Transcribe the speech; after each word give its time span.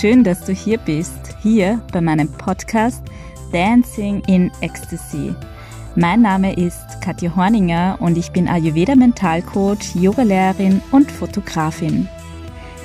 schön, 0.00 0.24
dass 0.24 0.42
du 0.46 0.54
hier 0.54 0.78
bist, 0.78 1.36
hier 1.42 1.78
bei 1.92 2.00
meinem 2.00 2.32
Podcast 2.32 3.02
Dancing 3.52 4.22
in 4.28 4.50
Ecstasy. 4.62 5.34
Mein 5.94 6.22
Name 6.22 6.54
ist 6.54 7.02
Katja 7.02 7.36
Horninger 7.36 7.98
und 8.00 8.16
ich 8.16 8.32
bin 8.32 8.48
Ayurveda 8.48 8.94
Mentalcoach, 8.94 9.94
Yogalehrerin 9.94 10.80
und 10.90 11.12
Fotografin. 11.12 12.08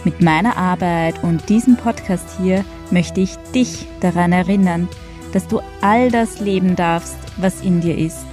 Mit 0.03 0.21
meiner 0.21 0.57
Arbeit 0.57 1.23
und 1.23 1.47
diesem 1.47 1.77
Podcast 1.77 2.37
hier 2.37 2.65
möchte 2.91 3.21
ich 3.21 3.37
dich 3.53 3.87
daran 4.01 4.33
erinnern, 4.33 4.89
dass 5.31 5.47
du 5.47 5.61
all 5.79 6.11
das 6.11 6.41
leben 6.41 6.75
darfst, 6.75 7.17
was 7.37 7.61
in 7.61 7.79
dir 7.79 7.97
ist. 7.97 8.25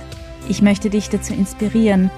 Ich 0.49 0.61
möchte 0.61 0.91
dich 0.91 1.09
dazu 1.09 1.35
inspirieren, 1.35 2.11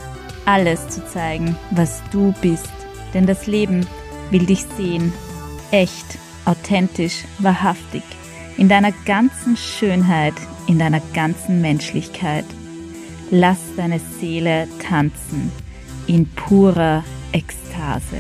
alles 0.47 0.89
zu 0.89 1.07
zeigen, 1.07 1.57
was 1.73 2.03
du 2.11 2.33
bist. 2.41 2.73
Denn 3.13 3.27
das 3.27 3.47
Leben 3.47 3.87
will 4.31 4.47
dich 4.47 4.65
sehen. 4.79 5.13
Echt, 5.71 6.24
authentisch, 6.45 7.25
wahrhaftig. 7.39 8.03
In 8.57 8.69
deiner 8.69 8.93
ganzen 9.05 9.57
Schönheit, 9.57 10.35
in 10.67 10.79
deiner 10.79 11.01
ganzen 11.13 11.61
Menschlichkeit. 11.61 12.45
Lass 13.31 13.59
deine 13.77 14.01
Seele 14.21 14.69
tanzen 14.87 15.51
in 16.07 16.27
purer 16.27 17.03
Ekstase. 17.33 18.19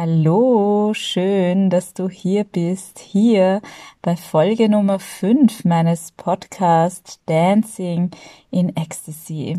Hallo, 0.00 0.94
schön, 0.94 1.70
dass 1.70 1.92
du 1.92 2.08
hier 2.08 2.44
bist, 2.44 3.00
hier 3.00 3.60
bei 4.00 4.14
Folge 4.14 4.68
Nummer 4.68 5.00
5 5.00 5.64
meines 5.64 6.12
Podcasts 6.12 7.18
Dancing 7.26 8.12
in 8.52 8.76
Ecstasy. 8.76 9.58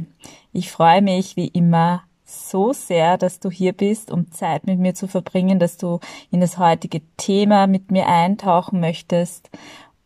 Ich 0.54 0.72
freue 0.72 1.02
mich 1.02 1.36
wie 1.36 1.50
immer 1.50 2.04
so 2.24 2.72
sehr, 2.72 3.18
dass 3.18 3.42
du 3.42 3.52
hier 3.52 3.74
bist, 3.74 4.12
um 4.12 4.32
Zeit 4.32 4.66
mit 4.66 4.80
mir 4.80 4.96
zu 4.96 5.10
verbringen, 5.10 5.60
dass 5.60 5.76
du 5.76 6.00
in 6.32 6.40
das 6.40 6.58
heutige 6.58 7.02
Thema 7.18 7.68
mit 7.68 7.92
mir 7.92 8.08
eintauchen 8.08 8.80
möchtest 8.80 9.50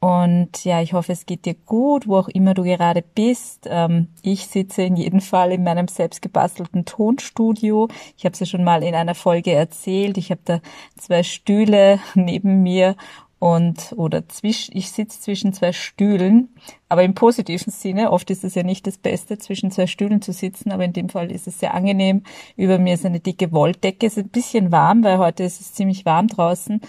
und 0.04 0.66
ja, 0.66 0.82
ich 0.82 0.92
hoffe, 0.92 1.14
es 1.14 1.26
geht 1.26 1.46
dir 1.46 1.54
gut, 1.54 2.10
wo 2.10 2.18
auch 2.18 2.28
immer 2.28 2.54
du 2.54 2.64
gerade 2.64 3.02
bist. 3.02 3.70
Ähm, 3.72 4.10
ich 4.22 4.48
sitze 4.48 4.82
in 4.82 4.98
jedem 4.98 5.22
Fall 5.22 5.54
in 5.54 5.64
meinem 5.64 5.88
selbstgebastelten 5.88 6.84
Tonstudio. 6.84 7.88
Ich 8.18 8.26
habe 8.26 8.34
es 8.34 8.42
ja 8.42 8.46
schon 8.46 8.66
mal 8.66 8.84
in 8.84 8.96
einer 8.96 9.16
Folge 9.16 9.54
erzählt. 9.54 10.18
Ich 10.18 10.30
habe 10.30 10.42
da 10.44 10.60
zwei 10.98 11.24
Stühle 11.24 12.00
neben 12.16 12.64
mir 12.64 12.98
und 13.40 13.94
oder 13.96 14.28
zwisch, 14.28 14.70
ich 14.74 14.92
sitze 14.92 15.22
zwischen 15.22 15.54
zwei 15.54 15.72
Stühlen, 15.72 16.50
aber 16.90 17.04
im 17.04 17.16
positiven 17.16 17.72
Sinne. 17.72 18.12
Oft 18.12 18.30
ist 18.30 18.44
es 18.44 18.56
ja 18.56 18.64
nicht 18.64 18.86
das 18.86 18.98
Beste, 18.98 19.38
zwischen 19.38 19.72
zwei 19.72 19.88
Stühlen 19.88 20.22
zu 20.22 20.34
sitzen, 20.34 20.74
aber 20.74 20.84
in 20.84 20.92
dem 20.92 21.08
Fall 21.08 21.32
ist 21.32 21.48
es 21.48 21.62
sehr 21.62 21.74
angenehm. 21.74 22.24
Über 22.58 22.78
mir 22.78 22.96
ist 22.96 23.06
eine 23.06 23.22
dicke 23.22 23.54
Wolldecke, 23.54 24.08
es 24.08 24.18
ist 24.18 24.26
ein 24.26 24.30
bisschen 24.32 24.74
warm, 24.74 25.02
weil 25.06 25.18
heute 25.18 25.44
ist 25.44 25.62
es 25.62 25.74
ziemlich 25.74 26.06
warm 26.06 26.28
draußen. 26.28 26.82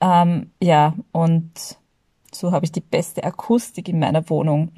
Ähm, 0.00 0.52
ja, 0.58 0.94
und 1.12 1.81
so 2.34 2.52
habe 2.52 2.64
ich 2.64 2.72
die 2.72 2.80
beste 2.80 3.24
Akustik 3.24 3.88
in 3.88 3.98
meiner 3.98 4.28
Wohnung. 4.30 4.72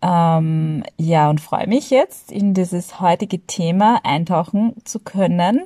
Ähm, 0.00 0.84
ja, 0.96 1.28
und 1.28 1.40
freue 1.40 1.66
mich 1.66 1.90
jetzt, 1.90 2.30
in 2.30 2.54
dieses 2.54 3.00
heutige 3.00 3.44
Thema 3.46 4.00
eintauchen 4.04 4.74
zu 4.84 5.00
können. 5.00 5.62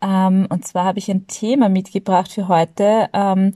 Ähm, 0.00 0.46
und 0.48 0.66
zwar 0.66 0.84
habe 0.84 0.98
ich 0.98 1.10
ein 1.10 1.26
Thema 1.26 1.68
mitgebracht 1.68 2.30
für 2.30 2.46
heute, 2.46 3.08
ähm, 3.12 3.52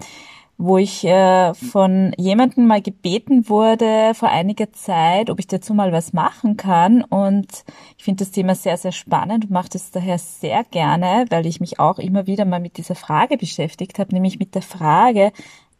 wo 0.60 0.76
ich 0.76 1.04
äh, 1.04 1.54
von 1.54 2.12
jemandem 2.18 2.66
mal 2.66 2.82
gebeten 2.82 3.48
wurde 3.48 4.12
vor 4.14 4.28
einiger 4.28 4.72
Zeit, 4.72 5.30
ob 5.30 5.38
ich 5.38 5.46
dazu 5.46 5.72
mal 5.72 5.92
was 5.92 6.12
machen 6.12 6.56
kann. 6.56 7.04
Und 7.04 7.64
ich 7.96 8.02
finde 8.02 8.24
das 8.24 8.32
Thema 8.32 8.56
sehr, 8.56 8.76
sehr 8.76 8.90
spannend 8.90 9.44
und 9.44 9.50
mache 9.52 9.68
das 9.68 9.92
daher 9.92 10.18
sehr 10.18 10.64
gerne, 10.64 11.26
weil 11.30 11.46
ich 11.46 11.60
mich 11.60 11.78
auch 11.78 12.00
immer 12.00 12.26
wieder 12.26 12.44
mal 12.44 12.58
mit 12.58 12.76
dieser 12.76 12.96
Frage 12.96 13.36
beschäftigt 13.36 14.00
habe, 14.00 14.12
nämlich 14.12 14.40
mit 14.40 14.56
der 14.56 14.62
Frage, 14.62 15.32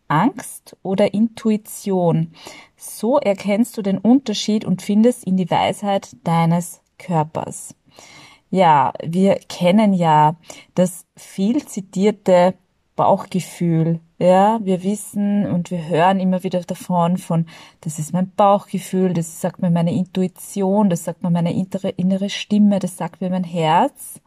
Angst 0.09 0.77
oder 0.83 1.15
Intuition. 1.15 2.33
So 2.77 3.19
erkennst 3.19 3.77
du 3.77 3.83
den 3.83 3.99
Unterschied 3.99 4.65
und 4.65 4.83
findest 4.83 5.25
in 5.25 5.37
die 5.37 5.51
Weisheit 5.51 6.17
deines 6.25 6.81
Körpers. 6.99 7.75
Ja, 8.51 8.93
wir 9.03 9.37
kennen 9.49 9.93
ja 9.93 10.37
das 10.75 11.07
viel 11.17 11.65
zitierte 11.67 12.55
Bauchgefühl. 12.97 14.01
Ja, 14.19 14.59
wir 14.65 14.83
wissen 14.83 15.47
und 15.47 15.71
wir 15.71 15.87
hören 15.87 16.19
immer 16.19 16.43
wieder 16.43 16.61
davon 16.63 17.19
von, 17.19 17.47
das 17.83 18.01
ist 18.01 18.13
mein 18.13 18.33
Bauchgefühl, 18.35 19.13
das 19.13 19.41
sagt 19.41 19.63
mir 19.63 19.71
meine 19.71 19.95
Intuition, 19.95 20.91
das 20.91 21.05
sagt 21.05 21.23
mir 21.23 21.31
meine 21.31 21.53
innere 21.53 22.31
Stimme, 22.31 22.81
das 22.81 22.97
sagt 22.97 23.21
mir 23.21 23.31
mein 23.31 23.45
Herz. 23.45 24.21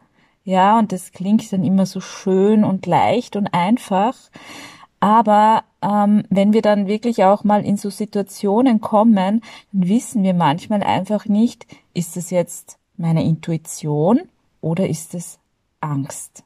Ja, 0.44 0.78
und 0.78 0.92
das 0.92 1.12
klingt 1.12 1.52
dann 1.52 1.62
immer 1.62 1.84
so 1.84 2.00
schön 2.00 2.64
und 2.64 2.86
leicht 2.86 3.36
und 3.36 3.48
einfach. 3.52 4.16
Aber 4.98 5.64
ähm, 5.82 6.24
wenn 6.30 6.52
wir 6.52 6.62
dann 6.62 6.86
wirklich 6.86 7.24
auch 7.24 7.44
mal 7.44 7.64
in 7.64 7.76
so 7.76 7.90
Situationen 7.90 8.80
kommen, 8.80 9.14
dann 9.14 9.42
wissen 9.72 10.22
wir 10.22 10.34
manchmal 10.34 10.82
einfach 10.82 11.26
nicht, 11.26 11.66
ist 11.94 12.16
es 12.16 12.30
jetzt 12.30 12.78
meine 12.96 13.24
Intuition 13.24 14.20
oder 14.60 14.88
ist 14.88 15.14
es 15.14 15.38
Angst? 15.80 16.44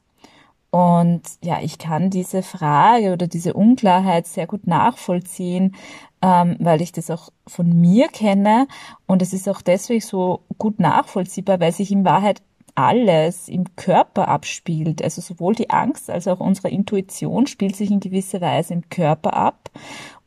Und 0.69 1.21
ja, 1.43 1.61
ich 1.61 1.77
kann 1.77 2.09
diese 2.09 2.43
Frage 2.43 3.13
oder 3.13 3.27
diese 3.27 3.53
Unklarheit 3.53 4.27
sehr 4.27 4.47
gut 4.47 4.67
nachvollziehen, 4.67 5.75
ähm, 6.21 6.57
weil 6.59 6.81
ich 6.81 6.91
das 6.91 7.09
auch 7.09 7.29
von 7.45 7.79
mir 7.79 8.09
kenne. 8.09 8.67
Und 9.05 9.21
es 9.21 9.33
ist 9.33 9.47
auch 9.47 9.61
deswegen 9.61 10.01
so 10.01 10.41
gut 10.57 10.79
nachvollziehbar, 10.79 11.59
weil 11.59 11.71
sich 11.71 11.91
in 11.91 12.03
Wahrheit 12.03 12.41
alles 12.77 13.47
im 13.47 13.75
Körper 13.75 14.27
abspielt. 14.27 15.01
Also 15.01 15.19
sowohl 15.19 15.55
die 15.55 15.71
Angst 15.71 16.11
als 16.11 16.27
auch 16.27 16.39
unsere 16.39 16.69
Intuition 16.69 17.47
spielt 17.47 17.75
sich 17.75 17.89
in 17.89 17.99
gewisser 17.99 18.39
Weise 18.39 18.73
im 18.73 18.87
Körper 18.89 19.33
ab. 19.33 19.71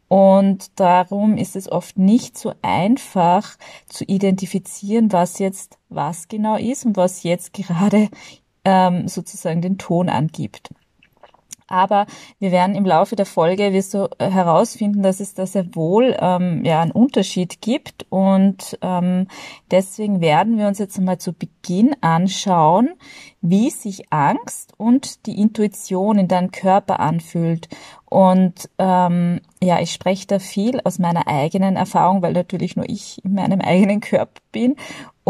Und 0.09 0.81
darum 0.81 1.37
ist 1.37 1.55
es 1.55 1.71
oft 1.71 1.97
nicht 1.97 2.37
so 2.37 2.53
einfach 2.63 3.57
zu 3.87 4.03
identifizieren, 4.05 5.13
was 5.13 5.39
jetzt 5.39 5.79
was 5.89 6.27
genau 6.27 6.57
ist 6.57 6.85
und 6.85 6.97
was 6.97 7.23
jetzt 7.23 7.53
gerade 7.53 8.09
ähm, 8.65 9.07
sozusagen 9.07 9.63
den 9.63 9.79
Ton 9.79 10.09
angibt. 10.09 10.71
Aber 11.71 12.07
wir 12.41 12.51
werden 12.51 12.75
im 12.75 12.85
Laufe 12.85 13.17
der 13.17 13.27
Folge 13.27 13.73
wirst 13.73 13.95
du 13.95 14.11
äh, 14.19 14.29
herausfinden, 14.29 15.03
dass 15.03 15.21
es 15.21 15.35
da 15.35 15.47
sehr 15.47 15.75
wohl 15.75 16.17
ähm, 16.21 16.65
ja 16.65 16.83
einen 16.83 16.91
Unterschied 16.91 17.63
gibt. 17.63 18.07
Und 18.11 18.77
ähm, 18.83 19.29
deswegen 19.71 20.21
werden 20.21 20.59
wir 20.59 20.67
uns 20.67 20.79
jetzt 20.79 20.99
einmal 20.99 21.19
zu 21.19 21.33
Beginn 21.33 21.95
anschauen, 22.01 22.91
wie 23.43 23.71
sich 23.71 24.13
Angst 24.13 24.73
und 24.77 25.27
die 25.27 25.41
Intuition 25.41 26.19
in 26.19 26.29
deinem 26.29 26.51
Körper 26.51 27.01
anfühlt. 27.01 27.69
Und 28.05 28.69
ähm, 28.79 29.41
ja, 29.63 29.81
ich 29.81 29.93
spreche 29.93 30.27
da 30.27 30.39
viel 30.39 30.81
aus 30.85 30.99
meiner 30.99 31.27
eigenen 31.27 31.77
Erfahrung, 31.77 32.23
weil 32.23 32.33
natürlich 32.33 32.77
nur 32.77 32.89
ich 32.89 33.25
in 33.25 33.35
meinem 33.35 33.61
eigenen 33.63 34.01
Körper 34.01 34.41
bin 34.53 34.77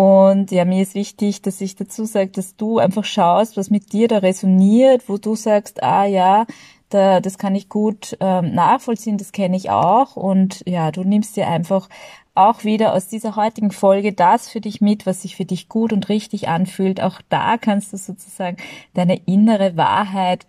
und 0.00 0.50
ja, 0.50 0.64
mir 0.64 0.82
ist 0.82 0.94
wichtig, 0.94 1.42
dass 1.42 1.60
ich 1.60 1.76
dazu 1.76 2.06
sage, 2.06 2.30
dass 2.30 2.56
du 2.56 2.78
einfach 2.78 3.04
schaust, 3.04 3.58
was 3.58 3.68
mit 3.68 3.92
dir 3.92 4.08
da 4.08 4.18
resoniert, 4.18 5.10
wo 5.10 5.18
du 5.18 5.34
sagst, 5.34 5.82
ah 5.82 6.06
ja, 6.06 6.46
da, 6.90 7.20
das 7.20 7.38
kann 7.38 7.54
ich 7.54 7.68
gut 7.68 8.16
ähm, 8.20 8.54
nachvollziehen, 8.54 9.18
das 9.18 9.32
kenne 9.32 9.56
ich 9.56 9.70
auch. 9.70 10.16
Und 10.16 10.62
ja, 10.66 10.90
du 10.90 11.04
nimmst 11.04 11.36
dir 11.36 11.48
einfach 11.48 11.88
auch 12.34 12.64
wieder 12.64 12.94
aus 12.94 13.08
dieser 13.08 13.36
heutigen 13.36 13.70
Folge 13.70 14.12
das 14.12 14.48
für 14.48 14.60
dich 14.60 14.80
mit, 14.80 15.06
was 15.06 15.22
sich 15.22 15.36
für 15.36 15.44
dich 15.44 15.68
gut 15.68 15.92
und 15.92 16.08
richtig 16.08 16.48
anfühlt. 16.48 17.00
Auch 17.00 17.20
da 17.28 17.58
kannst 17.58 17.92
du 17.92 17.96
sozusagen 17.96 18.56
deine 18.94 19.16
innere 19.26 19.76
Wahrheit 19.76 20.46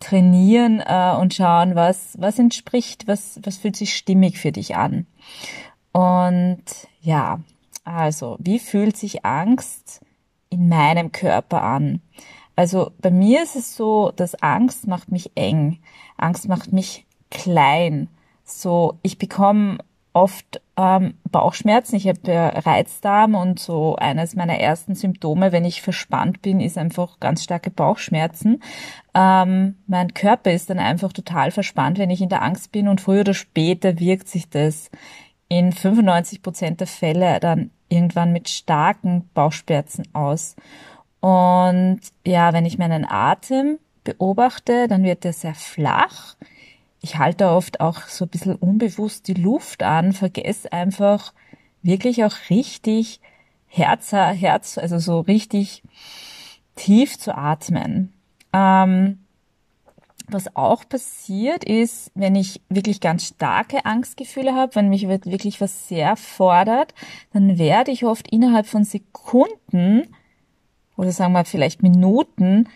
trainieren 0.00 0.80
äh, 0.80 1.14
und 1.18 1.34
schauen, 1.34 1.74
was, 1.74 2.16
was 2.18 2.38
entspricht, 2.38 3.06
was, 3.06 3.40
was 3.44 3.58
fühlt 3.58 3.76
sich 3.76 3.94
stimmig 3.94 4.38
für 4.38 4.52
dich 4.52 4.76
an. 4.76 5.06
Und 5.92 6.64
ja, 7.00 7.40
also, 7.84 8.36
wie 8.38 8.58
fühlt 8.58 8.96
sich 8.96 9.24
Angst 9.24 10.00
in 10.50 10.68
meinem 10.68 11.12
Körper 11.12 11.62
an? 11.62 12.00
Also 12.56 12.92
bei 13.00 13.10
mir 13.10 13.42
ist 13.42 13.56
es 13.56 13.76
so, 13.76 14.12
dass 14.14 14.34
Angst 14.42 14.86
macht 14.86 15.10
mich 15.10 15.32
eng. 15.34 15.78
Angst 16.16 16.48
macht 16.48 16.72
mich 16.72 17.06
klein. 17.30 18.08
So, 18.44 18.98
ich 19.02 19.18
bekomme 19.18 19.78
oft 20.12 20.60
ähm, 20.76 21.14
Bauchschmerzen. 21.30 21.96
Ich 21.96 22.06
habe 22.06 22.20
ja 22.26 22.48
Reizdarm 22.48 23.34
und 23.34 23.58
so 23.58 23.96
eines 23.96 24.34
meiner 24.34 24.58
ersten 24.58 24.94
Symptome, 24.94 25.52
wenn 25.52 25.64
ich 25.64 25.82
verspannt 25.82 26.42
bin, 26.42 26.60
ist 26.60 26.76
einfach 26.76 27.18
ganz 27.20 27.42
starke 27.42 27.70
Bauchschmerzen. 27.70 28.62
Ähm, 29.14 29.76
mein 29.86 30.12
Körper 30.14 30.52
ist 30.52 30.70
dann 30.70 30.78
einfach 30.78 31.12
total 31.12 31.50
verspannt, 31.50 31.98
wenn 31.98 32.10
ich 32.10 32.20
in 32.20 32.28
der 32.28 32.42
Angst 32.42 32.72
bin 32.72 32.88
und 32.88 33.00
früher 33.00 33.20
oder 33.20 33.34
später 33.34 33.98
wirkt 33.98 34.28
sich 34.28 34.48
das 34.50 34.90
in 35.48 35.72
95 35.72 36.42
Prozent 36.42 36.80
der 36.80 36.86
Fälle 36.86 37.40
dann 37.40 37.70
irgendwann 37.88 38.32
mit 38.32 38.48
starken 38.48 39.28
Bauchschmerzen 39.34 40.04
aus. 40.14 40.56
Und 41.22 42.00
ja, 42.26 42.52
wenn 42.52 42.66
ich 42.66 42.78
meinen 42.78 43.06
Atem 43.08 43.78
beobachte, 44.02 44.88
dann 44.88 45.04
wird 45.04 45.24
er 45.24 45.32
sehr 45.32 45.54
flach. 45.54 46.34
Ich 47.00 47.16
halte 47.16 47.48
oft 47.50 47.80
auch 47.80 48.02
so 48.08 48.24
ein 48.24 48.28
bisschen 48.28 48.56
unbewusst 48.56 49.28
die 49.28 49.34
Luft 49.34 49.84
an, 49.84 50.12
vergesse 50.12 50.72
einfach, 50.72 51.32
wirklich 51.80 52.24
auch 52.24 52.34
richtig 52.50 53.20
Herz, 53.68 54.10
Herz, 54.10 54.78
also 54.78 54.98
so 54.98 55.20
richtig 55.20 55.84
tief 56.74 57.16
zu 57.16 57.36
atmen. 57.36 58.12
Ähm, 58.52 59.20
was 60.26 60.56
auch 60.56 60.88
passiert 60.88 61.62
ist, 61.62 62.10
wenn 62.16 62.34
ich 62.34 62.60
wirklich 62.68 63.00
ganz 63.00 63.28
starke 63.28 63.84
Angstgefühle 63.84 64.54
habe, 64.54 64.74
wenn 64.74 64.88
mich 64.88 65.06
wirklich 65.06 65.60
was 65.60 65.86
sehr 65.86 66.16
fordert, 66.16 66.94
dann 67.32 67.58
werde 67.58 67.92
ich 67.92 68.04
oft 68.04 68.32
innerhalb 68.32 68.66
von 68.66 68.82
Sekunden 68.82 70.08
oder 70.96 71.12
sagen 71.12 71.32
wir 71.32 71.44
vielleicht 71.44 71.82
Minuten 71.82 72.68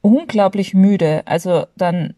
unglaublich 0.00 0.74
müde. 0.74 1.22
Also 1.26 1.66
dann 1.76 2.14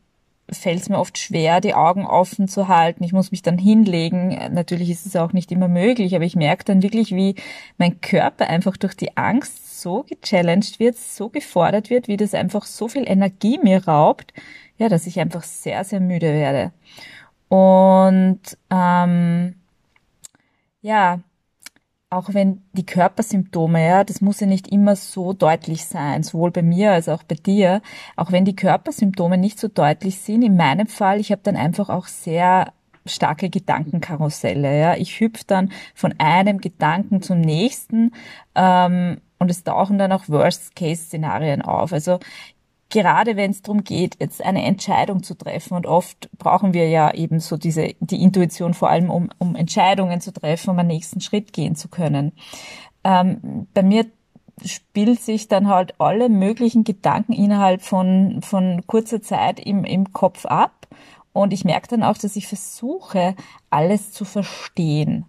fällt 0.50 0.80
es 0.80 0.88
mir 0.88 0.98
oft 0.98 1.16
schwer, 1.18 1.60
die 1.60 1.74
Augen 1.74 2.06
offen 2.06 2.48
zu 2.48 2.68
halten. 2.68 3.02
Ich 3.04 3.12
muss 3.12 3.30
mich 3.30 3.42
dann 3.42 3.58
hinlegen. 3.58 4.38
Natürlich 4.52 4.90
ist 4.90 5.06
es 5.06 5.16
auch 5.16 5.32
nicht 5.32 5.50
immer 5.52 5.68
möglich, 5.68 6.14
aber 6.14 6.24
ich 6.24 6.36
merke 6.36 6.64
dann 6.64 6.82
wirklich, 6.82 7.14
wie 7.14 7.34
mein 7.78 8.00
Körper 8.00 8.48
einfach 8.48 8.76
durch 8.76 8.94
die 8.94 9.16
Angst 9.16 9.80
so 9.80 10.02
gechallenged 10.02 10.80
wird, 10.80 10.96
so 10.96 11.28
gefordert 11.28 11.90
wird, 11.90 12.08
wie 12.08 12.16
das 12.16 12.34
einfach 12.34 12.64
so 12.64 12.88
viel 12.88 13.08
Energie 13.08 13.58
mir 13.62 13.86
raubt, 13.86 14.32
ja, 14.78 14.88
dass 14.88 15.06
ich 15.06 15.20
einfach 15.20 15.42
sehr, 15.42 15.84
sehr 15.84 16.00
müde 16.00 16.32
werde. 16.32 16.72
Und 17.48 18.40
ähm, 18.70 19.54
ja, 20.82 21.20
auch 22.14 22.32
wenn 22.32 22.62
die 22.72 22.86
Körpersymptome, 22.86 23.86
ja, 23.86 24.04
das 24.04 24.20
muss 24.20 24.40
ja 24.40 24.46
nicht 24.46 24.68
immer 24.68 24.96
so 24.96 25.32
deutlich 25.32 25.84
sein, 25.84 26.22
sowohl 26.22 26.50
bei 26.50 26.62
mir 26.62 26.92
als 26.92 27.08
auch 27.08 27.22
bei 27.22 27.34
dir, 27.34 27.82
auch 28.16 28.32
wenn 28.32 28.44
die 28.44 28.56
Körpersymptome 28.56 29.38
nicht 29.38 29.58
so 29.58 29.68
deutlich 29.68 30.18
sind, 30.18 30.42
in 30.42 30.56
meinem 30.56 30.86
Fall, 30.86 31.20
ich 31.20 31.32
habe 31.32 31.42
dann 31.44 31.56
einfach 31.56 31.88
auch 31.88 32.06
sehr 32.06 32.72
starke 33.06 33.50
Gedankenkarusselle. 33.50 34.78
Ja. 34.78 34.96
Ich 34.96 35.20
hüpfe 35.20 35.44
dann 35.46 35.70
von 35.94 36.14
einem 36.18 36.58
Gedanken 36.58 37.22
zum 37.22 37.40
nächsten 37.40 38.12
ähm, 38.54 39.20
und 39.38 39.50
es 39.50 39.64
tauchen 39.64 39.98
dann 39.98 40.12
auch 40.12 40.28
Worst-Case-Szenarien 40.28 41.62
auf. 41.62 41.92
Also 41.92 42.18
gerade 42.90 43.36
wenn 43.36 43.50
es 43.50 43.62
darum 43.62 43.84
geht, 43.84 44.16
jetzt 44.20 44.42
eine 44.42 44.64
Entscheidung 44.64 45.22
zu 45.22 45.34
treffen 45.34 45.74
und 45.74 45.86
oft 45.86 46.30
brauchen 46.38 46.74
wir 46.74 46.88
ja 46.88 47.12
eben 47.12 47.40
so 47.40 47.56
diese 47.56 47.94
die 48.00 48.22
Intuition 48.22 48.74
vor 48.74 48.90
allem, 48.90 49.10
um, 49.10 49.30
um 49.38 49.56
Entscheidungen 49.56 50.20
zu 50.20 50.32
treffen, 50.32 50.70
um 50.70 50.78
einen 50.78 50.88
nächsten 50.88 51.20
Schritt 51.20 51.52
gehen 51.52 51.76
zu 51.76 51.88
können. 51.88 52.32
Ähm, 53.02 53.66
bei 53.74 53.82
mir 53.82 54.06
spielt 54.64 55.20
sich 55.20 55.48
dann 55.48 55.68
halt 55.68 55.94
alle 55.98 56.28
möglichen 56.28 56.84
Gedanken 56.84 57.32
innerhalb 57.32 57.82
von 57.82 58.40
von 58.42 58.86
kurzer 58.86 59.20
Zeit 59.22 59.58
im 59.58 59.84
im 59.84 60.12
Kopf 60.12 60.46
ab 60.46 60.86
und 61.32 61.52
ich 61.52 61.64
merke 61.64 61.88
dann 61.88 62.04
auch, 62.04 62.16
dass 62.16 62.36
ich 62.36 62.46
versuche 62.46 63.34
alles 63.68 64.12
zu 64.12 64.24
verstehen. 64.24 65.26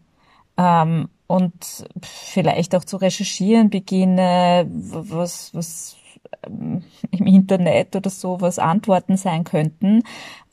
Ähm, 0.55 1.09
und 1.27 1.87
vielleicht 2.01 2.75
auch 2.75 2.83
zu 2.83 2.97
recherchieren 2.97 3.71
beginne, 3.71 4.67
was, 4.69 5.53
was 5.55 5.97
im 7.11 7.27
Internet 7.27 7.95
oder 7.95 8.09
so 8.09 8.41
was 8.41 8.59
Antworten 8.59 9.17
sein 9.17 9.43
könnten. 9.43 10.03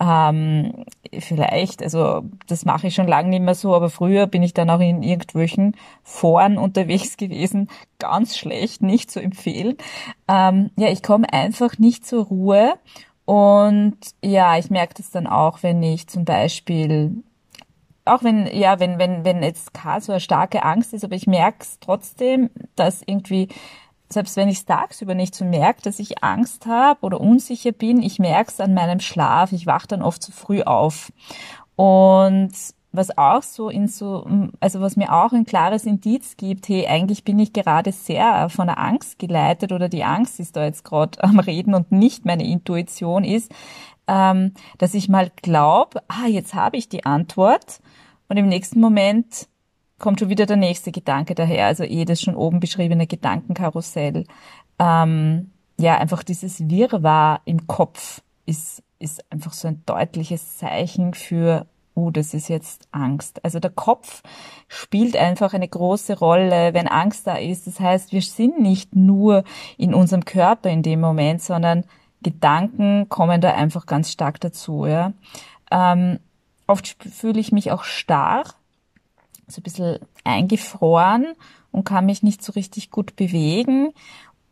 Ähm, 0.01 0.85
vielleicht, 1.19 1.83
also 1.83 2.23
das 2.47 2.65
mache 2.65 2.89
ich 2.89 2.95
schon 2.95 3.09
lange 3.09 3.31
nicht 3.31 3.43
mehr 3.43 3.55
so, 3.55 3.75
aber 3.75 3.91
früher 3.91 4.27
bin 4.27 4.43
ich 4.43 4.55
dann 4.55 4.71
auch 4.71 4.81
in 4.81 5.03
irgendwelchen 5.03 5.77
Foren 6.03 6.59
unterwegs 6.59 7.17
gewesen. 7.17 7.69
Ganz 7.99 8.37
schlecht, 8.37 8.83
nicht 8.83 9.11
zu 9.11 9.21
empfehlen. 9.21 9.77
Ähm, 10.29 10.71
ja, 10.77 10.89
ich 10.89 11.03
komme 11.03 11.33
einfach 11.33 11.79
nicht 11.79 12.07
zur 12.07 12.27
Ruhe. 12.27 12.75
Und 13.25 13.97
ja, 14.23 14.59
ich 14.59 14.71
merke 14.71 14.95
das 14.95 15.11
dann 15.11 15.27
auch, 15.27 15.63
wenn 15.63 15.83
ich 15.83 16.09
zum 16.09 16.25
Beispiel 16.25 17.23
auch 18.05 18.25
wenn, 18.25 18.47
ja, 18.47 18.81
wenn, 18.81 18.99
wenn, 18.99 19.25
wenn 19.25 19.43
jetzt 19.43 19.75
gar 19.75 20.01
so 20.01 20.13
eine 20.13 20.21
starke 20.21 20.65
Angst 20.65 20.93
ist, 20.93 21.05
aber 21.05 21.15
ich 21.15 21.27
merke 21.27 21.59
es 21.61 21.79
trotzdem, 21.79 22.51
dass 22.75 23.03
irgendwie 23.07 23.49
selbst 24.13 24.37
wenn 24.37 24.49
ich 24.49 24.59
es 24.59 24.65
tagsüber 24.65 25.15
nicht 25.15 25.35
so 25.35 25.45
merke, 25.45 25.83
dass 25.83 25.99
ich 25.99 26.23
Angst 26.23 26.67
habe 26.67 27.01
oder 27.03 27.21
unsicher 27.21 27.73
bin, 27.73 28.03
ich 28.03 28.19
merke 28.19 28.51
es 28.51 28.61
an 28.61 28.75
meinem 28.75 29.01
Schlaf. 29.01 29.53
Ich 29.53 29.67
wache 29.67 29.89
dann 29.89 30.03
oft 30.03 30.23
zu 30.23 30.33
früh 30.33 30.63
auf. 30.63 31.13
Und 31.77 32.53
was 32.93 33.17
auch 33.17 33.43
so 33.43 33.71
in 33.71 33.89
so, 33.89 34.27
also 34.61 34.81
was 34.81 34.97
mir 34.97 35.13
auch 35.13 35.33
ein 35.33 35.47
klares 35.47 35.87
Indiz 35.87 36.37
gibt, 36.37 36.69
hey, 36.69 36.87
eigentlich 36.87 37.25
bin 37.25 37.39
ich 37.39 37.55
gerade 37.55 37.91
sehr 37.91 38.51
von 38.51 38.67
der 38.67 38.79
Angst 38.79 39.19
geleitet 39.19 39.73
oder 39.73 39.89
die 39.89 40.05
Angst 40.05 40.39
ist 40.39 40.57
da 40.57 40.65
jetzt 40.65 40.85
gerade 40.85 41.23
am 41.25 41.39
Reden 41.39 41.75
und 41.75 41.91
nicht 41.91 42.27
meine 42.27 42.47
Intuition 42.47 43.25
ist, 43.25 43.51
ähm, 44.07 44.53
dass 44.79 44.95
ich 44.95 45.09
mal 45.09 45.31
glaube, 45.41 46.03
ah, 46.09 46.27
jetzt 46.27 46.55
habe 46.55 46.77
ich 46.77 46.89
die 46.89 47.07
Antwort 47.07 47.81
und 48.29 48.37
im 48.37 48.49
nächsten 48.49 48.81
Moment 48.81 49.49
kommt 50.03 50.21
schon 50.21 50.29
wieder 50.29 50.45
der 50.45 50.59
nächste 50.59 50.93
Gedanke 50.93 51.35
daher, 51.35 51.67
also 51.67 51.85
eh 51.85 52.05
das 52.05 52.21
schon 52.21 52.37
oben 52.37 52.61
beschriebene 52.61 53.07
Gedankenkarussell. 53.07 54.27
Ähm, 54.79 55.51
ja, 55.79 55.97
einfach 55.97 56.23
dieses 56.23 56.69
Wirrwarr 56.69 57.41
im 57.47 57.67
Kopf 57.67 58.21
ist, 58.45 58.83
ist 58.99 59.25
einfach 59.33 59.53
so 59.53 59.69
ein 59.69 59.83
deutliches 59.87 60.59
Zeichen 60.59 61.15
für, 61.15 61.67
oh, 61.95 62.11
das 62.11 62.35
ist 62.35 62.49
jetzt 62.49 62.89
Angst. 62.91 63.45
Also 63.45 63.61
der 63.61 63.71
Kopf 63.71 64.23
spielt 64.69 65.17
einfach 65.17 65.55
eine 65.55 65.69
große 65.69 66.19
Rolle, 66.19 66.75
wenn 66.75 66.89
Angst 66.89 67.27
da 67.27 67.37
ist. 67.37 67.67
Das 67.67 67.81
heißt, 67.81 68.13
wir 68.13 68.23
sind 68.23 68.61
nicht 68.61 68.97
nur 68.97 69.45
in 69.79 69.95
unserem 69.95 70.25
Körper 70.25 70.69
in 70.69 70.83
dem 70.83 71.01
Moment, 71.01 71.43
sondern 71.43 71.85
Gedanken 72.23 73.09
kommen 73.09 73.41
da 73.41 73.55
einfach 73.55 73.87
ganz 73.87 74.11
stark 74.11 74.41
dazu. 74.41 74.85
Ja. 74.87 75.13
Ähm, 75.71 76.19
oft 76.67 76.97
fühle 77.09 77.39
ich 77.39 77.53
mich 77.53 77.71
auch 77.71 77.85
starr, 77.85 78.45
so 79.53 79.61
ein 79.61 79.65
bisschen 79.65 79.99
eingefroren 80.25 81.35
und 81.71 81.85
kann 81.85 82.07
mich 82.07 82.23
nicht 82.23 82.43
so 82.43 82.53
richtig 82.53 82.91
gut 82.91 83.17
bewegen. 83.17 83.93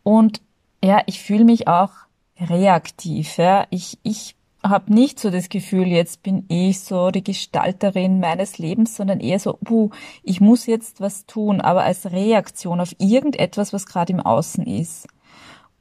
Und 0.02 0.41
ja, 0.82 1.02
ich 1.06 1.20
fühle 1.20 1.44
mich 1.44 1.69
auch 1.69 1.91
reaktiv. 2.38 3.37
Ja. 3.37 3.67
Ich, 3.70 3.99
ich 4.02 4.37
habe 4.62 4.93
nicht 4.93 5.19
so 5.19 5.31
das 5.31 5.49
Gefühl, 5.49 5.87
jetzt 5.87 6.23
bin 6.23 6.44
ich 6.49 6.81
so 6.81 7.11
die 7.11 7.25
Gestalterin 7.25 8.20
meines 8.20 8.58
Lebens, 8.58 8.97
sondern 8.97 9.20
eher 9.20 9.38
so, 9.38 9.58
puh, 9.64 9.91
ich 10.23 10.41
muss 10.41 10.67
jetzt 10.67 11.00
was 11.00 11.26
tun, 11.26 11.61
aber 11.61 11.85
als 11.85 12.11
Reaktion 12.11 12.81
auf 12.81 12.94
irgendetwas, 12.99 13.73
was 13.73 13.87
gerade 13.87 14.12
im 14.12 14.20
Außen 14.20 14.67
ist. 14.67 15.06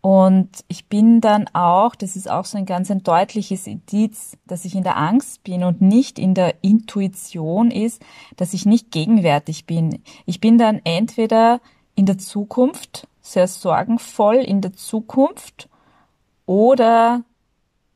Und 0.01 0.50
ich 0.69 0.88
bin 0.88 1.19
dann 1.19 1.48
auch, 1.54 1.94
das 1.94 2.16
ist 2.16 2.30
auch 2.30 2.46
so 2.46 2.57
ein 2.57 2.66
ganz 2.66 2.90
ein 2.90 3.04
deutliches 3.04 3.68
Indiz, 3.68 4.38
dass 4.47 4.64
ich 4.64 4.76
in 4.76 4.83
der 4.83 4.95
Angst 4.95 5.44
bin 5.44 5.64
und 5.64 5.81
nicht 5.81 6.19
in 6.19 6.33
der 6.33 6.64
Intuition 6.64 7.69
ist, 7.69 8.02
dass 8.38 8.54
ich 8.54 8.66
nicht 8.66 8.92
gegenwärtig 8.92 9.66
bin. 9.66 10.02
Ich 10.26 10.40
bin 10.40 10.57
dann 10.57 10.80
entweder 10.85 11.59
in 11.95 12.06
der 12.06 12.18
Zukunft, 12.18 13.07
sehr 13.21 13.47
sorgenvoll 13.47 14.38
in 14.38 14.62
der 14.62 14.73
Zukunft 14.73 15.68
oder 16.45 17.23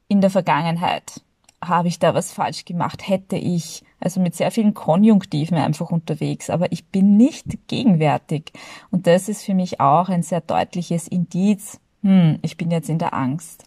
in 0.09 0.19
der 0.19 0.29
Vergangenheit. 0.29 1.21
Habe 1.63 1.87
ich 1.87 1.99
da 1.99 2.13
was 2.13 2.33
falsch 2.33 2.65
gemacht? 2.65 3.07
Hätte 3.07 3.37
ich, 3.37 3.83
also 4.01 4.19
mit 4.19 4.35
sehr 4.35 4.51
vielen 4.51 4.73
Konjunktiven 4.73 5.57
einfach 5.57 5.89
unterwegs, 5.89 6.49
aber 6.49 6.69
ich 6.73 6.85
bin 6.87 7.15
nicht 7.15 7.45
gegenwärtig. 7.67 8.51
Und 8.91 9.07
das 9.07 9.29
ist 9.29 9.43
für 9.43 9.53
mich 9.53 9.79
auch 9.79 10.09
ein 10.09 10.21
sehr 10.21 10.41
deutliches 10.41 11.07
Indiz, 11.07 11.79
hm, 12.03 12.39
ich 12.41 12.57
bin 12.57 12.71
jetzt 12.71 12.89
in 12.89 12.99
der 12.99 13.13
Angst. 13.13 13.65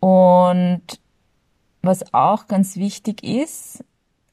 Und 0.00 0.82
was 1.80 2.12
auch 2.12 2.46
ganz 2.46 2.76
wichtig 2.76 3.22
ist, 3.24 3.84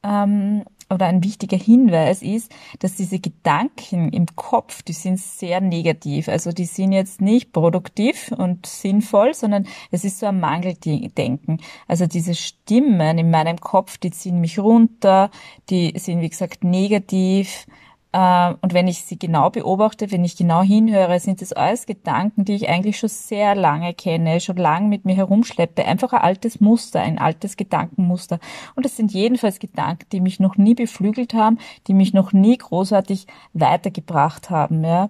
ähm, 0.03 0.63
oder 0.89 1.05
ein 1.05 1.23
wichtiger 1.23 1.57
Hinweis 1.57 2.21
ist, 2.21 2.51
dass 2.79 2.95
diese 2.95 3.19
Gedanken 3.19 4.11
im 4.11 4.25
Kopf, 4.35 4.81
die 4.81 4.93
sind 4.93 5.19
sehr 5.19 5.61
negativ. 5.61 6.27
Also 6.27 6.51
die 6.51 6.65
sind 6.65 6.91
jetzt 6.91 7.21
nicht 7.21 7.53
produktiv 7.53 8.31
und 8.35 8.65
sinnvoll, 8.65 9.33
sondern 9.33 9.67
es 9.91 10.03
ist 10.03 10.19
so 10.19 10.25
ein 10.25 10.39
Mangeldenken. 10.39 11.61
Also 11.87 12.07
diese 12.07 12.33
Stimmen 12.33 13.19
in 13.19 13.29
meinem 13.29 13.59
Kopf, 13.59 13.97
die 13.97 14.11
ziehen 14.11 14.41
mich 14.41 14.57
runter, 14.57 15.29
die 15.69 15.93
sind 15.97 16.21
wie 16.21 16.29
gesagt 16.29 16.63
negativ. 16.63 17.67
Ähm, 18.11 18.57
und 18.61 18.73
wenn 18.73 18.87
ich 18.87 19.03
sie 19.03 19.19
genau 19.19 19.49
beobachte, 19.49 20.11
wenn 20.11 20.25
ich 20.25 20.35
genau 20.35 20.61
hinhöre, 20.61 21.19
sind 21.19 21.41
das 21.41 21.53
alles 21.53 21.85
Gedanken, 21.85 22.43
die 22.43 22.55
ich 22.55 22.67
eigentlich 22.67 22.97
schon 22.97 23.09
sehr 23.09 23.53
lange 23.53 23.93
kenne, 23.93 24.39
schon 24.39 24.57
lange 24.57 24.87
mit 24.87 25.05
mir 25.05 25.15
herumschleppe. 25.15 25.85
Einfach 25.85 26.13
ein 26.13 26.21
altes 26.21 26.59
Muster, 26.59 27.01
ein 27.01 27.19
altes 27.19 27.55
Gedankenmuster. 27.55 28.39
Und 28.75 28.85
das 28.85 28.97
sind 28.97 29.11
jedenfalls 29.11 29.59
Gedanken, 29.59 30.07
die 30.11 30.21
mich 30.21 30.39
noch 30.39 30.57
nie 30.57 30.73
beflügelt 30.73 31.33
haben, 31.33 31.59
die 31.87 31.93
mich 31.93 32.13
noch 32.13 32.33
nie 32.33 32.57
großartig 32.57 33.27
weitergebracht 33.53 34.49
haben. 34.49 34.83
Ja. 34.83 35.09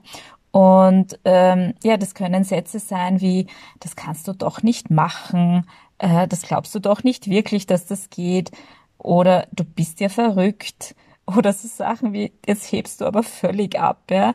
Und 0.52 1.20
ähm, 1.26 1.76
ja, 1.84 1.96
das 1.96 2.16
können 2.16 2.44
Sätze 2.44 2.80
sein 2.80 3.22
wie, 3.22 3.48
das 3.80 3.96
kannst 3.96 4.28
du 4.28 4.34
doch 4.34 4.64
nicht 4.64 4.90
machen, 4.90 5.66
äh, 6.00 6.28
das 6.28 6.42
glaubst 6.42 6.74
du 6.76 6.80
doch 6.80 7.04
nicht 7.04 7.30
wirklich, 7.30 7.68
dass 7.68 7.86
das 7.86 8.10
geht, 8.10 8.52
oder 8.98 9.48
du 9.54 9.64
bist 9.64 10.02
ja 10.02 10.10
verrückt 10.10 10.96
oder 11.38 11.54
so 11.54 11.68
Sachen 11.68 12.14
wie, 12.14 12.32
jetzt 12.46 12.72
hebst 12.72 13.02
du 13.02 13.06
aber 13.06 13.24
völlig 13.24 13.80
ab, 13.80 14.04
ja. 14.10 14.34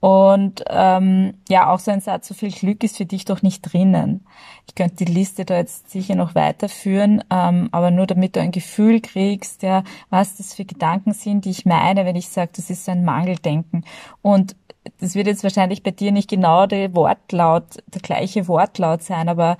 Und 0.00 0.62
ähm, 0.68 1.32
ja, 1.48 1.70
auch 1.72 1.78
so 1.78 1.90
ein 1.90 2.02
Satz, 2.02 2.28
so 2.28 2.34
viel 2.34 2.50
Glück 2.52 2.84
ist 2.84 2.98
für 2.98 3.06
dich 3.06 3.24
doch 3.24 3.40
nicht 3.40 3.62
drinnen. 3.62 4.26
Ich 4.66 4.74
könnte 4.74 5.02
die 5.02 5.10
Liste 5.10 5.46
da 5.46 5.56
jetzt 5.56 5.90
sicher 5.90 6.14
noch 6.14 6.34
weiterführen, 6.34 7.24
ähm, 7.30 7.70
aber 7.72 7.90
nur 7.90 8.06
damit 8.06 8.36
du 8.36 8.40
ein 8.40 8.50
Gefühl 8.50 9.00
kriegst, 9.00 9.62
ja, 9.62 9.82
was 10.10 10.36
das 10.36 10.52
für 10.52 10.66
Gedanken 10.66 11.14
sind, 11.14 11.46
die 11.46 11.50
ich 11.50 11.64
meine, 11.64 12.04
wenn 12.04 12.16
ich 12.16 12.28
sage, 12.28 12.52
das 12.54 12.68
ist 12.68 12.84
so 12.84 12.92
ein 12.92 13.02
Mangeldenken. 13.02 13.86
Und 14.20 14.56
das 15.00 15.14
wird 15.14 15.26
jetzt 15.26 15.42
wahrscheinlich 15.42 15.82
bei 15.82 15.90
dir 15.90 16.12
nicht 16.12 16.28
genau 16.28 16.66
der 16.66 16.94
Wortlaut, 16.94 17.78
der 17.86 18.02
gleiche 18.02 18.46
Wortlaut 18.46 19.02
sein, 19.02 19.30
aber 19.30 19.56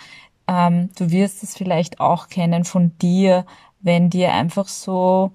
ähm, 0.47 0.91
du 0.99 1.11
wirst 1.11 1.43
es 1.43 1.57
vielleicht 1.57 2.01
auch 2.01 2.29
kennen 2.29 2.65
von 2.65 2.93
dir, 2.99 3.47
wenn 3.81 4.11
dir 4.11 4.35
einfach 4.35 4.69
so 4.69 5.33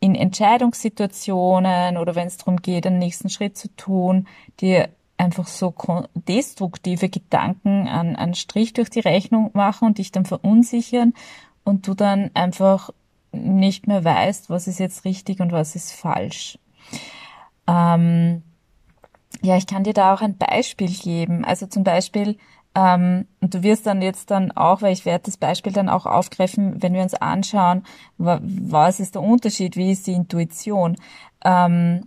in 0.00 0.14
Entscheidungssituationen 0.14 1.98
oder 1.98 2.14
wenn 2.14 2.26
es 2.26 2.38
darum 2.38 2.56
geht, 2.56 2.86
einen 2.86 2.98
nächsten 2.98 3.28
Schritt 3.28 3.56
zu 3.56 3.68
tun, 3.76 4.26
dir 4.60 4.88
einfach 5.18 5.46
so 5.46 5.74
destruktive 6.14 7.10
Gedanken 7.10 7.86
an, 7.86 8.16
an 8.16 8.34
Strich 8.34 8.72
durch 8.72 8.88
die 8.88 9.00
Rechnung 9.00 9.50
machen 9.52 9.88
und 9.88 9.98
dich 9.98 10.10
dann 10.10 10.24
verunsichern 10.24 11.12
und 11.62 11.86
du 11.86 11.94
dann 11.94 12.30
einfach 12.32 12.90
nicht 13.32 13.86
mehr 13.86 14.02
weißt, 14.02 14.48
was 14.48 14.66
ist 14.66 14.80
jetzt 14.80 15.04
richtig 15.04 15.40
und 15.40 15.52
was 15.52 15.76
ist 15.76 15.92
falsch. 15.92 16.58
Ähm, 17.66 18.42
ja, 19.42 19.56
ich 19.56 19.66
kann 19.66 19.84
dir 19.84 19.92
da 19.92 20.14
auch 20.14 20.22
ein 20.22 20.36
Beispiel 20.36 20.90
geben. 20.90 21.44
Also 21.44 21.66
zum 21.66 21.84
Beispiel, 21.84 22.36
ähm, 22.74 23.26
und 23.40 23.54
du 23.54 23.62
wirst 23.62 23.86
dann 23.86 24.00
jetzt 24.00 24.30
dann 24.30 24.52
auch, 24.52 24.82
weil 24.82 24.92
ich 24.92 25.04
werde 25.04 25.24
das 25.24 25.36
Beispiel 25.36 25.72
dann 25.72 25.88
auch 25.88 26.06
aufgreifen, 26.06 26.82
wenn 26.82 26.94
wir 26.94 27.02
uns 27.02 27.14
anschauen, 27.14 27.82
was 28.18 29.00
ist 29.00 29.16
der 29.16 29.22
Unterschied, 29.22 29.76
wie 29.76 29.90
ist 29.90 30.06
die 30.06 30.12
Intuition. 30.12 30.96
Ähm, 31.44 32.06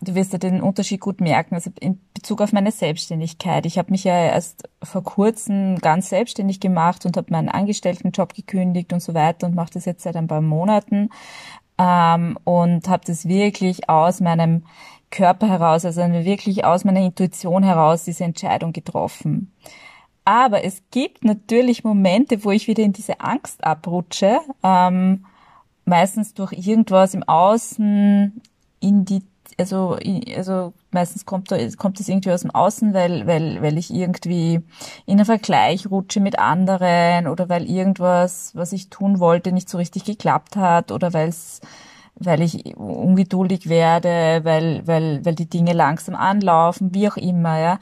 du 0.00 0.14
wirst 0.14 0.32
ja 0.32 0.38
den 0.38 0.62
Unterschied 0.62 1.00
gut 1.00 1.20
merken. 1.20 1.54
Also 1.54 1.70
in 1.80 2.00
Bezug 2.14 2.40
auf 2.40 2.52
meine 2.52 2.72
Selbstständigkeit. 2.72 3.66
Ich 3.66 3.78
habe 3.78 3.90
mich 3.92 4.04
ja 4.04 4.14
erst 4.14 4.68
vor 4.82 5.04
kurzem 5.04 5.78
ganz 5.78 6.08
selbstständig 6.08 6.60
gemacht 6.60 7.06
und 7.06 7.16
habe 7.16 7.30
meinen 7.30 7.48
Angestelltenjob 7.48 8.34
gekündigt 8.34 8.92
und 8.92 9.00
so 9.00 9.14
weiter 9.14 9.46
und 9.46 9.54
mache 9.54 9.74
das 9.74 9.84
jetzt 9.84 10.02
seit 10.02 10.16
ein 10.16 10.26
paar 10.26 10.40
Monaten 10.40 11.10
ähm, 11.78 12.36
und 12.44 12.88
habe 12.88 13.04
das 13.06 13.28
wirklich 13.28 13.88
aus 13.88 14.20
meinem 14.20 14.64
Körper 15.10 15.48
heraus, 15.48 15.84
also 15.84 16.00
wirklich 16.00 16.64
aus 16.64 16.84
meiner 16.84 17.00
Intuition 17.00 17.62
heraus 17.62 18.04
diese 18.04 18.24
Entscheidung 18.24 18.72
getroffen. 18.72 19.52
Aber 20.24 20.64
es 20.64 20.82
gibt 20.90 21.24
natürlich 21.24 21.84
Momente, 21.84 22.44
wo 22.44 22.50
ich 22.50 22.66
wieder 22.68 22.82
in 22.82 22.92
diese 22.92 23.20
Angst 23.20 23.64
abrutsche, 23.64 24.38
ähm, 24.62 25.24
meistens 25.84 26.34
durch 26.34 26.52
irgendwas 26.52 27.14
im 27.14 27.22
Außen, 27.22 28.40
in 28.80 29.04
die, 29.04 29.22
also, 29.58 29.98
also 30.36 30.72
meistens 30.90 31.26
kommt, 31.26 31.50
da, 31.50 31.56
kommt 31.76 32.00
irgendwie 32.00 32.32
aus 32.32 32.42
dem 32.42 32.50
Außen, 32.50 32.94
weil, 32.94 33.26
weil, 33.26 33.60
weil 33.62 33.78
ich 33.78 33.92
irgendwie 33.92 34.60
in 35.06 35.18
einen 35.18 35.24
Vergleich 35.24 35.90
rutsche 35.90 36.20
mit 36.20 36.38
anderen 36.38 37.26
oder 37.26 37.48
weil 37.48 37.68
irgendwas, 37.68 38.54
was 38.54 38.72
ich 38.72 38.90
tun 38.90 39.18
wollte, 39.20 39.52
nicht 39.52 39.68
so 39.68 39.78
richtig 39.78 40.04
geklappt 40.04 40.56
hat 40.56 40.92
oder 40.92 41.12
weil 41.12 41.28
es 41.28 41.60
weil 42.22 42.42
ich 42.42 42.76
ungeduldig 42.76 43.68
werde, 43.68 44.40
weil, 44.44 44.86
weil, 44.86 45.24
weil 45.24 45.34
die 45.34 45.48
Dinge 45.48 45.72
langsam 45.72 46.14
anlaufen, 46.14 46.94
wie 46.94 47.08
auch 47.08 47.16
immer, 47.16 47.58
ja. 47.58 47.78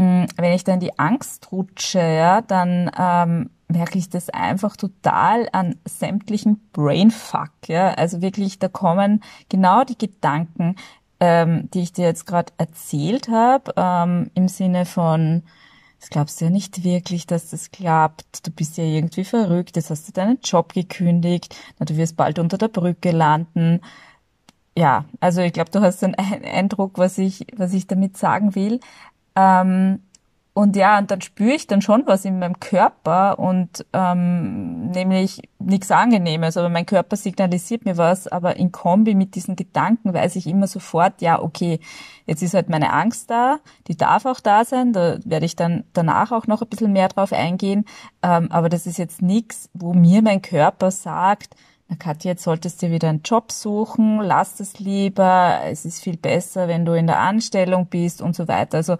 Mm, 0.00 0.24
wenn 0.36 0.52
ich 0.54 0.64
dann 0.64 0.80
die 0.80 0.98
Angst 0.98 1.52
rutsche, 1.52 1.98
ja, 1.98 2.40
dann 2.40 2.90
ähm, 2.98 3.50
merke 3.68 3.98
ich 3.98 4.08
das 4.08 4.30
einfach 4.30 4.76
total 4.76 5.46
an 5.52 5.76
sämtlichen 5.84 6.70
Brainfuck, 6.72 7.50
ja. 7.66 7.92
Also 7.94 8.22
wirklich, 8.22 8.58
da 8.58 8.68
kommen 8.68 9.22
genau 9.50 9.84
die 9.84 9.98
Gedanken, 9.98 10.76
ähm, 11.20 11.68
die 11.74 11.82
ich 11.82 11.92
dir 11.92 12.06
jetzt 12.06 12.26
gerade 12.26 12.50
erzählt 12.56 13.28
habe, 13.28 13.74
ähm, 13.76 14.30
im 14.34 14.48
Sinne 14.48 14.86
von, 14.86 15.42
das 16.00 16.08
glaubst 16.08 16.40
du 16.40 16.46
ja 16.46 16.50
nicht 16.50 16.82
wirklich, 16.82 17.26
dass 17.26 17.50
das 17.50 17.70
klappt. 17.70 18.46
Du 18.46 18.50
bist 18.50 18.78
ja 18.78 18.84
irgendwie 18.84 19.24
verrückt. 19.24 19.76
Jetzt 19.76 19.90
hast 19.90 20.08
du 20.08 20.12
deinen 20.12 20.38
Job 20.42 20.72
gekündigt. 20.72 21.54
Na, 21.78 21.84
du 21.84 21.98
wirst 21.98 22.16
bald 22.16 22.38
unter 22.38 22.56
der 22.56 22.68
Brücke 22.68 23.10
landen. 23.10 23.82
Ja, 24.78 25.04
also 25.20 25.42
ich 25.42 25.52
glaube, 25.52 25.70
du 25.70 25.82
hast 25.82 26.02
einen 26.02 26.14
Eindruck, 26.44 26.96
was 26.96 27.18
ich, 27.18 27.46
was 27.54 27.74
ich 27.74 27.86
damit 27.86 28.16
sagen 28.16 28.54
will. 28.54 28.80
Ähm, 29.36 30.00
und 30.52 30.74
ja, 30.74 30.98
und 30.98 31.10
dann 31.10 31.20
spüre 31.20 31.52
ich 31.52 31.68
dann 31.68 31.80
schon 31.80 32.06
was 32.06 32.24
in 32.24 32.40
meinem 32.40 32.58
Körper 32.58 33.38
und 33.38 33.86
ähm, 33.92 34.90
nämlich 34.90 35.40
nichts 35.60 35.92
Angenehmes, 35.92 36.56
aber 36.56 36.68
mein 36.68 36.86
Körper 36.86 37.16
signalisiert 37.16 37.84
mir 37.84 37.96
was, 37.96 38.26
aber 38.26 38.56
in 38.56 38.72
Kombi 38.72 39.14
mit 39.14 39.36
diesen 39.36 39.54
Gedanken 39.54 40.12
weiß 40.12 40.34
ich 40.34 40.48
immer 40.48 40.66
sofort, 40.66 41.22
ja, 41.22 41.40
okay, 41.40 41.78
jetzt 42.26 42.42
ist 42.42 42.54
halt 42.54 42.68
meine 42.68 42.92
Angst 42.92 43.30
da, 43.30 43.60
die 43.86 43.96
darf 43.96 44.26
auch 44.26 44.40
da 44.40 44.64
sein, 44.64 44.92
da 44.92 45.18
werde 45.24 45.46
ich 45.46 45.54
dann 45.54 45.84
danach 45.92 46.32
auch 46.32 46.48
noch 46.48 46.62
ein 46.62 46.68
bisschen 46.68 46.92
mehr 46.92 47.08
drauf 47.08 47.32
eingehen, 47.32 47.84
ähm, 48.22 48.50
aber 48.50 48.68
das 48.68 48.86
ist 48.86 48.98
jetzt 48.98 49.22
nichts, 49.22 49.70
wo 49.72 49.94
mir 49.94 50.20
mein 50.20 50.42
Körper 50.42 50.90
sagt, 50.90 51.54
na 51.90 51.96
Katja, 51.96 52.30
jetzt 52.30 52.44
solltest 52.44 52.80
du 52.82 52.90
wieder 52.90 53.08
einen 53.08 53.22
Job 53.22 53.50
suchen, 53.50 54.20
lass 54.20 54.60
es 54.60 54.78
lieber, 54.78 55.60
es 55.64 55.84
ist 55.84 56.02
viel 56.02 56.16
besser, 56.16 56.68
wenn 56.68 56.84
du 56.84 56.92
in 56.92 57.08
der 57.08 57.18
Anstellung 57.18 57.86
bist 57.86 58.22
und 58.22 58.36
so 58.36 58.46
weiter. 58.46 58.76
Also 58.78 58.96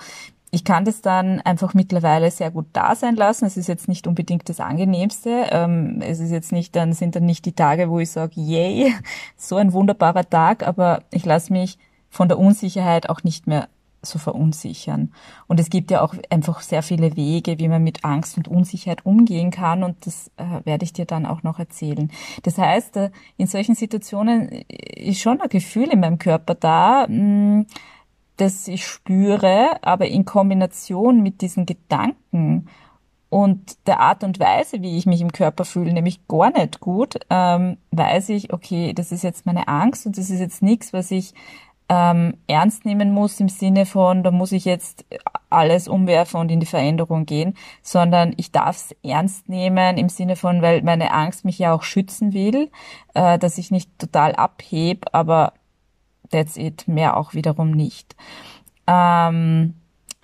ich 0.51 0.65
kann 0.65 0.85
das 0.85 1.01
dann 1.01 1.41
einfach 1.41 1.73
mittlerweile 1.73 2.33
sehr 2.33 2.51
gut 2.51 2.67
da 2.73 2.97
sein 2.97 3.15
lassen. 3.15 3.45
Es 3.45 3.57
ist 3.57 3.69
jetzt 3.69 3.87
nicht 3.87 4.09
unbedingt 4.09 4.49
das 4.49 4.59
Angenehmste. 4.59 5.47
Ähm, 5.51 6.03
es 6.03 6.19
ist 6.19 6.33
jetzt 6.33 6.51
nicht, 6.51 6.75
dann 6.75 6.93
sind 6.93 7.15
dann 7.15 7.25
nicht 7.25 7.47
die 7.47 7.53
Tage, 7.53 7.89
wo 7.89 8.01
ich 8.01 8.11
sage, 8.11 8.33
yay, 8.35 8.93
so 9.37 9.55
ein 9.55 9.73
wunderbarer 9.73 10.29
Tag, 10.29 10.67
aber 10.67 11.05
ich 11.13 11.25
lasse 11.25 11.53
mich 11.53 11.79
von 12.09 12.27
der 12.27 12.41
Unsicherheit 12.41 13.09
auch 13.09 13.23
nicht 13.23 13.47
mehr 13.47 13.69
so 14.03 14.19
verunsichern. 14.19 15.13
Und 15.47 15.61
es 15.61 15.71
gibt 15.71 15.91
ja 15.91 16.03
auch 16.03 16.15
einfach 16.31 16.61
sehr 16.61 16.83
viele 16.83 17.17
Wege, 17.17 17.59
wie 17.59 17.69
man 17.69 17.83
mit 17.83 18.05
Angst 18.05 18.37
und 18.37 18.49
Unsicherheit 18.49 19.05
umgehen 19.05 19.51
kann 19.51 19.83
und 19.83 20.07
das 20.07 20.31
äh, 20.37 20.65
werde 20.65 20.85
ich 20.85 20.93
dir 20.93 21.05
dann 21.05 21.27
auch 21.27 21.43
noch 21.43 21.59
erzählen. 21.59 22.11
Das 22.43 22.59
heißt, 22.59 22.97
äh, 22.97 23.11
in 23.37 23.47
solchen 23.47 23.75
Situationen 23.75 24.49
ist 24.69 25.21
schon 25.21 25.41
ein 25.41 25.49
Gefühl 25.49 25.91
in 25.91 26.01
meinem 26.01 26.19
Körper 26.19 26.55
da, 26.55 27.07
mh, 27.09 27.09
hm, 27.09 27.67
das 28.37 28.69
ich 28.69 28.87
spüre, 28.87 29.83
aber 29.83 30.07
in 30.09 30.25
Kombination 30.25 31.23
mit 31.23 31.43
diesen 31.43 31.67
Gedanken 31.67 32.69
und 33.29 33.87
der 33.87 34.01
Art 34.01 34.25
und 34.25 34.41
Weise, 34.41 34.83
wie 34.83 34.99
ich 34.99 35.07
mich 35.07 35.21
im 35.21 35.33
Körper 35.33 35.65
fühle, 35.65 35.93
nämlich 35.93 36.27
gar 36.27 36.51
nicht 36.51 36.81
gut, 36.81 37.15
ähm, 37.31 37.77
weiß 37.93 38.31
ich, 38.31 38.53
okay, 38.53 38.93
das 38.93 39.13
ist 39.13 39.23
jetzt 39.23 39.47
meine 39.47 39.69
Angst 39.69 40.05
und 40.05 40.19
das 40.19 40.31
ist 40.31 40.41
jetzt 40.41 40.63
nichts, 40.63 40.93
was 40.93 41.11
ich 41.13 41.33
ähm, 41.91 42.37
ernst 42.47 42.85
nehmen 42.85 43.11
muss 43.11 43.41
im 43.41 43.49
Sinne 43.49 43.85
von, 43.85 44.23
da 44.23 44.31
muss 44.31 44.53
ich 44.53 44.65
jetzt 44.65 45.05
alles 45.51 45.89
umwerfen 45.89 46.39
und 46.39 46.49
in 46.49 46.61
die 46.61 46.67
Veränderung 46.67 47.27
gehen, 47.27 47.55
sondern 47.83 48.33
ich 48.37 48.53
darf 48.53 48.77
es 48.77 48.97
ernst 49.03 49.49
nehmen 49.49 49.99
im 49.99 50.09
Sinne 50.09 50.37
von, 50.37 50.63
weil 50.63 50.83
meine 50.83 51.13
Angst 51.13 51.45
mich 51.45 51.59
ja 51.59 51.75
auch 51.75 51.83
schützen 51.83 52.33
will, 52.33 52.71
äh, 53.15 53.41
dass 53.41 53.59
ich 53.59 53.73
nicht 53.73 53.99
total 53.99 54.37
abheb, 54.37 55.07
aber 55.11 55.53
that's 56.31 56.57
it, 56.57 56.87
mehr 56.87 57.17
auch 57.17 57.35
wiederum 57.35 57.73
nicht. 57.73 58.15
Ähm, 58.87 59.75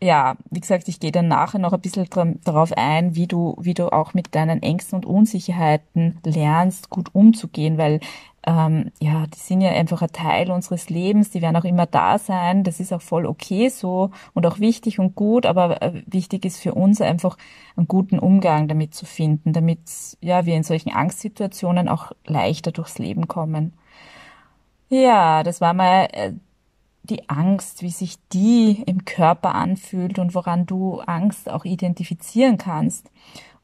ja, 0.00 0.37
wie 0.50 0.61
gesagt, 0.61 0.87
ich 0.87 1.00
gehe 1.00 1.11
dann 1.11 1.26
nachher 1.26 1.58
noch 1.58 1.73
ein 1.73 1.80
bisschen 1.80 2.08
darauf 2.44 2.73
ein, 2.76 3.16
wie 3.16 3.26
du, 3.26 3.56
wie 3.58 3.75
du 3.75 3.92
auch 3.92 4.14
mit 4.14 4.37
deinen 4.37 4.62
Ängsten 4.62 4.96
und 4.96 5.06
Unsicherheiten 5.06 6.20
lernst, 6.25 6.90
gut 6.90 7.12
umzugehen, 7.12 7.76
weil 7.76 7.99
ähm, 8.46 8.92
ja, 9.00 9.26
die 9.26 9.38
sind 9.38 9.60
ja 9.60 9.70
einfach 9.70 10.02
ein 10.02 10.12
Teil 10.12 10.52
unseres 10.52 10.88
Lebens, 10.88 11.30
die 11.30 11.42
werden 11.42 11.56
auch 11.56 11.64
immer 11.64 11.86
da 11.86 12.16
sein, 12.18 12.62
das 12.62 12.78
ist 12.78 12.92
auch 12.92 13.02
voll 13.02 13.26
okay 13.26 13.68
so 13.68 14.12
und 14.34 14.46
auch 14.46 14.60
wichtig 14.60 15.00
und 15.00 15.16
gut, 15.16 15.46
aber 15.46 15.82
äh, 15.82 16.02
wichtig 16.06 16.44
ist 16.44 16.60
für 16.60 16.74
uns 16.74 17.00
einfach 17.00 17.36
einen 17.76 17.88
guten 17.88 18.20
Umgang 18.20 18.68
damit 18.68 18.94
zu 18.94 19.04
finden, 19.04 19.52
damit 19.52 19.80
ja 20.20 20.46
wir 20.46 20.54
in 20.54 20.62
solchen 20.62 20.92
Angstsituationen 20.92 21.88
auch 21.88 22.12
leichter 22.24 22.70
durchs 22.70 22.98
Leben 22.98 23.26
kommen. 23.26 23.72
Ja, 24.88 25.42
das 25.42 25.60
war 25.60 25.74
mal 25.74 26.08
äh, 26.12 26.32
die 27.02 27.28
Angst, 27.28 27.82
wie 27.82 27.90
sich 27.90 28.16
die 28.32 28.82
im 28.86 29.04
Körper 29.04 29.54
anfühlt 29.56 30.20
und 30.20 30.34
woran 30.34 30.66
du 30.66 31.00
Angst 31.00 31.50
auch 31.50 31.64
identifizieren 31.64 32.58
kannst. 32.58 33.10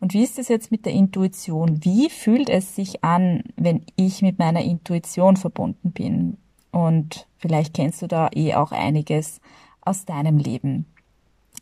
Und 0.02 0.14
wie 0.14 0.24
ist 0.24 0.36
es 0.40 0.48
jetzt 0.48 0.72
mit 0.72 0.84
der 0.84 0.92
Intuition? 0.94 1.84
Wie 1.84 2.10
fühlt 2.10 2.50
es 2.50 2.74
sich 2.74 3.04
an, 3.04 3.44
wenn 3.54 3.86
ich 3.94 4.20
mit 4.20 4.36
meiner 4.36 4.60
Intuition 4.60 5.36
verbunden 5.36 5.92
bin? 5.92 6.38
Und 6.72 7.28
vielleicht 7.38 7.72
kennst 7.72 8.02
du 8.02 8.08
da 8.08 8.28
eh 8.34 8.54
auch 8.54 8.72
einiges 8.72 9.40
aus 9.80 10.04
deinem 10.04 10.38
Leben. 10.38 10.86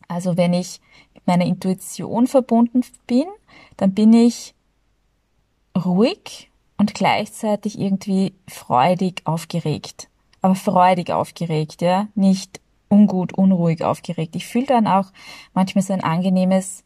Also 0.09 0.39
wenn 0.39 0.55
ich 0.55 0.81
mit 1.13 1.27
meiner 1.27 1.45
Intuition 1.45 2.27
verbunden 2.27 2.81
bin, 3.07 3.27
dann 3.77 3.93
bin 3.93 4.15
ich 4.15 4.55
ruhig 5.77 6.51
und 6.79 6.95
gleichzeitig 6.95 7.79
irgendwie 7.79 8.33
freudig 8.49 9.21
aufgeregt. 9.27 10.09
Aber 10.41 10.55
freudig 10.55 11.11
aufgeregt, 11.11 11.83
ja, 11.83 12.09
nicht 12.15 12.63
ungut, 12.89 13.35
unruhig 13.35 13.85
aufgeregt. 13.85 14.35
Ich 14.35 14.47
fühle 14.47 14.65
dann 14.65 14.87
auch 14.87 15.13
manchmal 15.53 15.85
so 15.85 15.93
ein 15.93 16.03
angenehmes 16.03 16.85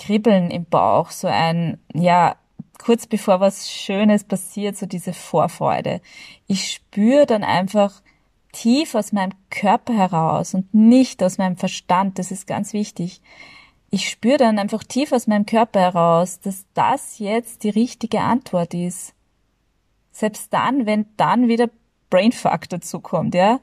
Kribbeln 0.00 0.50
im 0.50 0.64
Bauch, 0.64 1.10
so 1.10 1.28
ein, 1.28 1.78
ja, 1.92 2.36
kurz 2.78 3.06
bevor 3.06 3.40
was 3.40 3.70
Schönes 3.70 4.24
passiert, 4.24 4.76
so 4.76 4.86
diese 4.86 5.12
Vorfreude. 5.12 6.00
Ich 6.46 6.72
spüre 6.72 7.26
dann 7.26 7.44
einfach 7.44 8.00
tief 8.52 8.94
aus 8.94 9.12
meinem 9.12 9.32
Körper 9.50 9.92
heraus 9.92 10.54
und 10.54 10.72
nicht 10.72 11.22
aus 11.22 11.36
meinem 11.36 11.56
Verstand, 11.56 12.18
das 12.18 12.30
ist 12.30 12.46
ganz 12.46 12.72
wichtig. 12.72 13.20
Ich 13.90 14.08
spüre 14.08 14.38
dann 14.38 14.58
einfach 14.58 14.82
tief 14.84 15.12
aus 15.12 15.26
meinem 15.26 15.44
Körper 15.44 15.80
heraus, 15.80 16.40
dass 16.40 16.64
das 16.74 17.18
jetzt 17.18 17.62
die 17.62 17.70
richtige 17.70 18.20
Antwort 18.20 18.72
ist. 18.72 19.14
Selbst 20.12 20.52
dann, 20.52 20.86
wenn 20.86 21.06
dann 21.16 21.48
wieder 21.48 21.68
Brainfuck 22.08 22.68
dazu 22.70 23.00
kommt, 23.00 23.34
ja. 23.34 23.60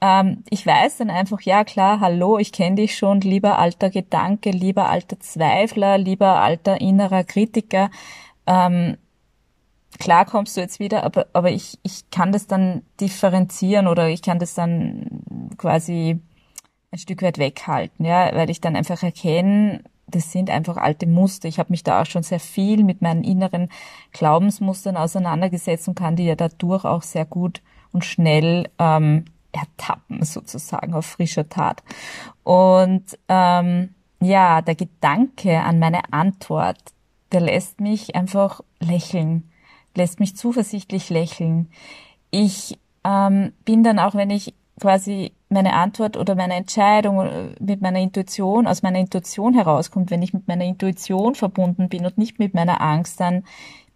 Ähm, 0.00 0.44
ich 0.50 0.64
weiß 0.66 0.98
dann 0.98 1.10
einfach, 1.10 1.40
ja 1.42 1.64
klar, 1.64 2.00
hallo, 2.00 2.38
ich 2.38 2.52
kenne 2.52 2.76
dich 2.76 2.96
schon, 2.96 3.20
lieber 3.20 3.58
alter 3.58 3.90
Gedanke, 3.90 4.50
lieber 4.50 4.88
alter 4.88 5.18
Zweifler, 5.20 5.98
lieber 5.98 6.40
alter 6.40 6.80
innerer 6.80 7.24
Kritiker. 7.24 7.90
Ähm, 8.46 8.96
klar 9.98 10.24
kommst 10.24 10.56
du 10.56 10.60
jetzt 10.60 10.78
wieder, 10.78 11.04
aber, 11.04 11.26
aber 11.32 11.50
ich, 11.50 11.78
ich 11.82 12.10
kann 12.10 12.32
das 12.32 12.46
dann 12.46 12.82
differenzieren 13.00 13.88
oder 13.88 14.08
ich 14.08 14.22
kann 14.22 14.38
das 14.38 14.54
dann 14.54 15.22
quasi 15.56 16.20
ein 16.90 16.98
Stück 16.98 17.22
weit 17.22 17.38
weghalten, 17.38 18.06
ja, 18.06 18.30
weil 18.34 18.50
ich 18.50 18.60
dann 18.60 18.76
einfach 18.76 19.02
erkenne, 19.02 19.82
das 20.06 20.32
sind 20.32 20.48
einfach 20.48 20.76
alte 20.78 21.06
Muster. 21.06 21.48
Ich 21.48 21.58
habe 21.58 21.70
mich 21.70 21.82
da 21.82 22.00
auch 22.00 22.06
schon 22.06 22.22
sehr 22.22 22.40
viel 22.40 22.82
mit 22.82 23.02
meinen 23.02 23.24
inneren 23.24 23.68
Glaubensmustern 24.12 24.96
auseinandergesetzt 24.96 25.86
und 25.88 25.96
kann 25.96 26.16
die 26.16 26.24
ja 26.24 26.34
dadurch 26.34 26.84
auch 26.84 27.02
sehr 27.02 27.26
gut 27.26 27.60
und 27.92 28.04
schnell 28.04 28.70
ähm, 28.78 29.26
ertappen, 29.52 30.24
sozusagen 30.24 30.94
auf 30.94 31.06
frischer 31.06 31.48
Tat. 31.48 31.82
Und 32.44 33.18
ähm, 33.28 33.94
ja, 34.20 34.62
der 34.62 34.74
Gedanke 34.74 35.60
an 35.60 35.78
meine 35.78 36.12
Antwort, 36.12 36.78
der 37.32 37.40
lässt 37.40 37.80
mich 37.80 38.14
einfach 38.14 38.60
lächeln 38.80 39.50
lässt 39.98 40.20
mich 40.20 40.34
zuversichtlich 40.36 41.10
lächeln. 41.10 41.68
Ich 42.30 42.78
ähm, 43.04 43.52
bin 43.66 43.82
dann 43.82 43.98
auch, 43.98 44.14
wenn 44.14 44.30
ich 44.30 44.54
quasi 44.80 45.32
meine 45.50 45.74
Antwort 45.74 46.16
oder 46.16 46.34
meine 46.34 46.54
Entscheidung 46.54 47.20
äh, 47.20 47.54
mit 47.60 47.82
meiner 47.82 47.98
Intuition, 47.98 48.66
aus 48.66 48.82
meiner 48.82 48.98
Intuition 48.98 49.54
herauskommt, 49.54 50.10
wenn 50.10 50.22
ich 50.22 50.32
mit 50.32 50.48
meiner 50.48 50.64
Intuition 50.64 51.34
verbunden 51.34 51.90
bin 51.90 52.06
und 52.06 52.16
nicht 52.16 52.38
mit 52.38 52.54
meiner 52.54 52.80
Angst, 52.80 53.20
dann 53.20 53.44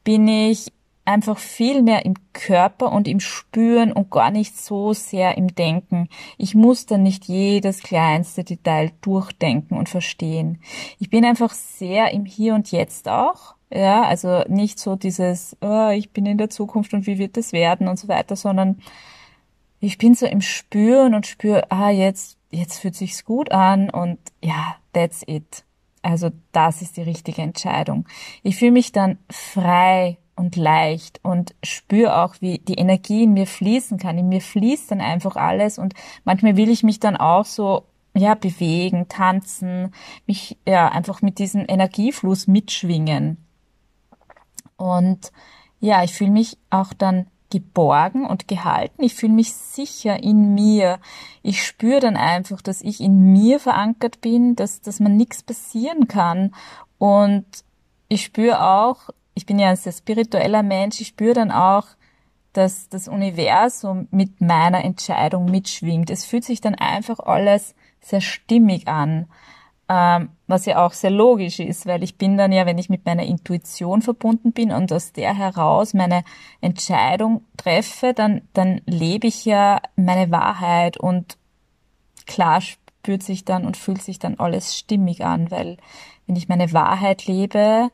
bin 0.05 0.29
ich 0.29 0.73
einfach 1.05 1.39
viel 1.39 1.83
mehr 1.83 2.05
im 2.05 2.15
Körper 2.33 2.93
und 2.93 3.09
im 3.09 3.21
Spüren 3.21 3.93
und 3.93 4.11
gar 4.11 4.31
nicht 4.31 4.57
so 4.57 4.93
sehr 4.93 5.37
im 5.37 5.55
Denken. 5.55 6.09
Ich 6.39 6.55
muss 6.55 6.87
dann 6.87 7.03
nicht 7.03 7.27
jedes 7.27 7.83
kleinste 7.83 8.45
Detail 8.45 8.93
durchdenken 9.01 9.77
und 9.77 9.89
verstehen. 9.89 10.61
Ich 10.99 11.11
bin 11.11 11.25
einfach 11.25 11.53
sehr 11.53 12.13
im 12.13 12.25
Hier 12.25 12.55
und 12.55 12.71
Jetzt 12.71 13.09
auch 13.09 13.57
ja, 13.75 14.03
also 14.03 14.45
nicht 14.49 14.79
so 14.79 14.97
dieses, 14.97 15.57
oh, 15.63 15.89
ich 15.89 16.11
bin 16.11 16.27
in 16.27 16.39
der 16.39 16.51
Zukunft 16.51 16.93
und 16.93 17.07
wie 17.07 17.19
wird 17.19 17.37
es 17.39 17.53
werden 17.53 17.89
und 17.89 17.99
so 17.99 18.09
weiter, 18.09 18.37
sondern 18.37 18.83
ich 19.81 19.99
bin 19.99 20.15
so 20.15 20.27
im 20.27 20.43
Spüren 20.43 21.15
und 21.15 21.27
spüre, 21.27 21.71
ah, 21.71 21.91
jetzt, 21.91 22.37
jetzt 22.51 22.81
fühlt 22.81 22.95
sich's 22.95 23.25
gut 23.25 23.51
an 23.51 23.89
und 23.91 24.19
ja, 24.43 24.77
that's 24.93 25.23
it. 25.27 25.65
Also 26.03 26.31
das 26.53 26.83
ist 26.83 26.97
die 26.97 27.03
richtige 27.03 27.43
Entscheidung. 27.43 28.07
Ich 28.43 28.57
fühle 28.57 28.73
mich 28.73 28.93
dann 28.93 29.19
frei 29.31 30.19
und 30.37 30.57
leicht 30.57 31.21
und 31.23 31.55
spüre 31.63 32.23
auch, 32.23 32.37
wie 32.41 32.59
die 32.59 32.75
Energie 32.75 33.25
in 33.25 33.35
mir 33.35 33.47
fließen 33.47 33.99
kann. 33.99 34.19
In 34.19 34.29
mir 34.29 34.41
fließt 34.41 34.91
dann 34.91 35.01
einfach 35.01 35.37
alles 35.37 35.79
und 35.79 35.95
manchmal 36.25 36.57
will 36.57 36.71
ich 36.71 36.83
mich 36.83 37.01
dann 37.01 37.17
auch 37.17 37.45
so 37.45 37.85
ja 38.15 38.35
bewegen, 38.35 39.09
tanzen, 39.09 39.95
mich 40.27 40.59
ja 40.67 40.89
einfach 40.89 41.23
mit 41.23 41.39
diesem 41.39 41.65
Energiefluss 41.67 42.47
mitschwingen. 42.47 43.39
Und 44.77 45.33
ja, 45.81 46.03
ich 46.03 46.13
fühle 46.13 46.31
mich 46.31 46.59
auch 46.71 46.93
dann 46.93 47.27
geborgen 47.51 48.27
und 48.27 48.49
gehalten. 48.49 49.03
Ich 49.03 49.15
fühle 49.15 49.35
mich 49.35 49.53
sicher 49.53 50.23
in 50.23 50.55
mir. 50.55 50.99
Ich 51.43 51.65
spüre 51.65 52.01
dann 52.01 52.17
einfach, 52.17 52.63
dass 52.63 52.81
ich 52.81 53.01
in 53.01 53.33
mir 53.33 53.61
verankert 53.61 54.21
bin, 54.23 54.57
dass, 54.57 54.81
dass 54.81 55.01
man 55.01 55.17
nichts 55.17 55.43
passieren 55.43 56.09
kann. 56.09 56.55
Und 56.99 57.45
ich 58.09 58.25
spüre 58.25 58.67
auch, 58.67 59.11
ich 59.35 59.47
bin 59.47 59.59
ja 59.59 59.71
ein 59.71 59.77
sehr 59.77 59.93
spiritueller 59.93 60.63
Mensch, 60.63 61.01
ich 61.01 61.09
spüre 61.09 61.35
dann 61.35 61.51
auch, 61.51 61.87
dass 62.53 62.89
das 62.89 63.09
Universum 63.09 64.09
mit 64.11 64.41
meiner 64.41 64.85
Entscheidung 64.85 65.47
mitschwingt. 65.47 66.11
Es 66.11 66.27
fühlt 66.27 66.45
sich 66.45 66.61
dann 66.61 66.75
einfach 66.75 67.19
alles 67.19 67.75
sehr 68.01 68.21
stimmig 68.21 68.89
an 68.89 69.27
ähm, 69.93 70.31
was 70.47 70.65
ja 70.67 70.87
auch 70.87 70.93
sehr 70.93 71.11
logisch 71.11 71.59
ist, 71.59 71.87
weil 71.87 72.03
ich 72.03 72.17
bin 72.17 72.39
dann 72.39 72.53
ja, 72.53 72.67
wenn 72.67 72.79
ich 72.79 72.89
mit 72.89 73.05
meiner 73.05 73.25
Intuition 73.25 74.01
verbunden 74.01 74.53
bin 74.53 74.73
und 74.73 74.93
aus 74.93 75.13
der 75.13 75.37
heraus 75.37 75.93
meine 75.93 76.25
Entscheidung 76.61 77.45
treffe, 77.57 78.15
dann, 78.15 78.43
dann 78.55 78.81
lebe 78.87 79.27
ich 79.27 79.45
ja 79.45 79.83
meine 79.97 80.31
Wahrheit 80.31 80.97
und 80.97 81.37
klar 82.27 82.61
spürt 82.63 83.23
sich 83.23 83.45
dann 83.45 83.67
und 83.67 83.77
fühlt 83.77 84.03
sich 84.03 84.19
dann 84.19 84.39
alles 84.39 84.79
stimmig 84.79 85.25
an, 85.25 85.51
weil 85.51 85.77
wenn 86.27 86.37
ich 86.37 86.49
meine 86.49 86.73
Wahrheit 86.73 87.27
lebe, 87.27 87.91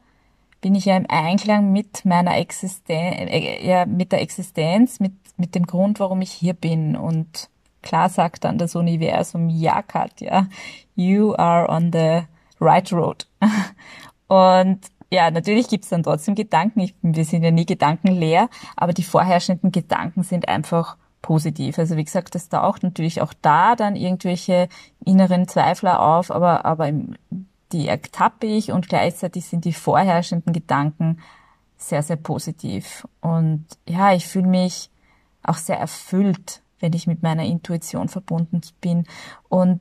bin 0.61 0.75
ich 0.75 0.87
ja 0.87 0.97
im 0.97 1.07
Einklang 1.09 1.73
mit 1.73 2.05
meiner 2.05 2.37
Existenz, 2.37 3.31
äh, 3.31 3.67
ja, 3.67 3.87
mit 3.87 4.13
der 4.13 4.21
Existenz, 4.21 5.01
mit, 5.01 5.13
mit 5.37 5.55
dem 5.55 5.67
Grund, 5.67 6.01
warum 6.01 6.21
ich 6.21 6.33
hier 6.33 6.55
bin 6.55 6.97
und 6.97 7.49
klar 7.83 8.09
sagt 8.09 8.45
dann 8.45 8.59
das 8.59 8.75
Universum, 8.75 9.49
ja, 9.49 9.83
Katja, 9.83 10.49
you 10.95 11.35
are 11.35 11.69
on 11.69 11.93
the 11.93 12.23
right 12.61 12.93
road. 12.93 13.27
Und 14.29 14.81
ja, 15.11 15.31
natürlich 15.31 15.69
gibt's 15.69 15.89
dann 15.89 16.03
trotzdem 16.03 16.35
Gedanken. 16.35 16.81
Ich, 16.81 16.95
wir 17.01 17.25
sind 17.25 17.43
ja 17.43 17.51
nie 17.51 17.65
gedankenleer, 17.65 18.51
aber 18.77 18.93
die 18.93 19.03
vorherrschenden 19.03 19.73
Gedanken 19.73 20.23
sind 20.23 20.49
einfach 20.49 20.99
positiv. 21.23 21.79
Also 21.79 21.97
wie 21.97 22.05
gesagt, 22.05 22.35
das 22.35 22.49
taucht 22.49 22.83
natürlich 22.83 23.23
auch 23.23 23.33
da 23.41 23.75
dann 23.75 23.97
irgendwelche 23.97 24.69
inneren 25.05 25.49
Zweifler 25.49 26.03
auf, 26.03 26.31
aber, 26.31 26.65
aber 26.65 26.93
die 27.73 27.89
ertappe 27.89 28.47
ich 28.47 28.73
und 28.73 28.89
gleichzeitig 28.89 29.47
sind 29.47 29.65
die 29.65 29.73
vorherrschenden 29.73 30.53
Gedanken 30.53 31.21
sehr, 31.77 32.03
sehr 32.03 32.17
positiv. 32.17 33.07
Und 33.21 33.67
ja, 33.89 34.13
ich 34.15 34.27
fühle 34.27 34.49
mich 34.49 34.91
auch 35.43 35.57
sehr 35.57 35.79
erfüllt 35.79 36.63
wenn 36.81 36.93
ich 36.93 37.07
mit 37.07 37.23
meiner 37.23 37.45
Intuition 37.45 38.09
verbunden 38.09 38.61
bin. 38.81 39.05
Und 39.49 39.81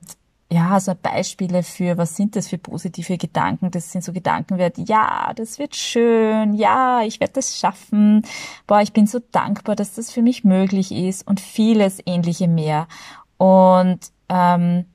ja, 0.50 0.80
so 0.80 0.94
Beispiele 0.94 1.62
für, 1.62 1.98
was 1.98 2.16
sind 2.16 2.34
das 2.34 2.48
für 2.48 2.56
positive 2.56 3.18
Gedanken? 3.18 3.70
Das 3.70 3.92
sind 3.92 4.02
so 4.02 4.12
Gedanken 4.12 4.58
wie, 4.58 4.84
ja, 4.84 5.32
das 5.36 5.58
wird 5.58 5.76
schön, 5.76 6.54
ja, 6.54 7.02
ich 7.02 7.20
werde 7.20 7.34
das 7.34 7.58
schaffen, 7.58 8.22
boah, 8.66 8.80
ich 8.80 8.94
bin 8.94 9.06
so 9.06 9.20
dankbar, 9.30 9.76
dass 9.76 9.94
das 9.94 10.10
für 10.10 10.22
mich 10.22 10.44
möglich 10.44 10.90
ist 10.90 11.26
und 11.26 11.40
vieles 11.40 12.00
ähnliche 12.06 12.48
mehr. 12.48 12.88
Und 13.36 13.98
ähm, 14.30 14.86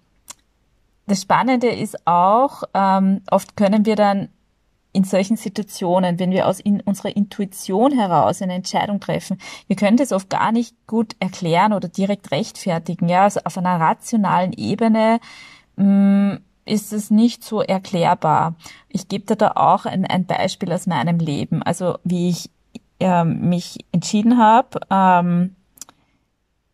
das 1.06 1.22
Spannende 1.22 1.68
ist 1.68 2.08
auch, 2.08 2.64
ähm, 2.74 3.22
oft 3.30 3.58
können 3.58 3.86
wir 3.86 3.96
dann 3.96 4.30
in 4.94 5.04
solchen 5.04 5.38
Situationen, 5.38 6.20
wenn 6.20 6.32
wir 6.32 6.48
aus 6.48 6.60
in 6.60 6.80
unserer 6.82 7.16
Intuition 7.16 7.92
heraus 7.92 8.42
eine 8.42 8.54
Entscheidung 8.54 9.00
treffen, 9.00 9.40
wir 9.68 9.76
können 9.76 9.98
das 9.98 10.12
oft 10.12 10.30
gar 10.30 10.52
nicht 10.52 10.76
gut 10.88 11.16
erklären 11.20 11.74
oder 11.74 11.88
direkt 11.88 12.32
rechtfertigen. 12.32 13.10
Ja, 13.10 13.24
also 13.24 13.42
auf 13.44 13.58
einer 13.58 13.80
rationalen 13.80 14.54
Ebene 14.54 15.20
mh, 15.76 15.86
mm, 16.36 16.40
ist 16.66 16.94
es 16.94 17.10
nicht 17.10 17.44
so 17.44 17.62
erklärbar. 17.62 18.56
Ich 18.88 19.10
gebe 19.10 19.26
dir 19.26 19.36
da 19.36 19.52
auch 19.56 19.86
ein, 19.86 20.06
ein 20.06 20.26
Beispiel 20.26 20.72
aus 20.72 20.88
meinem 20.88 21.20
Leben. 21.20 21.62
Also 21.64 21.98
wie 22.04 22.30
ich 22.30 22.50
äh, 23.00 23.26
mich 23.26 23.80
entschieden 23.92 24.38
habe, 24.38 24.80
ähm, 24.90 25.56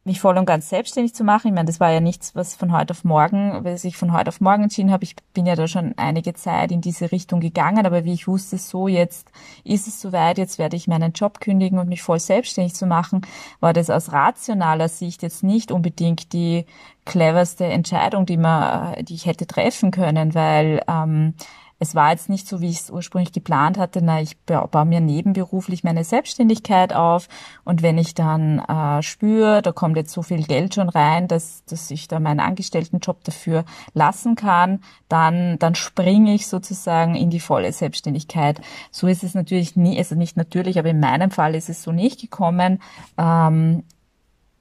mich 0.10 0.20
voll 0.20 0.38
und 0.40 0.46
ganz 0.46 0.70
selbstständig 0.70 1.14
zu 1.14 1.24
machen. 1.24 1.50
Ich 1.50 1.54
meine, 1.54 1.68
das 1.68 1.80
war 1.80 1.92
ja 1.92 2.00
nichts, 2.00 2.36
was 2.36 2.56
von 2.56 2.72
heute 2.72 2.92
auf 2.92 3.04
morgen, 3.04 3.64
was 3.64 3.84
ich 3.84 3.96
von 3.96 4.12
heute 4.12 4.30
auf 4.30 4.42
morgen 4.42 4.64
entschieden 4.64 4.92
habe. 4.92 5.04
Ich 5.04 5.16
bin 5.36 5.46
ja 5.46 5.56
da 5.56 5.68
schon 5.68 5.94
einige 5.98 6.34
Zeit 6.34 6.72
in 6.72 6.82
diese 6.82 7.12
Richtung 7.12 7.40
gegangen, 7.40 7.86
aber 7.86 8.06
wie 8.06 8.14
ich 8.14 8.28
wusste, 8.28 8.58
so 8.58 8.88
jetzt 8.88 9.32
ist 9.64 9.88
es 9.88 10.02
soweit, 10.02 10.40
jetzt 10.40 10.58
werde 10.58 10.76
ich 10.76 10.88
meinen 10.88 11.14
Job 11.14 11.40
kündigen 11.40 11.78
und 11.78 11.88
mich 11.88 12.02
voll 12.02 12.20
selbstständig 12.20 12.74
zu 12.74 12.88
machen, 12.88 13.22
war 13.60 13.72
das 13.72 13.92
aus 13.92 14.12
rationaler 14.12 14.90
Sicht 14.90 15.22
jetzt 15.22 15.44
nicht 15.44 15.72
unbedingt 15.72 16.34
die 16.34 16.66
cleverste 17.06 17.66
Entscheidung, 17.66 18.26
die 18.26 18.38
man, 18.38 19.06
die 19.06 19.14
ich 19.14 19.28
hätte 19.28 19.46
treffen 19.46 19.92
können, 19.92 20.34
weil 20.34 20.82
ähm, 20.88 21.36
es 21.80 21.96
war 21.96 22.12
jetzt 22.12 22.30
nicht 22.30 22.48
so, 22.48 22.60
wie 22.62 22.70
ich 22.70 22.82
es 22.82 22.90
ursprünglich 22.90 23.32
geplant 23.32 23.78
hatte. 23.78 24.02
Na, 24.02 24.22
ich 24.22 24.38
baue 24.46 24.86
mir 24.86 25.00
nebenberuflich 25.00 25.84
meine 25.84 26.04
Selbstständigkeit 26.04 26.94
auf 26.94 27.28
und 27.64 27.82
wenn 27.82 27.98
ich 27.98 28.14
dann 28.14 28.60
äh, 28.60 29.02
spüre, 29.02 29.62
da 29.62 29.72
kommt 29.72 29.96
jetzt 29.96 30.12
so 30.12 30.22
viel 30.22 30.44
Geld 30.44 30.76
schon 30.76 30.90
rein, 30.90 31.28
dass, 31.28 31.64
dass 31.66 31.90
ich 31.90 32.08
da 32.08 32.20
meinen 32.20 32.42
Angestelltenjob 32.42 33.24
dafür 33.24 33.64
lassen 33.94 34.36
kann, 34.36 34.82
dann, 35.08 35.58
dann 35.60 35.76
springe 35.76 36.34
ich 36.34 36.48
sozusagen 36.48 37.16
in 37.16 37.30
die 37.30 37.40
volle 37.40 37.72
Selbstständigkeit. 37.72 38.60
So 38.92 39.08
ist 39.08 39.24
es 39.24 39.34
natürlich 39.34 39.76
nie, 39.76 39.98
also 39.98 40.16
nicht 40.16 40.36
natürlich, 40.36 40.80
aber 40.80 40.90
in 40.90 41.00
meinem 41.00 41.32
Fall 41.32 41.56
ist 41.56 41.70
es 41.70 41.82
so 41.82 41.92
nicht 41.92 42.20
gekommen. 42.20 42.82
Ähm, 43.18 43.84